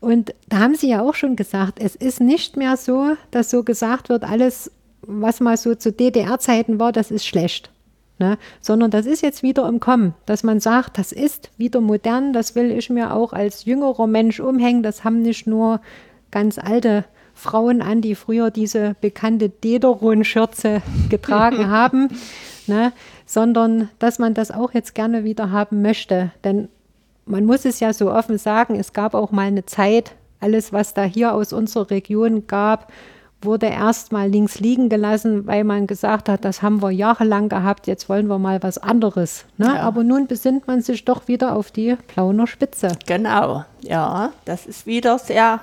[0.00, 3.62] Und da haben Sie ja auch schon gesagt, es ist nicht mehr so, dass so
[3.62, 4.70] gesagt wird, alles,
[5.02, 7.70] was mal so zu DDR-Zeiten war, das ist schlecht.
[8.18, 8.38] Ne?
[8.60, 12.54] Sondern das ist jetzt wieder im Kommen, dass man sagt, das ist wieder modern, das
[12.54, 15.80] will ich mir auch als jüngerer Mensch umhängen, das haben nicht nur
[16.30, 22.08] ganz alte Frauen an, die früher diese bekannte Dederon-Schürze getragen haben,
[22.66, 22.92] ne,
[23.26, 26.32] sondern dass man das auch jetzt gerne wieder haben möchte.
[26.44, 26.68] Denn
[27.26, 30.94] man muss es ja so offen sagen, es gab auch mal eine Zeit, alles, was
[30.94, 32.92] da hier aus unserer Region gab,
[33.44, 38.08] wurde erstmal links liegen gelassen, weil man gesagt hat, das haben wir jahrelang gehabt, jetzt
[38.08, 39.44] wollen wir mal was anderes.
[39.58, 39.66] Ne?
[39.66, 39.80] Ja.
[39.80, 42.88] Aber nun besinnt man sich doch wieder auf die Plauner Spitze.
[43.06, 45.60] Genau, ja, das ist wieder sehr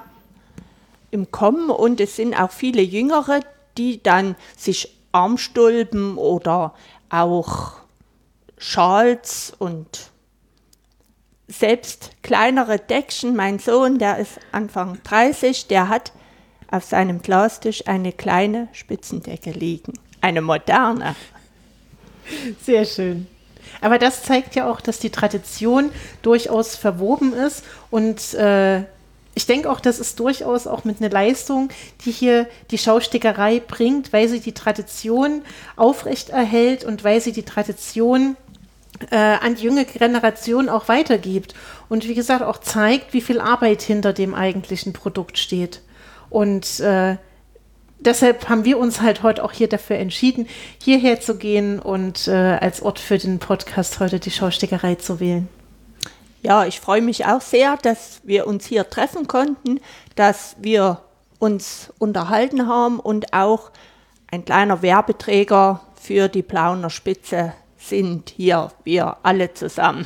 [1.12, 3.42] im Kommen und es sind auch viele Jüngere,
[3.78, 6.74] die dann sich Armstulpen oder
[7.10, 7.74] auch
[8.58, 10.12] Schals und
[11.48, 13.36] selbst kleinere Deckchen.
[13.36, 16.14] Mein Sohn, der ist Anfang 30, der hat
[16.70, 19.94] auf seinem Glastisch eine kleine Spitzendecke liegen.
[20.22, 21.16] Eine moderne.
[22.64, 23.28] Sehr schön.
[23.82, 28.84] Aber das zeigt ja auch, dass die Tradition durchaus verwoben ist und äh,
[29.34, 31.70] ich denke auch, das ist durchaus auch mit einer Leistung,
[32.03, 35.44] die hier die Schaustickerei bringt, weil sie die Tradition
[35.78, 38.36] aufrechterhält und weil sie die Tradition
[39.10, 41.56] äh, an die junge Generation auch weitergibt.
[41.88, 45.82] Und wie gesagt, auch zeigt, wie viel Arbeit hinter dem eigentlichen Produkt steht.
[46.30, 47.16] Und äh,
[47.99, 50.48] deshalb haben wir uns halt heute auch hier dafür entschieden,
[50.84, 55.48] hierher zu gehen und äh, als Ort für den Podcast heute die Schaustickerei zu wählen.
[56.42, 59.80] Ja, ich freue mich auch sehr, dass wir uns hier treffen konnten,
[60.16, 61.00] dass wir
[61.40, 63.72] uns unterhalten haben und auch
[64.32, 70.06] ein kleiner Werbeträger für die Plauner Spitze sind hier wir alle zusammen.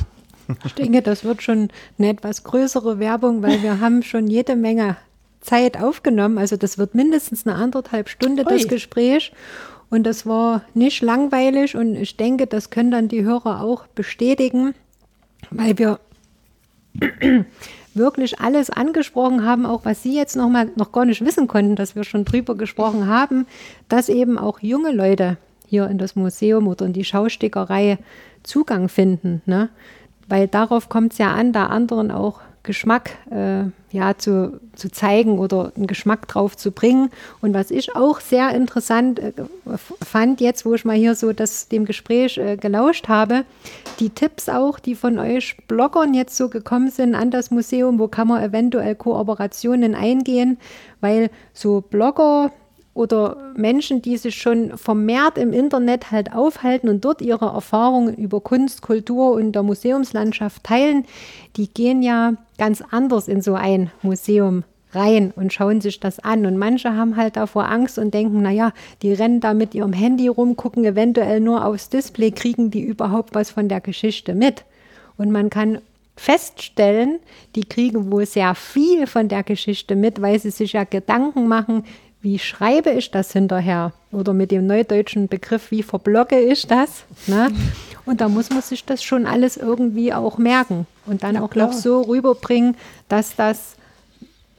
[0.64, 4.96] Ich denke, das wird schon eine etwas größere Werbung, weil wir haben schon jede Menge
[5.40, 6.38] Zeit aufgenommen.
[6.38, 8.52] Also das wird mindestens eine anderthalb Stunde Ui.
[8.52, 9.32] das Gespräch.
[9.90, 14.74] Und das war nicht langweilig und ich denke, das können dann die Hörer auch bestätigen
[15.50, 16.00] weil wir
[17.94, 21.76] wirklich alles angesprochen haben, auch was Sie jetzt noch mal noch gar nicht wissen konnten,
[21.76, 23.46] dass wir schon drüber gesprochen haben,
[23.88, 27.98] dass eben auch junge Leute hier in das Museum oder in die Schaustickerei
[28.42, 29.42] Zugang finden.
[29.46, 29.70] Ne?
[30.28, 35.38] Weil darauf kommt es ja an, da anderen auch Geschmack äh, ja, zu, zu zeigen
[35.38, 37.08] oder einen Geschmack drauf zu bringen.
[37.40, 39.32] Und was ich auch sehr interessant äh,
[40.04, 43.44] fand, jetzt wo ich mal hier so das, dem Gespräch äh, gelauscht habe,
[43.98, 48.08] die Tipps auch, die von euch Bloggern jetzt so gekommen sind an das Museum, wo
[48.08, 50.58] kann man eventuell Kooperationen eingehen,
[51.00, 52.52] weil so Blogger,
[52.96, 58.40] oder Menschen, die sich schon vermehrt im Internet halt aufhalten und dort ihre Erfahrungen über
[58.40, 61.04] Kunst, Kultur und der Museumslandschaft teilen,
[61.56, 66.46] die gehen ja ganz anders in so ein Museum rein und schauen sich das an.
[66.46, 70.28] Und manche haben halt davor Angst und denken, naja, die rennen da mit ihrem Handy
[70.28, 74.64] rum, gucken eventuell nur aufs Display, kriegen die überhaupt was von der Geschichte mit.
[75.18, 75.80] Und man kann
[76.16, 77.18] feststellen,
[77.54, 81.84] die kriegen wohl sehr viel von der Geschichte mit, weil sie sich ja Gedanken machen,
[82.26, 83.92] wie schreibe ich das hinterher?
[84.10, 87.04] Oder mit dem neudeutschen Begriff, wie verblocke ich das?
[87.28, 87.52] Ne?
[88.04, 91.54] Und da muss man sich das schon alles irgendwie auch merken und dann ja, auch
[91.54, 92.76] noch so rüberbringen,
[93.08, 93.76] dass das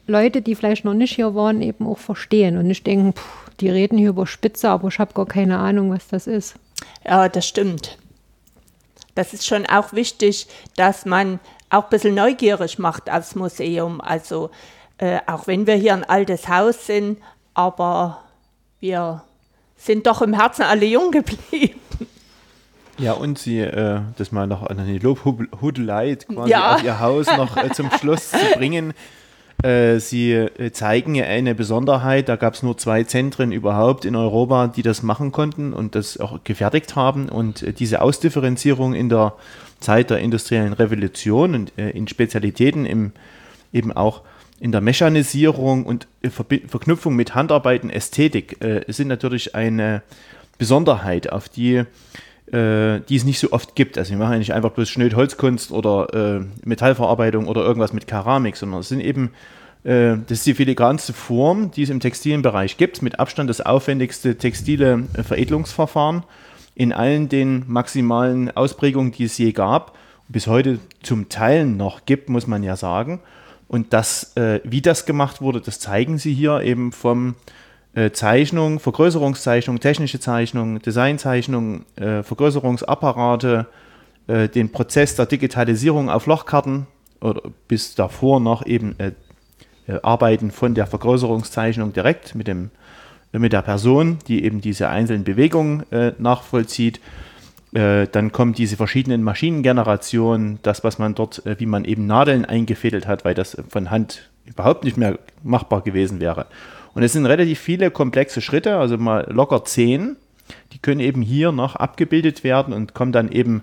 [0.06, 3.68] Leute, die vielleicht noch nicht hier waren, eben auch verstehen und nicht denken, pff, die
[3.68, 6.54] reden hier über Spitze, aber ich habe gar keine Ahnung, was das ist.
[7.04, 7.98] Ja, das stimmt.
[9.14, 10.46] Das ist schon auch wichtig,
[10.76, 11.38] dass man
[11.68, 14.00] auch ein bisschen neugierig macht aufs Museum.
[14.00, 14.48] Also
[14.96, 17.18] äh, auch wenn wir hier ein altes Haus sind,
[17.58, 18.20] aber
[18.78, 19.24] wir
[19.76, 21.80] sind doch im Herzen alle jung geblieben.
[22.98, 26.76] Ja, und sie, äh, das mal noch an eine Lobhudelei quasi ja.
[26.76, 28.94] auf ihr Haus noch äh, zum Schluss zu bringen.
[29.64, 34.68] Äh, sie äh, zeigen eine Besonderheit, da gab es nur zwei Zentren überhaupt in Europa,
[34.68, 37.28] die das machen konnten und das auch gefertigt haben.
[37.28, 39.34] Und äh, diese Ausdifferenzierung in der
[39.80, 43.10] Zeit der industriellen Revolution und äh, in Spezialitäten im,
[43.72, 44.22] eben auch
[44.60, 50.02] in der Mechanisierung und Ver Verknüpfung mit Handarbeiten, Ästhetik äh, sind natürlich eine
[50.58, 51.84] Besonderheit, auf die,
[52.52, 53.98] äh, die es nicht so oft gibt.
[53.98, 58.06] Also wir machen ja nicht einfach bloß Schnöd Holzkunst oder äh, Metallverarbeitung oder irgendwas mit
[58.06, 59.30] Keramik, sondern es sind eben
[59.84, 64.36] äh, das ist die filigranste Form, die es im Textilenbereich gibt, mit Abstand das aufwendigste
[64.36, 66.24] textile äh, Veredelungsverfahren
[66.74, 69.96] in allen den maximalen Ausprägungen, die es je gab,
[70.28, 73.20] bis heute zum Teil noch gibt, muss man ja sagen.
[73.68, 77.34] Und das, äh, wie das gemacht wurde, das zeigen sie hier eben vom
[77.94, 83.66] äh, Zeichnung, Vergrößerungszeichnung, technische Zeichnung, Designzeichnung, äh, Vergrößerungsapparate,
[84.26, 86.86] äh, den Prozess der Digitalisierung auf Lochkarten
[87.20, 89.12] oder bis davor noch eben äh,
[89.86, 92.70] äh, Arbeiten von der Vergrößerungszeichnung direkt mit, dem,
[93.32, 95.84] mit der Person, die eben diese einzelnen Bewegungen
[96.18, 97.00] nachvollzieht
[97.72, 103.06] dann kommen diese verschiedenen Maschinengenerationen, das, was man dort, äh, wie man eben Nadeln eingefädelt
[103.06, 106.46] hat, weil das von Hand überhaupt nicht mehr machbar gewesen wäre.
[106.94, 110.16] Und es sind relativ viele komplexe Schritte, also mal locker zehn,
[110.72, 113.62] die können eben hier noch abgebildet werden und kommen dann eben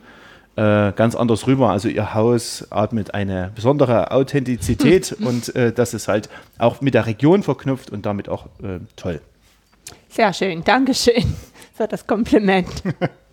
[0.55, 1.71] äh, ganz anders rüber.
[1.71, 7.07] Also ihr Haus atmet eine besondere Authentizität und äh, das ist halt auch mit der
[7.07, 9.19] Region verknüpft und damit auch äh, toll.
[10.09, 11.25] Sehr schön, Dankeschön
[11.73, 12.69] für das Kompliment.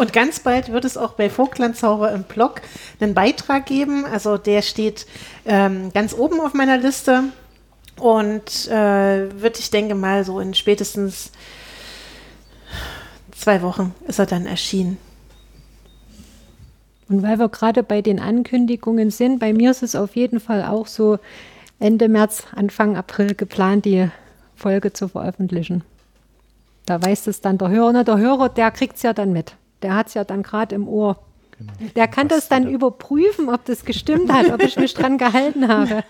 [0.00, 2.62] Und ganz bald wird es auch bei Vogtlandzauber im Blog
[3.00, 4.06] einen Beitrag geben.
[4.06, 5.06] Also der steht
[5.44, 7.24] ähm, ganz oben auf meiner Liste
[7.98, 11.32] und äh, wird, ich denke mal, so in spätestens
[13.30, 14.96] zwei Wochen ist er dann erschienen.
[17.10, 20.64] Und weil wir gerade bei den Ankündigungen sind, bei mir ist es auf jeden Fall
[20.64, 21.18] auch so
[21.78, 24.08] Ende März, Anfang April geplant, die
[24.56, 25.84] Folge zu veröffentlichen.
[26.86, 28.02] Da weiß es dann der Hörer.
[28.02, 29.56] Der Hörer, der kriegt es ja dann mit.
[29.82, 31.18] Der hat es ja dann gerade im Ohr.
[31.58, 31.72] Genau.
[31.94, 32.74] Der kann das dann wieder.
[32.74, 36.04] überprüfen, ob das gestimmt hat, ob ich mich dran gehalten habe.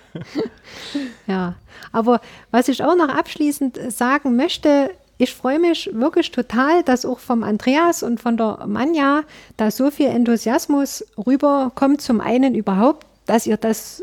[1.26, 1.54] ja,
[1.92, 2.20] aber
[2.50, 7.42] was ich auch noch abschließend sagen möchte, ich freue mich wirklich total, dass auch vom
[7.42, 9.22] Andreas und von der Manja
[9.58, 12.00] da so viel Enthusiasmus rüberkommt.
[12.00, 14.02] Zum einen überhaupt, dass ihr das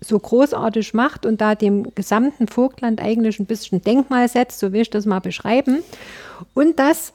[0.00, 4.82] so großartig macht und da dem gesamten Vogtland eigentlich ein bisschen Denkmal setzt, so will
[4.82, 5.82] ich das mal beschreiben.
[6.54, 7.12] Und dass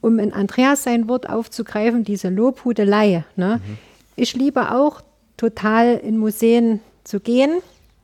[0.00, 3.24] um in Andreas sein Wort aufzugreifen, diese Lobhudelei.
[3.36, 3.60] Ne?
[3.64, 3.78] Mhm.
[4.16, 5.02] Ich liebe auch
[5.36, 7.60] total in Museen zu gehen.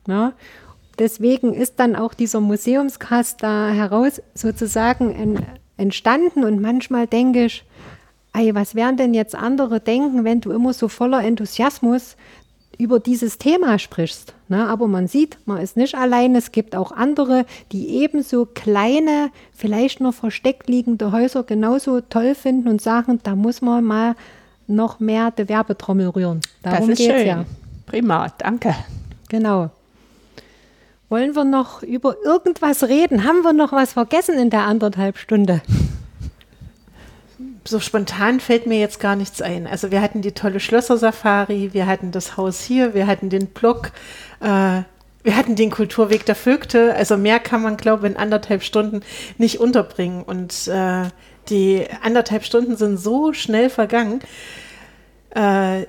[0.07, 0.33] Ne?
[0.99, 5.39] Deswegen ist dann auch dieser Museumskast da heraus sozusagen en,
[5.77, 7.63] entstanden und manchmal denke ich,
[8.33, 12.15] ey, was werden denn jetzt andere denken, wenn du immer so voller Enthusiasmus
[12.77, 14.33] über dieses Thema sprichst.
[14.49, 14.67] Ne?
[14.67, 16.35] Aber man sieht, man ist nicht allein.
[16.35, 22.67] Es gibt auch andere, die ebenso kleine, vielleicht noch versteckt liegende Häuser genauso toll finden
[22.67, 24.15] und sagen, da muss man mal
[24.67, 26.41] noch mehr die Werbetrommel rühren.
[26.61, 27.27] Darum das ist geht's schön.
[27.27, 27.45] ja.
[27.85, 28.75] Prima, danke.
[29.29, 29.69] Genau.
[31.09, 33.23] Wollen wir noch über irgendwas reden?
[33.23, 35.61] Haben wir noch was vergessen in der anderthalb Stunde?
[37.67, 39.67] So spontan fällt mir jetzt gar nichts ein.
[39.67, 43.91] Also wir hatten die tolle Schlösser-Safari, wir hatten das Haus hier, wir hatten den Block,
[44.39, 44.83] äh,
[45.23, 46.95] wir hatten den Kulturweg der Vögte.
[46.95, 49.01] Also mehr kann man, glaube ich, in anderthalb Stunden
[49.37, 50.23] nicht unterbringen.
[50.23, 51.09] Und äh,
[51.49, 54.21] die anderthalb Stunden sind so schnell vergangen.
[55.31, 55.87] Äh,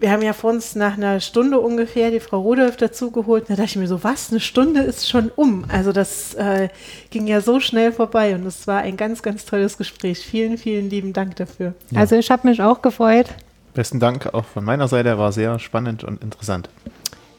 [0.00, 3.44] wir haben ja vor uns nach einer Stunde ungefähr die Frau Rudolph dazugeholt.
[3.48, 5.64] Da dachte ich mir so, was, eine Stunde ist schon um.
[5.68, 6.70] Also das äh,
[7.10, 10.18] ging ja so schnell vorbei und es war ein ganz, ganz tolles Gespräch.
[10.20, 11.74] Vielen, vielen lieben Dank dafür.
[11.94, 13.26] Also ich habe mich auch gefreut.
[13.74, 16.70] Besten Dank auch von meiner Seite, war sehr spannend und interessant.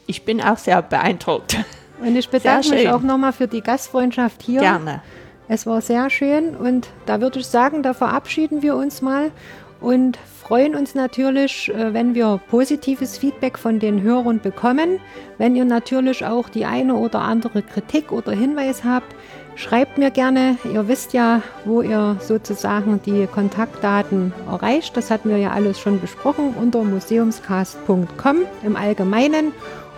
[0.05, 1.57] Ich bin auch sehr beeindruckt.
[1.99, 4.61] Und ich bedanke mich auch nochmal für die Gastfreundschaft hier.
[4.61, 5.01] Gerne.
[5.47, 9.31] Es war sehr schön und da würde ich sagen, da verabschieden wir uns mal
[9.81, 14.99] und freuen uns natürlich, äh, wenn wir positives Feedback von den Hörern bekommen.
[15.37, 19.15] Wenn ihr natürlich auch die eine oder andere Kritik oder Hinweis habt,
[19.55, 20.57] schreibt mir gerne.
[20.73, 24.97] Ihr wisst ja, wo ihr sozusagen die Kontaktdaten erreicht.
[24.97, 29.53] Das hatten wir ja alles schon besprochen unter museumscast.com im Allgemeinen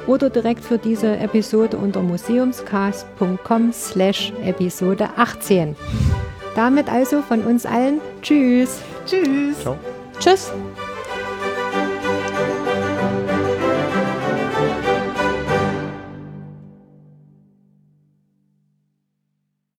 [0.08, 5.76] oder direkt für diese Episode unter museumscast.com slash Episode 18.
[6.56, 8.82] Damit also von uns allen Tschüss.
[9.06, 9.60] Tschüss.
[9.62, 9.78] Ciao.
[10.20, 10.52] Tschüss.